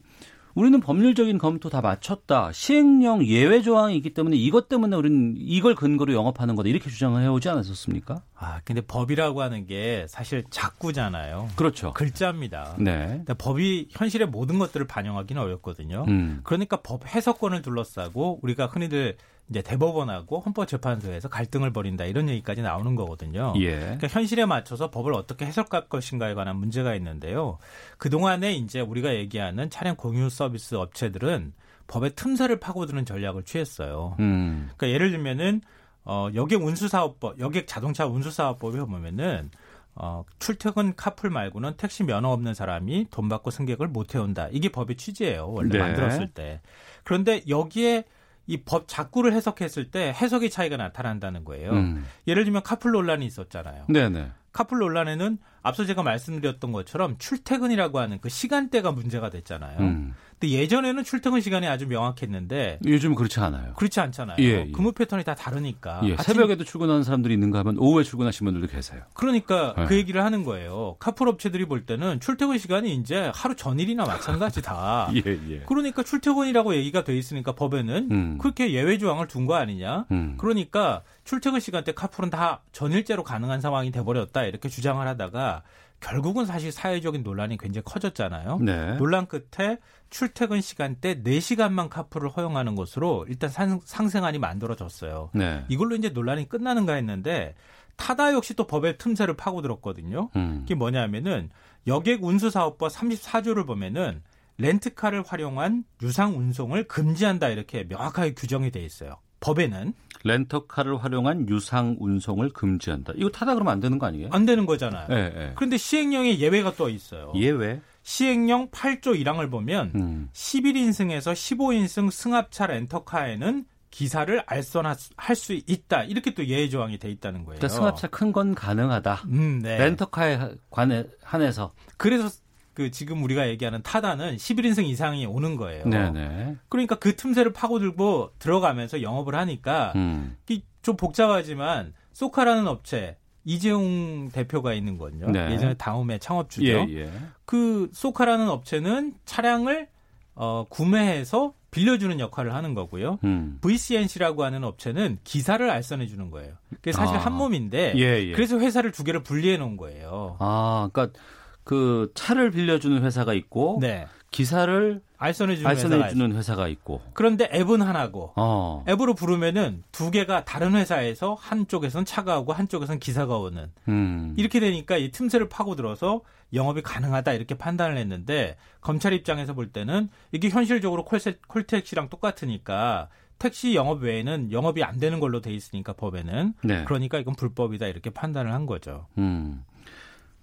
우리는 0.53 0.79
법률적인 0.79 1.37
검토 1.37 1.69
다 1.69 1.81
마쳤다. 1.81 2.51
시행령 2.51 3.23
예외 3.25 3.61
조항이 3.61 3.95
있기 3.97 4.15
때문에 4.15 4.35
이것 4.35 4.67
때문에 4.67 4.95
우리는 4.95 5.35
이걸 5.37 5.75
근거로 5.75 6.13
영업하는 6.13 6.55
거다. 6.55 6.67
이렇게 6.67 6.89
주장을 6.89 7.21
해오지 7.21 7.47
않았었습니까? 7.47 8.23
아, 8.35 8.61
근데 8.65 8.81
법이라고 8.81 9.43
하는 9.43 9.67
게 9.67 10.07
사실 10.09 10.45
작구잖아요. 10.49 11.49
그렇죠. 11.55 11.93
글자입니다. 11.93 12.75
네. 12.79 13.23
법이 13.37 13.89
현실의 13.91 14.29
모든 14.29 14.57
것들을 14.57 14.87
반영하기는 14.87 15.39
어렵거든요. 15.39 16.05
음. 16.07 16.39
그러니까 16.43 16.77
법 16.77 17.05
해석권을 17.05 17.61
둘러싸고 17.61 18.39
우리가 18.41 18.65
흔히들 18.65 19.17
이제 19.49 19.61
대법원하고 19.61 20.41
헌법재판소에서 20.41 21.29
갈등을 21.29 21.71
벌인다 21.71 22.05
이런 22.05 22.27
얘기까지 22.29 22.61
나오는 22.61 22.95
거거든요. 22.95 23.53
예. 23.57 23.77
그러니까 23.77 24.07
현실에 24.07 24.45
맞춰서 24.45 24.89
법을 24.89 25.13
어떻게 25.13 25.45
해석할 25.45 25.87
것인가에 25.87 26.33
관한 26.33 26.57
문제가 26.57 26.95
있는데요. 26.95 27.57
그 27.97 28.09
동안에 28.09 28.53
이제 28.53 28.81
우리가 28.81 29.15
얘기하는 29.15 29.69
차량 29.69 29.95
공유 29.95 30.29
서비스 30.29 30.75
업체들은 30.75 31.53
법의 31.87 32.15
틈새를 32.15 32.59
파고드는 32.59 33.05
전략을 33.05 33.43
취했어요. 33.43 34.17
음. 34.19 34.69
그러니까 34.75 34.89
예를 34.93 35.11
들면은 35.11 35.61
어 36.03 36.29
여객 36.35 36.61
운수사업법, 36.61 37.39
여객 37.39 37.67
자동차 37.67 38.05
운수사업법에 38.05 38.79
보면은 38.79 39.49
어 39.95 40.25
출퇴근 40.39 40.95
카풀 40.95 41.29
말고는 41.29 41.75
택시 41.77 42.03
면허 42.03 42.29
없는 42.29 42.53
사람이 42.53 43.07
돈 43.09 43.29
받고 43.29 43.51
승객을 43.51 43.87
못 43.87 44.07
태운다. 44.07 44.49
이게 44.51 44.69
법의 44.69 44.97
취지예요. 44.97 45.49
원래 45.49 45.69
네. 45.69 45.79
만들었을 45.79 46.31
때. 46.33 46.61
그런데 47.05 47.41
여기에 47.47 48.03
이 48.47 48.63
법 48.63 48.87
작구를 48.87 49.33
해석했을 49.33 49.91
때 49.91 50.13
해석의 50.15 50.49
차이가 50.49 50.77
나타난다는 50.77 51.43
거예요. 51.43 51.71
음. 51.71 52.05
예를 52.27 52.43
들면 52.45 52.63
카풀 52.63 52.91
논란이 52.91 53.25
있었잖아요. 53.25 53.85
네네. 53.89 54.31
카풀 54.53 54.79
논란에는 54.79 55.37
앞서 55.61 55.85
제가 55.85 56.01
말씀드렸던 56.01 56.71
것처럼 56.71 57.17
출퇴근이라고 57.19 57.99
하는 57.99 58.19
그 58.21 58.29
시간대가 58.29 58.91
문제가 58.91 59.29
됐잖아요. 59.29 59.79
음. 59.79 60.13
근데 60.39 60.53
예전에는 60.53 61.03
출퇴근 61.03 61.41
시간이 61.41 61.67
아주 61.67 61.87
명확했는데 61.87 62.79
요즘 62.85 63.15
그렇지 63.15 63.39
않아요. 63.39 63.73
그렇지 63.73 63.99
않잖아요. 63.99 64.37
예, 64.39 64.67
예. 64.67 64.71
근무 64.71 64.91
패턴이 64.91 65.23
다 65.23 65.33
다르니까. 65.33 66.01
예, 66.03 66.13
아침- 66.13 66.35
새벽에도 66.35 66.63
출근하는 66.63 67.01
사람들이 67.03 67.33
있는가 67.33 67.59
하면 67.59 67.77
오후에 67.79 68.03
출근하신 68.03 68.45
분들도 68.45 68.67
계세요. 68.67 69.01
그러니까 69.15 69.73
네. 69.75 69.85
그 69.85 69.95
얘기를 69.95 70.23
하는 70.23 70.43
거예요. 70.43 70.95
카풀 70.99 71.27
업체들이 71.27 71.65
볼 71.65 71.87
때는 71.87 72.19
출퇴근 72.19 72.59
시간이 72.59 72.93
이제 72.95 73.31
하루 73.33 73.55
전일이나 73.55 74.05
마찬가지다. 74.05 75.09
예, 75.17 75.39
예. 75.49 75.63
그러니까 75.65 76.03
출퇴근이라고 76.03 76.75
얘기가 76.75 77.03
돼 77.03 77.17
있으니까 77.17 77.53
법에는 77.55 78.07
음. 78.11 78.37
그렇게 78.37 78.71
예외 78.73 78.97
조항을 78.99 79.27
둔 79.27 79.47
거 79.47 79.55
아니냐? 79.55 80.05
음. 80.11 80.35
그러니까 80.37 81.01
출퇴근 81.23 81.59
시간대 81.61 81.93
카풀은 81.93 82.29
다 82.29 82.61
전일제로 82.73 83.23
가능한 83.23 83.61
상황이 83.61 83.91
돼버렸다 83.91 84.43
이렇게 84.43 84.67
주장을 84.69 85.05
하다가 85.07 85.63
결국은 85.99 86.45
사실 86.45 86.71
사회적인 86.71 87.23
논란이 87.23 87.57
굉장히 87.57 87.83
커졌잖아요. 87.83 88.59
네. 88.59 88.97
논란 88.97 89.27
끝에 89.27 89.79
출퇴근 90.09 90.61
시간대 90.61 91.21
4시간만 91.21 91.89
카풀을 91.89 92.29
허용하는 92.29 92.75
것으로 92.75 93.25
일단 93.27 93.49
상, 93.49 93.79
상생안이 93.83 94.39
만들어졌어요. 94.39 95.31
네. 95.33 95.65
이걸로 95.69 95.95
이제 95.95 96.09
논란이 96.09 96.49
끝나는가 96.49 96.93
했는데 96.93 97.55
타다 97.95 98.33
역시 98.33 98.53
또 98.53 98.67
법의 98.67 98.99
틈새를 98.99 99.35
파고들었거든요. 99.35 100.29
음. 100.35 100.59
그게 100.61 100.75
뭐냐면은 100.75 101.49
여객 101.87 102.23
운수 102.23 102.49
사업법 102.49 102.91
34조를 102.91 103.65
보면은 103.65 104.21
렌트카를 104.59 105.23
활용한 105.25 105.83
유상 106.01 106.37
운송을 106.37 106.87
금지한다 106.87 107.49
이렇게 107.49 107.83
명확하게 107.83 108.33
규정이 108.33 108.71
돼 108.71 108.83
있어요. 108.83 109.17
법에는 109.39 109.93
렌터카를 110.23 111.03
활용한 111.03 111.47
유상 111.49 111.95
운송을 111.99 112.49
금지한다. 112.49 113.13
이거 113.15 113.29
타다 113.29 113.53
그러면 113.53 113.71
안 113.73 113.79
되는 113.79 113.97
거 113.99 114.05
아니에요? 114.07 114.29
안 114.31 114.45
되는 114.45 114.65
거잖아요. 114.65 115.07
예, 115.11 115.33
예. 115.37 115.51
그런데 115.55 115.77
시행령에 115.77 116.39
예외가 116.39 116.73
또 116.75 116.89
있어요. 116.89 117.31
예외. 117.35 117.81
시행령 118.03 118.69
8조 118.69 119.21
1항을 119.21 119.51
보면 119.51 119.91
음. 119.95 120.29
11인승에서 120.33 121.33
15인승 121.33 122.09
승합차 122.11 122.67
렌터카에는 122.67 123.65
기사를 123.89 124.43
알선할 124.45 124.95
수 125.35 125.53
있다. 125.53 126.03
이렇게 126.03 126.33
또 126.33 126.45
예외 126.45 126.69
조항이 126.69 126.97
돼 126.99 127.09
있다는 127.09 127.45
거예요. 127.45 127.57
그러니까 127.59 127.67
승합차 127.69 128.07
큰 128.07 128.31
건 128.31 128.53
가능하다. 128.55 129.23
음, 129.29 129.59
네. 129.61 129.77
렌터카에 129.77 130.39
관해 130.69 131.05
한해서. 131.23 131.71
그래서 131.97 132.29
그 132.77 132.91
지금 132.91 133.23
우리가 133.23 133.47
얘기하는 133.49 133.81
타다는 133.81 134.35
11인승 134.35 134.85
이상이 134.85 135.25
오는 135.25 135.55
거예요. 135.55 135.83
네네. 135.85 136.57
그러니까 136.69 136.93
그 136.93 137.15
틈새를 137.15 137.51
파고들고 137.51 138.33
들어가면서 138.37 139.01
영업을 139.01 139.33
하니까 139.33 139.93
음. 139.95 140.37
이좀 140.47 140.95
복잡하지만 140.95 141.95
소카라는 142.13 142.67
업체 142.67 143.17
이재용 143.45 144.29
대표가 144.29 144.75
있는 144.75 144.99
거든요. 144.99 145.31
네. 145.31 145.53
예전에 145.53 145.73
다음에 145.73 146.19
창업주죠. 146.19 146.67
예, 146.67 146.85
예. 146.87 147.11
그 147.45 147.89
소카라는 147.93 148.47
업체는 148.47 149.15
차량을 149.25 149.87
어, 150.35 150.67
구매해서 150.69 151.53
빌려주는 151.71 152.19
역할을 152.19 152.53
하는 152.53 152.75
거고요. 152.75 153.17
음. 153.23 153.57
VCNC라고 153.61 154.43
하는 154.43 154.63
업체는 154.63 155.17
기사를 155.23 155.67
알선해 155.67 156.05
주는 156.05 156.29
거예요. 156.29 156.53
그게 156.69 156.91
사실 156.91 157.17
아. 157.17 157.19
한 157.21 157.33
몸인데 157.33 157.93
예, 157.95 158.23
예. 158.23 158.31
그래서 158.33 158.59
회사를 158.59 158.91
두 158.91 159.03
개를 159.03 159.23
분리해 159.23 159.57
놓은 159.57 159.77
거예요. 159.77 160.37
아, 160.37 160.91
그러니까 160.93 161.19
그 161.67 162.11
차를 162.15 162.51
빌려주는 162.51 163.03
회사가 163.03 163.33
있고 163.33 163.79
네. 163.81 164.07
기사를 164.31 165.01
알선해 165.17 165.57
주는 165.57 165.69
회사가 165.69 166.37
회사가 166.37 166.67
있고. 166.69 167.01
그런데 167.11 167.49
앱은 167.53 167.81
하나고 167.81 168.31
어. 168.37 168.85
앱으로 168.87 169.15
부르면은 169.15 169.83
두 169.91 170.09
개가 170.09 170.45
다른 170.45 170.75
회사에서 170.75 171.33
한쪽에선 171.33 172.05
차가 172.05 172.39
오고 172.39 172.53
한쪽에선 172.53 172.99
기사가 172.99 173.37
오는 173.37 173.69
음. 173.89 174.33
이렇게 174.37 174.61
되니까 174.61 174.95
이 174.95 175.11
틈새를 175.11 175.49
파고들어서 175.49 176.21
영업이 176.53 176.83
가능하다 176.83 177.33
이렇게 177.33 177.55
판단을 177.55 177.97
했는데 177.97 178.55
검찰 178.79 179.11
입장에서 179.11 179.53
볼 179.53 179.67
때는 179.67 180.07
이게 180.31 180.47
현실적으로 180.47 181.03
콜세, 181.03 181.37
콜택시랑 181.47 182.07
똑같으니까 182.07 183.09
택시 183.39 183.75
영업 183.75 184.03
외에는 184.03 184.53
영업이 184.53 184.85
안 184.85 184.99
되는 184.99 185.19
걸로 185.19 185.41
돼 185.41 185.51
있으니까 185.51 185.91
법에는 185.91 186.53
네. 186.63 186.85
그러니까 186.85 187.17
이건 187.17 187.35
불법이다 187.35 187.87
이렇게 187.87 188.09
판단을 188.09 188.53
한 188.53 188.65
거죠. 188.65 189.07
음. 189.17 189.65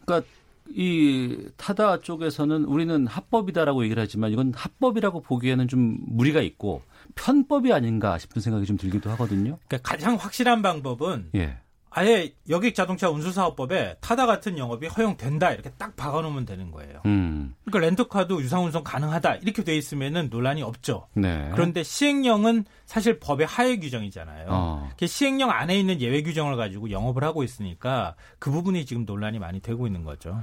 그러니까 0.04 0.28
이 0.70 1.36
타다 1.56 2.00
쪽에서는 2.00 2.64
우리는 2.64 3.06
합법이다라고 3.06 3.84
얘기를 3.84 4.02
하지만 4.02 4.32
이건 4.32 4.52
합법이라고 4.54 5.20
보기에는 5.20 5.68
좀 5.68 5.98
무리가 6.06 6.40
있고 6.40 6.82
편법이 7.14 7.72
아닌가 7.72 8.18
싶은 8.18 8.40
생각이 8.40 8.66
좀 8.66 8.76
들기도 8.76 9.10
하거든요. 9.10 9.58
그러니까 9.68 9.88
가장 9.88 10.16
확실한 10.16 10.62
방법은 10.62 11.30
예. 11.34 11.58
아예 11.96 12.34
여객 12.48 12.74
자동차 12.74 13.08
운수 13.08 13.30
사업법에 13.30 13.96
타다 14.00 14.26
같은 14.26 14.58
영업이 14.58 14.88
허용된다 14.88 15.52
이렇게 15.52 15.70
딱 15.78 15.94
박아놓으면 15.94 16.44
되는 16.44 16.72
거예요. 16.72 17.00
음. 17.06 17.54
그러니까 17.64 17.86
렌터카도 17.86 18.42
유상 18.42 18.64
운송 18.64 18.82
가능하다 18.82 19.36
이렇게 19.36 19.62
돼 19.62 19.76
있으면은 19.76 20.28
논란이 20.28 20.62
없죠. 20.62 21.06
네. 21.14 21.50
그런데 21.52 21.84
시행령은 21.84 22.64
사실 22.84 23.20
법의 23.20 23.46
하에 23.46 23.78
규정이잖아요. 23.78 24.46
어. 24.50 24.90
그 24.98 25.06
시행령 25.06 25.50
안에 25.50 25.78
있는 25.78 26.00
예외 26.00 26.22
규정을 26.22 26.56
가지고 26.56 26.90
영업을 26.90 27.22
하고 27.22 27.44
있으니까 27.44 28.16
그 28.40 28.50
부분이 28.50 28.86
지금 28.86 29.04
논란이 29.06 29.38
많이 29.38 29.60
되고 29.60 29.86
있는 29.86 30.02
거죠. 30.02 30.42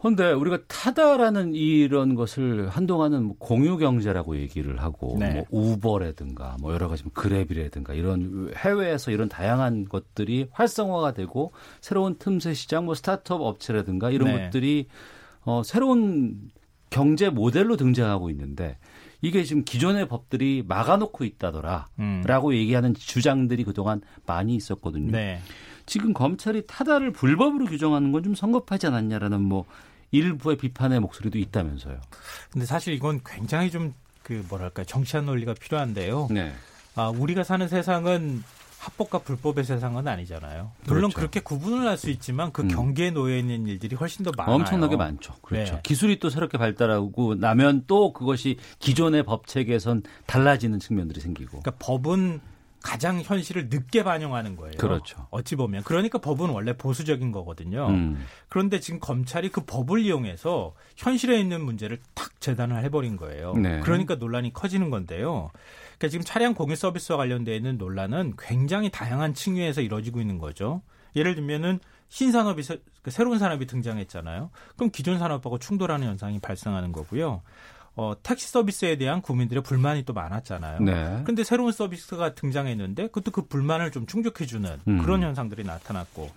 근데 0.00 0.32
우리가 0.32 0.60
타다라는 0.68 1.54
이런 1.54 2.14
것을 2.14 2.68
한동안은 2.68 3.24
뭐 3.24 3.36
공유 3.38 3.76
경제라고 3.78 4.36
얘기를 4.36 4.80
하고 4.80 5.16
네. 5.18 5.32
뭐 5.32 5.44
우버라든가 5.50 6.56
뭐 6.60 6.72
여러 6.72 6.88
가지 6.88 7.02
뭐 7.02 7.12
그랩이라든가 7.12 7.96
이런 7.96 8.52
해외에서 8.56 9.10
이런 9.10 9.28
다양한 9.28 9.86
것들이 9.86 10.48
활성화가 10.52 11.14
되고 11.14 11.52
새로운 11.80 12.16
틈새 12.16 12.54
시장 12.54 12.84
뭐 12.84 12.94
스타트업 12.94 13.42
업체라든가 13.42 14.10
이런 14.10 14.28
네. 14.28 14.44
것들이 14.44 14.86
어 15.42 15.62
새로운 15.64 16.50
경제 16.90 17.28
모델로 17.28 17.76
등장하고 17.76 18.30
있는데 18.30 18.78
이게 19.20 19.42
지금 19.44 19.64
기존의 19.64 20.08
법들이 20.08 20.64
막아놓고 20.66 21.24
있다더라라고 21.24 21.88
음. 21.98 22.52
얘기하는 22.54 22.94
주장들이 22.94 23.64
그동안 23.64 24.00
많이 24.26 24.54
있었거든요. 24.54 25.10
네. 25.10 25.40
지금 25.86 26.12
검찰이 26.12 26.66
타다를 26.66 27.12
불법으로 27.12 27.66
규정하는 27.66 28.12
건 28.12 28.22
좀 28.22 28.34
성급하지 28.34 28.86
않았냐라는 28.88 29.40
뭐 29.40 29.64
일부의 30.10 30.56
비판의 30.56 31.00
목소리도 31.00 31.38
있다면서요. 31.38 32.00
근데 32.50 32.66
사실 32.66 32.94
이건 32.94 33.20
굉장히 33.24 33.70
좀 33.70 33.94
그 34.28 34.44
뭐랄까 34.50 34.84
정치한 34.84 35.24
논리가 35.24 35.54
필요한데요. 35.54 36.28
네. 36.30 36.52
아, 36.94 37.08
우리가 37.08 37.44
사는 37.44 37.66
세상은 37.66 38.44
합법과 38.78 39.18
불법의 39.20 39.64
세상은 39.64 40.06
아니잖아요. 40.06 40.70
물론 40.86 41.10
그렇죠. 41.10 41.16
그렇게 41.16 41.40
구분을 41.40 41.86
할 41.86 41.98
수 41.98 42.10
있지만 42.10 42.52
그 42.52 42.62
음. 42.62 42.68
경계에 42.68 43.10
놓여 43.10 43.36
있는 43.36 43.66
일들이 43.66 43.96
훨씬 43.96 44.24
더 44.24 44.30
많아요. 44.36 44.54
엄청나게 44.54 44.96
많죠. 44.96 45.34
그렇죠. 45.42 45.74
네. 45.74 45.80
기술이 45.82 46.20
또 46.20 46.30
새롭게 46.30 46.56
발달하고 46.58 47.34
나면 47.34 47.84
또 47.88 48.12
그것이 48.12 48.56
기존의 48.78 49.24
법 49.24 49.48
체계에선 49.48 50.02
달라지는 50.26 50.78
측면들이 50.78 51.20
생기고. 51.20 51.60
그러니까 51.60 51.72
법은 51.80 52.40
가장 52.80 53.20
현실을 53.20 53.68
늦게 53.68 54.04
반영하는 54.04 54.54
거예요. 54.54 54.74
그렇죠. 54.78 55.26
어찌 55.30 55.56
보면 55.56 55.82
그러니까 55.82 56.18
법은 56.18 56.50
원래 56.50 56.76
보수적인 56.76 57.32
거거든요. 57.32 57.88
음. 57.88 58.24
그런데 58.48 58.78
지금 58.78 59.00
검찰이 59.00 59.48
그 59.48 59.62
법을 59.62 59.98
이용해서 60.00 60.74
현실에 60.96 61.40
있는 61.40 61.64
문제를 61.64 61.98
탁 62.14 62.40
재단을 62.40 62.84
해버린 62.84 63.16
거예요. 63.16 63.54
네. 63.54 63.80
그러니까 63.80 64.14
논란이 64.14 64.52
커지는 64.52 64.90
건데요. 64.90 65.50
그러니까 65.98 66.08
지금 66.08 66.24
차량 66.24 66.54
공유 66.54 66.76
서비스와 66.76 67.18
관련되어 67.18 67.54
있는 67.54 67.76
논란은 67.76 68.34
굉장히 68.38 68.88
다양한 68.90 69.34
층위에서 69.34 69.80
이루어지고 69.80 70.20
있는 70.20 70.38
거죠. 70.38 70.82
예를 71.16 71.34
들면은 71.34 71.80
신산업이 72.08 72.62
새, 72.62 72.80
그 73.02 73.10
새로운 73.10 73.38
산업이 73.38 73.66
등장했잖아요. 73.66 74.50
그럼 74.76 74.90
기존 74.90 75.18
산업하고 75.18 75.58
충돌하는 75.58 76.06
현상이 76.06 76.38
발생하는 76.38 76.92
거고요. 76.92 77.42
어, 77.96 78.14
택시 78.22 78.48
서비스에 78.48 78.96
대한 78.96 79.20
국민들의 79.20 79.64
불만이 79.64 80.04
또 80.04 80.12
많았잖아요. 80.12 80.80
네. 80.80 81.22
근데 81.24 81.42
새로운 81.42 81.72
서비스가 81.72 82.34
등장했는데 82.34 83.08
그것도 83.08 83.32
그 83.32 83.42
불만을 83.42 83.90
좀 83.90 84.06
충족해주는 84.06 84.80
음. 84.86 85.02
그런 85.02 85.22
현상들이 85.22 85.64
나타났고 85.64 86.30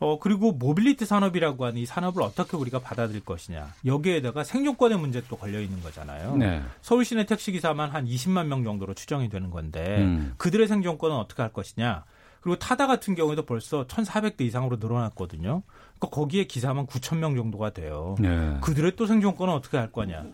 어 0.00 0.18
그리고 0.18 0.52
모빌리티 0.52 1.04
산업이라고 1.04 1.66
하는 1.66 1.78
이 1.78 1.86
산업을 1.86 2.22
어떻게 2.22 2.56
우리가 2.56 2.80
받아들일 2.80 3.22
것이냐 3.22 3.74
여기에다가 3.84 4.44
생존권의 4.44 4.98
문제 4.98 5.22
또 5.28 5.36
걸려 5.36 5.60
있는 5.60 5.82
거잖아요. 5.82 6.36
네. 6.36 6.62
서울 6.80 7.04
시내 7.04 7.26
택시 7.26 7.52
기사만 7.52 7.90
한 7.90 8.06
20만 8.06 8.46
명 8.46 8.64
정도로 8.64 8.94
추정이 8.94 9.28
되는 9.28 9.50
건데 9.50 9.98
음. 9.98 10.34
그들의 10.38 10.66
생존권은 10.68 11.14
어떻게 11.14 11.42
할 11.42 11.52
것이냐. 11.52 12.04
그리고 12.40 12.58
타다 12.58 12.86
같은 12.86 13.14
경우에도 13.14 13.44
벌써 13.44 13.86
1,400대 13.86 14.40
이상으로 14.40 14.78
늘어났거든요. 14.80 15.62
그러니까 15.98 16.08
거기에 16.08 16.44
기사만 16.44 16.86
9천 16.86 17.18
명 17.18 17.36
정도가 17.36 17.70
돼요. 17.70 18.16
네. 18.18 18.56
그들의 18.62 18.96
또 18.96 19.06
생존권은 19.06 19.52
어떻게 19.52 19.76
할 19.76 19.92
거냐. 19.92 20.24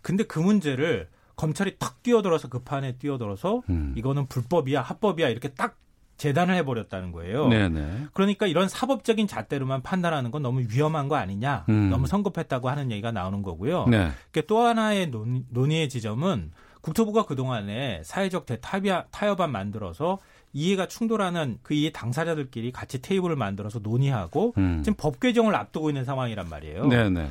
근데 0.00 0.24
그 0.24 0.40
문제를 0.40 1.08
검찰이 1.36 1.76
탁 1.78 2.02
뛰어들어서 2.02 2.48
그 2.48 2.58
판에 2.58 2.98
뛰어들어서 2.98 3.62
음. 3.70 3.94
이거는 3.96 4.26
불법이야, 4.26 4.82
합법이야 4.82 5.28
이렇게 5.28 5.48
딱 5.48 5.76
재단을 6.22 6.54
해버렸다는 6.54 7.10
거예요. 7.10 7.48
네네. 7.48 8.06
그러니까 8.12 8.46
이런 8.46 8.68
사법적인 8.68 9.26
잣대로만 9.26 9.82
판단하는 9.82 10.30
건 10.30 10.42
너무 10.42 10.60
위험한 10.60 11.08
거 11.08 11.16
아니냐, 11.16 11.64
음. 11.68 11.90
너무 11.90 12.06
성급했다고 12.06 12.70
하는 12.70 12.92
얘기가 12.92 13.10
나오는 13.10 13.42
거고요. 13.42 13.86
네. 13.88 14.10
그또 14.30 14.60
하나의 14.60 15.10
논, 15.10 15.44
논의의 15.50 15.88
지점은 15.88 16.52
국토부가 16.80 17.24
그동안에 17.24 18.02
사회적 18.04 18.46
대타협, 18.46 19.08
타협안 19.10 19.50
만들어서 19.50 20.18
이해가 20.52 20.86
충돌하는 20.86 21.58
그 21.62 21.74
이해 21.74 21.90
당사자들끼리 21.90 22.70
같이 22.70 23.02
테이블을 23.02 23.34
만들어서 23.34 23.80
논의하고 23.80 24.54
음. 24.58 24.82
지금 24.84 24.96
법 24.96 25.18
개정을 25.18 25.56
앞두고 25.56 25.90
있는 25.90 26.04
상황이란 26.04 26.48
말이에요. 26.48 26.86
네네. 26.86 27.30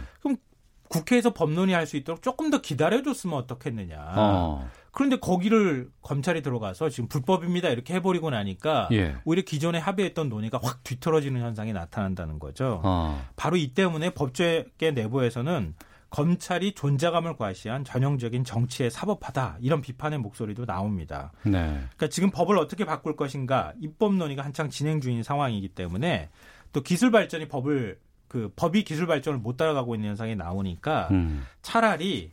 국회에서 0.90 1.30
법 1.30 1.52
논의할 1.52 1.88
수 1.88 1.96
있도록 1.96 2.22
조금 2.22 2.50
더 2.50 2.60
기다려줬으면 2.60 3.38
어떻겠느냐. 3.38 4.14
어. 4.18 4.70
그런데 4.92 5.18
거기를 5.18 5.90
검찰이 6.02 6.42
들어가서 6.42 6.90
지금 6.90 7.08
불법입니다 7.08 7.70
이렇게 7.70 7.94
해버리고 7.96 8.30
나니까 8.30 8.90
예. 8.92 9.16
오히려 9.24 9.44
기존에 9.44 9.80
합의했던 9.80 10.30
논의가 10.30 10.60
확 10.62 10.84
뒤틀어지는 10.84 11.42
현상이 11.42 11.74
나타난다는 11.74 12.40
거죠. 12.40 12.82
어. 12.84 13.26
바로 13.36 13.56
이 13.56 13.74
때문에 13.74 14.12
법조계 14.12 14.92
내부에서는 14.92 15.76
검찰이 16.10 16.74
존재감을 16.74 17.38
과시한 17.38 17.86
전형적인 17.86 18.44
정치의 18.44 18.92
사법화다 18.92 19.58
이런 19.62 19.82
비판의 19.82 20.20
목소리도 20.20 20.66
나옵니다. 20.66 21.32
네. 21.44 21.52
그러니까 21.62 22.10
지금 22.10 22.30
법을 22.30 22.58
어떻게 22.58 22.84
바꿀 22.84 23.16
것인가 23.16 23.72
입법 23.80 24.16
논의가 24.16 24.44
한창 24.44 24.70
진행 24.70 25.00
중인 25.00 25.24
상황이기 25.24 25.70
때문에 25.70 26.30
또 26.74 26.82
기술 26.82 27.12
발전이 27.12 27.48
법을 27.48 27.98
그 28.28 28.52
법이 28.58 28.84
기술 28.84 29.08
발전을 29.08 29.40
못 29.40 29.56
따라가고 29.56 29.96
있는 29.96 30.10
현상이 30.10 30.36
나오니까 30.36 31.08
음. 31.12 31.46
차라리 31.62 32.32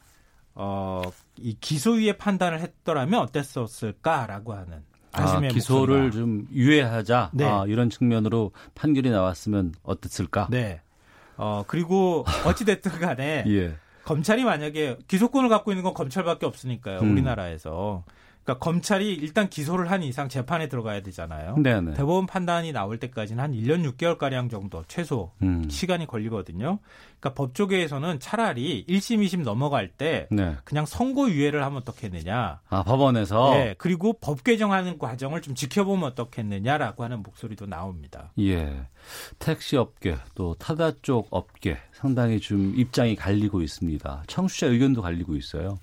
어, 0.60 1.02
이 1.36 1.56
기소위의 1.60 2.18
판단을 2.18 2.60
했더라면 2.60 3.20
어땠었을까라고 3.20 4.54
하는 4.54 4.82
아, 5.12 5.40
기소를 5.40 6.02
목소리가. 6.02 6.10
좀 6.10 6.48
유예하자 6.52 7.30
네. 7.32 7.44
아, 7.44 7.64
이런 7.68 7.90
측면으로 7.90 8.50
판결이 8.74 9.08
나왔으면 9.10 9.72
어땠을까? 9.84 10.48
네. 10.50 10.80
어, 11.36 11.62
그리고 11.68 12.24
어찌 12.44 12.64
됐든 12.64 12.90
간에 12.98 13.44
예. 13.48 13.76
검찰이 14.04 14.42
만약에 14.42 14.98
기소권을 15.06 15.48
갖고 15.48 15.70
있는 15.70 15.84
건 15.84 15.94
검찰밖에 15.94 16.44
없으니까요. 16.44 17.00
음. 17.00 17.12
우리나라에서. 17.12 18.02
그러니까 18.48 18.64
검찰이 18.64 19.12
일단 19.12 19.50
기소를 19.50 19.90
한 19.90 20.02
이상 20.02 20.30
재판에 20.30 20.68
들어가야 20.68 21.02
되잖아요. 21.02 21.56
네네. 21.56 21.92
대법원 21.92 22.26
판단이 22.26 22.72
나올 22.72 22.98
때까지는 22.98 23.44
한 23.44 23.52
1년 23.52 23.84
6개월 23.92 24.16
가량 24.16 24.48
정도 24.48 24.82
최소 24.88 25.32
음. 25.42 25.68
시간이 25.68 26.06
걸리거든요. 26.06 26.78
그러니까 27.20 27.34
법조계에서는 27.34 28.20
차라리 28.20 28.86
1심, 28.88 29.22
2심 29.26 29.42
넘어갈 29.42 29.88
때 29.88 30.28
네. 30.30 30.56
그냥 30.64 30.86
선고 30.86 31.30
유예를 31.30 31.62
하면 31.62 31.82
어떻겠느냐. 31.82 32.60
아 32.70 32.82
법원에서 32.84 33.50
네, 33.50 33.74
그리고 33.76 34.14
법 34.14 34.42
개정하는 34.44 34.98
과정을 34.98 35.42
좀 35.42 35.54
지켜보면 35.54 36.12
어떻겠느냐라고 36.12 37.04
하는 37.04 37.22
목소리도 37.22 37.66
나옵니다. 37.66 38.32
예. 38.38 38.86
택시 39.38 39.76
업계 39.76 40.16
또 40.34 40.54
타다 40.54 40.92
쪽 41.02 41.28
업계 41.30 41.76
상당히 41.92 42.40
좀 42.40 42.72
입장이 42.76 43.14
갈리고 43.14 43.60
있습니다. 43.60 44.22
청취자 44.26 44.68
의견도 44.68 45.02
갈리고 45.02 45.36
있어요. 45.36 45.78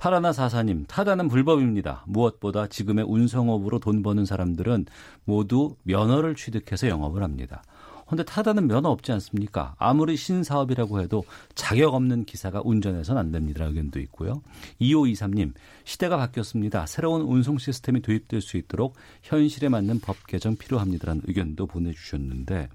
파라나 0.00 0.32
사사님, 0.32 0.86
타다는 0.88 1.28
불법입니다. 1.28 2.04
무엇보다 2.06 2.68
지금의 2.68 3.04
운송업으로 3.04 3.80
돈 3.80 4.02
버는 4.02 4.24
사람들은 4.24 4.86
모두 5.26 5.76
면허를 5.82 6.34
취득해서 6.36 6.88
영업을 6.88 7.22
합니다. 7.22 7.62
근데 8.08 8.24
타다는 8.24 8.66
면허 8.66 8.88
없지 8.88 9.12
않습니까? 9.12 9.74
아무리 9.78 10.16
신사업이라고 10.16 11.02
해도 11.02 11.22
자격 11.54 11.92
없는 11.92 12.24
기사가 12.24 12.62
운전해서는 12.64 13.20
안 13.20 13.30
됩니다. 13.30 13.66
의견도 13.66 14.00
있고요. 14.00 14.40
2523님, 14.80 15.52
시대가 15.84 16.16
바뀌었습니다. 16.16 16.86
새로운 16.86 17.20
운송 17.20 17.58
시스템이 17.58 18.00
도입될 18.00 18.40
수 18.40 18.56
있도록 18.56 18.96
현실에 19.22 19.68
맞는 19.68 20.00
법 20.00 20.26
개정 20.26 20.56
필요합니다라는 20.56 21.24
의견도 21.26 21.66
보내주셨는데 21.66 22.70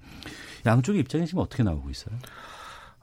양쪽의 0.64 1.00
입장이 1.00 1.26
지금 1.26 1.40
어떻게 1.40 1.64
나오고 1.64 1.90
있어요? 1.90 2.16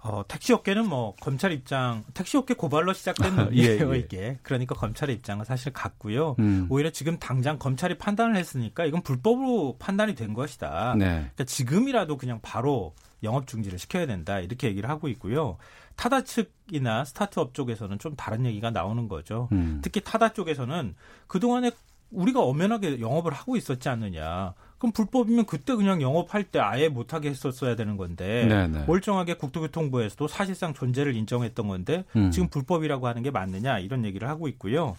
어, 0.03 0.21
택시업계는 0.27 0.87
뭐 0.87 1.15
검찰 1.21 1.53
입장, 1.53 2.03
택시업계 2.13 2.55
고발로 2.55 2.91
시작된 2.91 3.33
아, 3.39 3.49
예, 3.53 3.77
논의예요 3.77 3.95
예. 3.95 3.99
이게. 3.99 4.39
그러니까 4.43 4.75
검찰의 4.75 5.15
입장은 5.15 5.45
사실 5.45 5.71
같고요. 5.71 6.35
음. 6.39 6.67
오히려 6.69 6.89
지금 6.89 7.17
당장 7.19 7.57
검찰이 7.57 7.97
판단을 7.97 8.35
했으니까 8.35 8.85
이건 8.85 9.01
불법으로 9.01 9.77
판단이 9.79 10.15
된 10.15 10.33
것이다. 10.33 10.95
네. 10.97 11.05
그러니까 11.05 11.45
지금이라도 11.45 12.17
그냥 12.17 12.39
바로 12.41 12.93
영업 13.23 13.47
중지를 13.47 13.79
시켜야 13.79 14.05
된다 14.05 14.39
이렇게 14.39 14.67
얘기를 14.67 14.89
하고 14.89 15.07
있고요. 15.07 15.57
타다 15.95 16.23
측이나 16.23 17.05
스타트업 17.05 17.53
쪽에서는 17.53 17.97
좀 17.99 18.15
다른 18.17 18.45
얘기가 18.45 18.71
나오는 18.71 19.07
거죠. 19.07 19.47
음. 19.53 19.79
특히 19.81 20.01
타다 20.01 20.33
쪽에서는 20.33 20.95
그동안에 21.27 21.71
우리가 22.11 22.41
엄연하게 22.41 22.99
영업을 22.99 23.31
하고 23.31 23.55
있었지 23.55 23.87
않느냐. 23.87 24.53
그럼 24.83 24.91
불법이면 24.91 25.45
그때 25.45 25.75
그냥 25.75 26.01
영업할 26.01 26.43
때 26.43 26.59
아예 26.59 26.89
못하게 26.89 27.29
했었어야 27.29 27.77
되는 27.77 27.95
건데 27.95 28.45
네네. 28.49 28.83
멀쩡하게 28.85 29.35
국토교통부에서도 29.35 30.27
사실상 30.27 30.73
존재를 30.73 31.15
인정했던 31.15 31.69
건데 31.69 32.03
음. 32.17 32.31
지금 32.31 32.49
불법이라고 32.49 33.07
하는 33.07 33.23
게 33.23 33.31
맞느냐 33.31 33.79
이런 33.79 34.03
얘기를 34.03 34.27
하고 34.27 34.49
있고요. 34.49 34.97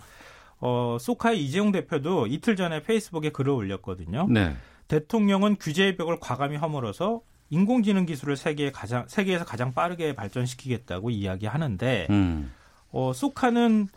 어, 0.58 0.96
소카의 0.98 1.44
이재용 1.44 1.70
대표도 1.70 2.28
이틀 2.28 2.56
전에 2.56 2.82
페이스북에 2.82 3.28
글을 3.28 3.52
올렸거든요. 3.52 4.26
네. 4.30 4.56
대통령은 4.88 5.56
규제의 5.60 5.98
벽을 5.98 6.18
과감히 6.18 6.56
허물어서 6.56 7.20
인공지능 7.50 8.06
기술을 8.06 8.38
세계에 8.38 8.72
가장 8.72 9.04
세계에서 9.06 9.44
가장 9.44 9.74
빠르게 9.74 10.14
발전시키겠다고 10.14 11.10
이야기하는데 11.10 12.06
음. 12.08 12.50
어, 12.90 13.12
소카는 13.14 13.88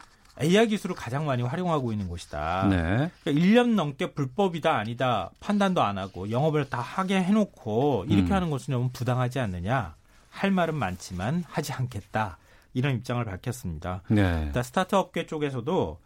AI 0.42 0.68
기술을 0.68 0.96
가장 0.96 1.26
많이 1.26 1.44
활용하고 1.44 1.92
있는 1.92 2.08
곳이다. 2.08 2.68
네. 2.70 3.12
그러니까 3.24 3.46
1년 3.46 3.76
넘게 3.76 4.14
불법이다 4.14 4.76
아니다 4.76 5.32
판단도 5.40 5.82
안 5.82 5.98
하고 5.98 6.30
영업을 6.30 6.70
다 6.70 6.80
하게 6.80 7.22
해놓고 7.24 8.06
이렇게 8.08 8.30
음. 8.30 8.34
하는 8.34 8.50
것은 8.50 8.74
너무 8.74 8.90
부당하지 8.92 9.40
않느냐. 9.40 9.96
할 10.30 10.52
말은 10.52 10.76
많지만 10.76 11.44
하지 11.48 11.74
않겠다. 11.74 12.38
이런 12.74 12.96
입장을 12.96 13.24
밝혔습니다. 13.26 14.04
네. 14.10 14.44
일단 14.46 14.62
스타트업계 14.62 15.26
쪽에서도 15.26 16.00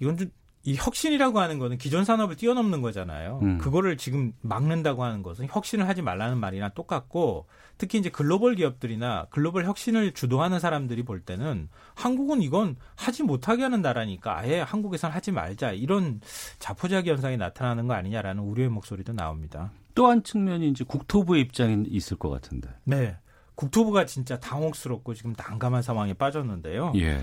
이건 0.00 0.18
좀 0.18 0.30
이 0.64 0.74
혁신이라고 0.76 1.40
하는 1.40 1.58
거는 1.58 1.76
기존 1.78 2.04
산업을 2.04 2.36
뛰어넘는 2.36 2.80
거잖아요. 2.80 3.40
음. 3.42 3.58
그거를 3.58 3.96
지금 3.98 4.32
막는다고 4.40 5.04
하는 5.04 5.22
것은 5.22 5.46
혁신을 5.50 5.86
하지 5.88 6.00
말라는 6.00 6.38
말이나 6.38 6.70
똑같고 6.70 7.46
특히 7.76 7.98
이제 7.98 8.08
글로벌 8.08 8.54
기업들이나 8.54 9.26
글로벌 9.30 9.64
혁신을 9.66 10.12
주도하는 10.12 10.60
사람들이 10.60 11.02
볼 11.02 11.20
때는 11.20 11.68
한국은 11.94 12.40
이건 12.40 12.76
하지 12.96 13.22
못하게 13.22 13.64
하는 13.64 13.82
나라니까 13.82 14.38
아예 14.38 14.60
한국에선 14.60 15.10
하지 15.10 15.32
말자 15.32 15.72
이런 15.72 16.20
자포자기 16.58 17.10
현상이 17.10 17.36
나타나는 17.36 17.86
거 17.86 17.94
아니냐라는 17.94 18.42
우려의 18.42 18.70
목소리도 18.70 19.12
나옵니다. 19.12 19.70
또 19.94 20.08
한 20.08 20.22
측면이 20.22 20.68
이제 20.68 20.84
국토부의 20.84 21.42
입장이 21.42 21.84
있을 21.88 22.16
것 22.16 22.30
같은데. 22.30 22.68
네. 22.84 23.16
국토부가 23.54 24.06
진짜 24.06 24.38
당혹스럽고 24.40 25.14
지금 25.14 25.34
난감한 25.36 25.82
상황에 25.82 26.14
빠졌는데요. 26.14 26.92
예. 26.96 27.20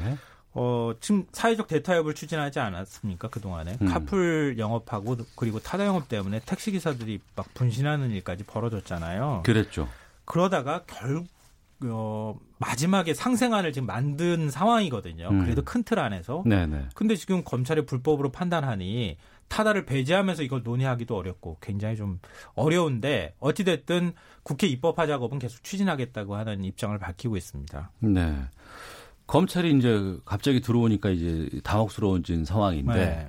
어, 0.54 0.92
지금 1.00 1.26
사회적 1.32 1.68
대타협을 1.68 2.14
추진하지 2.14 2.60
않았습니까? 2.60 3.30
그동안에. 3.30 3.78
음. 3.82 3.88
카풀 3.88 4.56
영업하고 4.58 5.18
그리고 5.36 5.60
타다 5.60 5.86
영업 5.86 6.10
때문에 6.10 6.42
택시 6.46 6.72
기사들이 6.72 7.20
막 7.36 7.54
분신하는 7.54 8.12
일까지 8.12 8.44
벌어졌잖아요. 8.44 9.44
그랬죠. 9.46 9.88
그러다가 10.26 10.84
결, 10.88 11.24
어, 11.86 12.38
마지막에 12.58 13.14
상생안을 13.14 13.72
지금 13.74 13.86
만든 13.88 14.50
상황이거든요. 14.50 15.30
음. 15.30 15.44
그래도 15.44 15.62
큰 15.64 15.84
틀 15.84 16.00
안에서. 16.00 16.44
네네. 16.46 16.90
근데 16.96 17.16
지금 17.16 17.44
검찰이 17.44 17.86
불법으로 17.86 18.32
판단하니 18.32 19.18
타다를 19.48 19.86
배제하면서 19.86 20.44
이걸 20.44 20.62
논의하기도 20.64 21.16
어렵고 21.16 21.58
굉장히 21.60 21.98
좀 21.98 22.20
어려운데 22.56 23.36
어찌됐든 23.40 24.14
국회 24.44 24.68
입법 24.68 24.98
화 24.98 25.08
작업은 25.08 25.40
계속 25.40 25.62
추진하겠다고 25.64 26.36
하는 26.36 26.64
입장을 26.64 26.98
밝히고 26.98 27.36
있습니다. 27.36 27.92
네. 28.00 28.36
검찰이 29.32 29.72
이제 29.78 30.18
갑자기 30.26 30.60
들어오니까 30.60 31.10
이제 31.10 31.48
당혹스러워진 31.64 32.44
상황인데 32.44 32.94
네. 32.94 33.28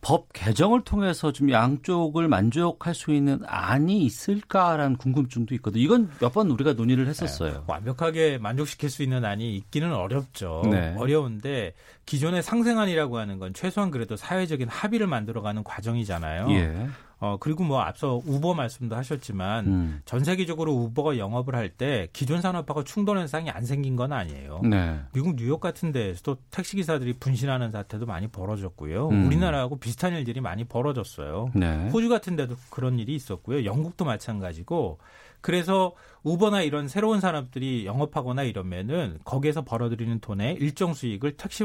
법 0.00 0.32
개정을 0.32 0.82
통해서 0.82 1.30
좀 1.30 1.52
양쪽을 1.52 2.26
만족할 2.26 2.92
수 2.92 3.12
있는 3.12 3.38
안이 3.46 4.02
있을까라는 4.02 4.96
궁금증도 4.96 5.54
있거든요. 5.56 5.80
이건 5.84 6.10
몇 6.18 6.32
번 6.32 6.50
우리가 6.50 6.72
논의를 6.72 7.06
했었어요. 7.06 7.62
완벽하게 7.68 8.38
만족시킬 8.38 8.90
수 8.90 9.04
있는 9.04 9.24
안이 9.24 9.54
있기는 9.58 9.94
어렵죠. 9.94 10.62
네. 10.68 10.96
어려운데 10.98 11.72
기존의 12.04 12.42
상생안이라고 12.42 13.18
하는 13.18 13.38
건 13.38 13.54
최소한 13.54 13.92
그래도 13.92 14.16
사회적인 14.16 14.66
합의를 14.66 15.06
만들어가는 15.06 15.62
과정이잖아요. 15.62 16.50
예. 16.50 16.88
어 17.22 17.36
그리고 17.38 17.62
뭐 17.62 17.80
앞서 17.80 18.20
우버 18.26 18.54
말씀도 18.54 18.96
하셨지만 18.96 19.66
음. 19.68 20.02
전 20.04 20.24
세계적으로 20.24 20.72
우버가 20.72 21.18
영업을 21.18 21.54
할 21.54 21.72
때 21.72 22.08
기존 22.12 22.42
산업하고 22.42 22.82
충돌 22.84 23.16
현상이 23.16 23.48
안 23.48 23.64
생긴 23.64 23.94
건 23.94 24.12
아니에요. 24.12 24.60
네. 24.64 24.98
미국 25.14 25.36
뉴욕 25.36 25.60
같은 25.60 25.92
데에서도 25.92 26.36
택시 26.50 26.76
기사들이 26.76 27.14
분신하는 27.14 27.70
사태도 27.70 28.04
많이 28.06 28.26
벌어졌고요. 28.26 29.08
음. 29.08 29.26
우리나라하고 29.26 29.78
비슷한 29.78 30.12
일들이 30.14 30.40
많이 30.40 30.64
벌어졌어요. 30.64 31.50
네. 31.54 31.88
호주 31.90 32.08
같은 32.08 32.34
데도 32.34 32.56
그런 32.70 32.98
일이 32.98 33.14
있었고요. 33.14 33.64
영국도 33.64 34.04
마찬가지고 34.04 34.98
그래서 35.40 35.92
우버나 36.24 36.62
이런 36.62 36.88
새로운 36.88 37.20
산업들이 37.20 37.86
영업하거나 37.86 38.42
이러면은 38.42 39.18
거기에서 39.24 39.62
벌어들이는 39.62 40.20
돈의 40.20 40.56
일정 40.60 40.92
수익을 40.94 41.36
택시 41.36 41.64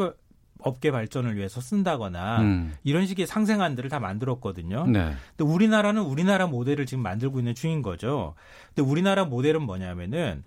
업계 0.59 0.91
발전을 0.91 1.35
위해서 1.35 1.61
쓴다거나 1.61 2.41
음. 2.41 2.75
이런 2.83 3.05
식의 3.05 3.27
상생안들을 3.27 3.89
다 3.89 3.99
만들었거든요. 3.99 4.87
네. 4.87 5.13
근데 5.35 5.51
우리나라는 5.51 6.01
우리나라 6.01 6.47
모델을 6.47 6.85
지금 6.85 7.03
만들고 7.03 7.39
있는 7.39 7.55
중인 7.55 7.81
거죠. 7.81 8.35
근데 8.73 8.89
우리나라 8.89 9.25
모델은 9.25 9.61
뭐냐면은 9.61 10.43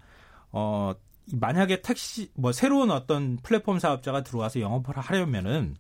어 0.53 0.93
만약에 1.33 1.83
택시 1.83 2.31
뭐 2.35 2.53
새로운 2.53 2.91
어떤 2.91 3.39
플랫폼 3.43 3.79
사업자가 3.79 4.23
들어와서 4.23 4.61
영업을 4.61 4.97
하려면은 4.99 5.77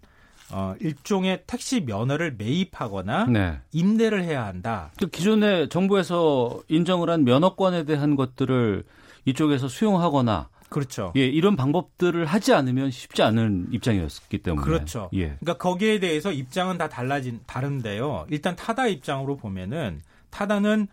어 0.53 0.75
일종의 0.81 1.45
택시 1.47 1.81
면허를 1.81 2.35
매입하거나 2.39 3.27
네. 3.27 3.59
임대를 3.73 4.25
해야 4.25 4.47
한다. 4.47 4.91
그 4.99 5.09
기존에 5.09 5.69
정부에서 5.69 6.61
인정을 6.69 7.11
한 7.11 7.25
면허권에 7.25 7.85
대한 7.85 8.17
것들을 8.17 8.85
이쪽에서 9.25 9.69
수용하거나 9.69 10.49
그렇죠. 10.71 11.13
예, 11.17 11.27
이런 11.27 11.57
방법들을 11.57 12.25
하지 12.25 12.55
않으면 12.55 12.91
쉽지 12.91 13.23
않은 13.23 13.69
입장이었기 13.73 14.39
때문에 14.39 14.65
그렇죠. 14.65 15.11
예. 15.13 15.37
그러니까 15.41 15.59
거기에 15.59 15.99
대해서 15.99 16.33
입장은 16.33 16.79
다 16.79 16.89
달라진 16.89 17.41
다른데요. 17.47 18.27
일단 18.31 18.57
타다 18.57 18.87
입장으로 18.87 19.37
보면은 19.37 20.01
타다는 20.31 20.87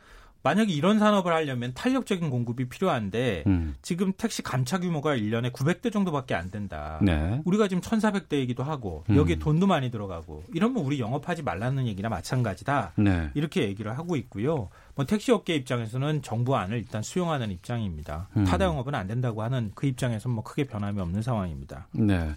만약에 0.43 0.71
이런 0.71 0.97
산업을 0.97 1.33
하려면 1.33 1.73
탄력적인 1.73 2.29
공급이 2.29 2.69
필요한데 2.69 3.43
음. 3.47 3.75
지금 3.81 4.13
택시 4.17 4.41
감차 4.41 4.79
규모가 4.79 5.15
1년에 5.17 5.51
900대 5.51 5.91
정도밖에 5.91 6.35
안 6.35 6.49
된다. 6.49 6.99
네. 7.01 7.41
우리가 7.43 7.67
지금 7.67 7.81
1,400대이기도 7.81 8.63
하고 8.63 9.03
음. 9.09 9.17
여기에 9.17 9.39
돈도 9.39 9.67
많이 9.67 9.91
들어가고 9.91 10.43
이러면 10.53 10.85
우리 10.85 10.99
영업하지 10.99 11.43
말라는 11.43 11.85
얘기나 11.87 12.07
마찬가지다. 12.07 12.93
네. 12.97 13.29
이렇게 13.33 13.63
얘기를 13.63 13.97
하고 13.97 14.15
있고요. 14.15 14.69
뭐 14.97 15.05
택시 15.05 15.31
업계 15.31 15.53
입장에서는 15.55 16.23
정부 16.23 16.57
안을 16.57 16.79
일단 16.79 17.03
수용하는 17.03 17.51
입장입니다. 17.51 18.29
음. 18.35 18.45
타다 18.45 18.65
영업은 18.65 18.95
안 18.95 19.05
된다고 19.05 19.43
하는 19.43 19.71
그 19.75 19.85
입장에서는 19.85 20.33
뭐 20.33 20.43
크게 20.43 20.63
변함이 20.63 20.99
없는 20.99 21.21
상황입니다. 21.21 21.87
네. 21.91 22.31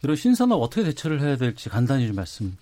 이런 0.00 0.14
신산업 0.14 0.62
어떻게 0.62 0.84
대처를 0.84 1.20
해야 1.20 1.36
될지 1.36 1.68
간단히 1.68 2.06
좀 2.06 2.14
말씀. 2.14 2.56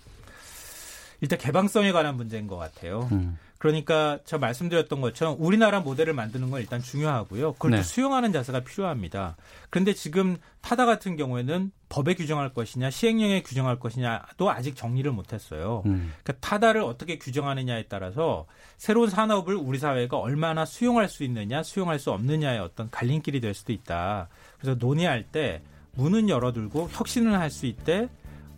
일단 1.21 1.37
개방성에 1.37 1.91
관한 1.91 2.17
문제인 2.17 2.47
것 2.47 2.57
같아요. 2.57 3.07
음. 3.11 3.37
그러니까 3.63 4.19
저 4.25 4.37
말씀드렸던 4.37 4.99
것처럼 4.99 5.37
우리나라 5.39 5.79
모델을 5.79 6.13
만드는 6.13 6.51
건 6.51 6.59
일단 6.59 6.81
중요하고요. 6.81 7.53
그걸 7.53 7.71
네. 7.71 7.77
또 7.77 7.83
수용하는 7.83 8.33
자세가 8.33 8.65
필요합니다. 8.65 9.37
그런데 9.69 9.93
지금 9.93 10.35
타다 10.59 10.85
같은 10.85 11.15
경우에는 11.15 11.71
법에 11.87 12.13
규정할 12.15 12.53
것이냐 12.53 12.89
시행령에 12.89 13.41
규정할 13.41 13.79
것이냐도 13.79 14.51
아직 14.51 14.75
정리를 14.75 15.09
못했어요. 15.09 15.83
음. 15.85 16.11
그러니까 16.23 16.45
타다를 16.45 16.81
어떻게 16.81 17.17
규정하느냐에 17.17 17.83
따라서 17.83 18.47
새로운 18.75 19.09
산업을 19.09 19.55
우리 19.55 19.79
사회가 19.79 20.17
얼마나 20.17 20.65
수용할 20.65 21.07
수 21.07 21.23
있느냐 21.23 21.63
수용할 21.63 21.99
수 21.99 22.11
없느냐의 22.11 22.59
어떤 22.59 22.91
갈림길이 22.91 23.39
될 23.39 23.53
수도 23.53 23.71
있다. 23.71 24.27
그래서 24.59 24.77
논의할 24.77 25.23
때 25.23 25.61
문은 25.93 26.27
열어두고 26.27 26.89
혁신을 26.91 27.39
할 27.39 27.49
수 27.49 27.65
있대 27.65 28.09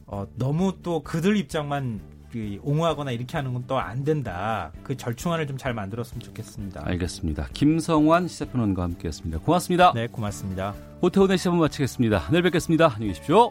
어, 0.07 0.25
너무 0.33 0.79
또 0.81 1.03
그들 1.03 1.37
입장만 1.37 2.14
그 2.35 2.59
옹호하거나 2.63 3.11
이렇게 3.11 3.37
하는 3.37 3.53
건 3.53 3.65
또 3.65 3.79
안 3.79 4.03
된다. 4.03 4.71
그 4.83 4.97
절충안을 4.97 5.47
좀 5.47 5.57
잘 5.57 5.73
만들었으면 5.73 6.19
좋겠습니다. 6.19 6.81
알겠습니다. 6.83 7.47
김성환 7.53 8.27
시사평론가와 8.27 8.87
함께했습니다. 8.89 9.39
고맙습니다. 9.39 9.93
네, 9.95 10.07
고맙습니다. 10.07 10.73
오태훈의 10.99 11.37
시사분 11.37 11.59
마치겠습니다. 11.61 12.27
내일 12.31 12.43
뵙겠습니다. 12.43 12.87
안녕히 12.93 13.13
계십시오. 13.13 13.47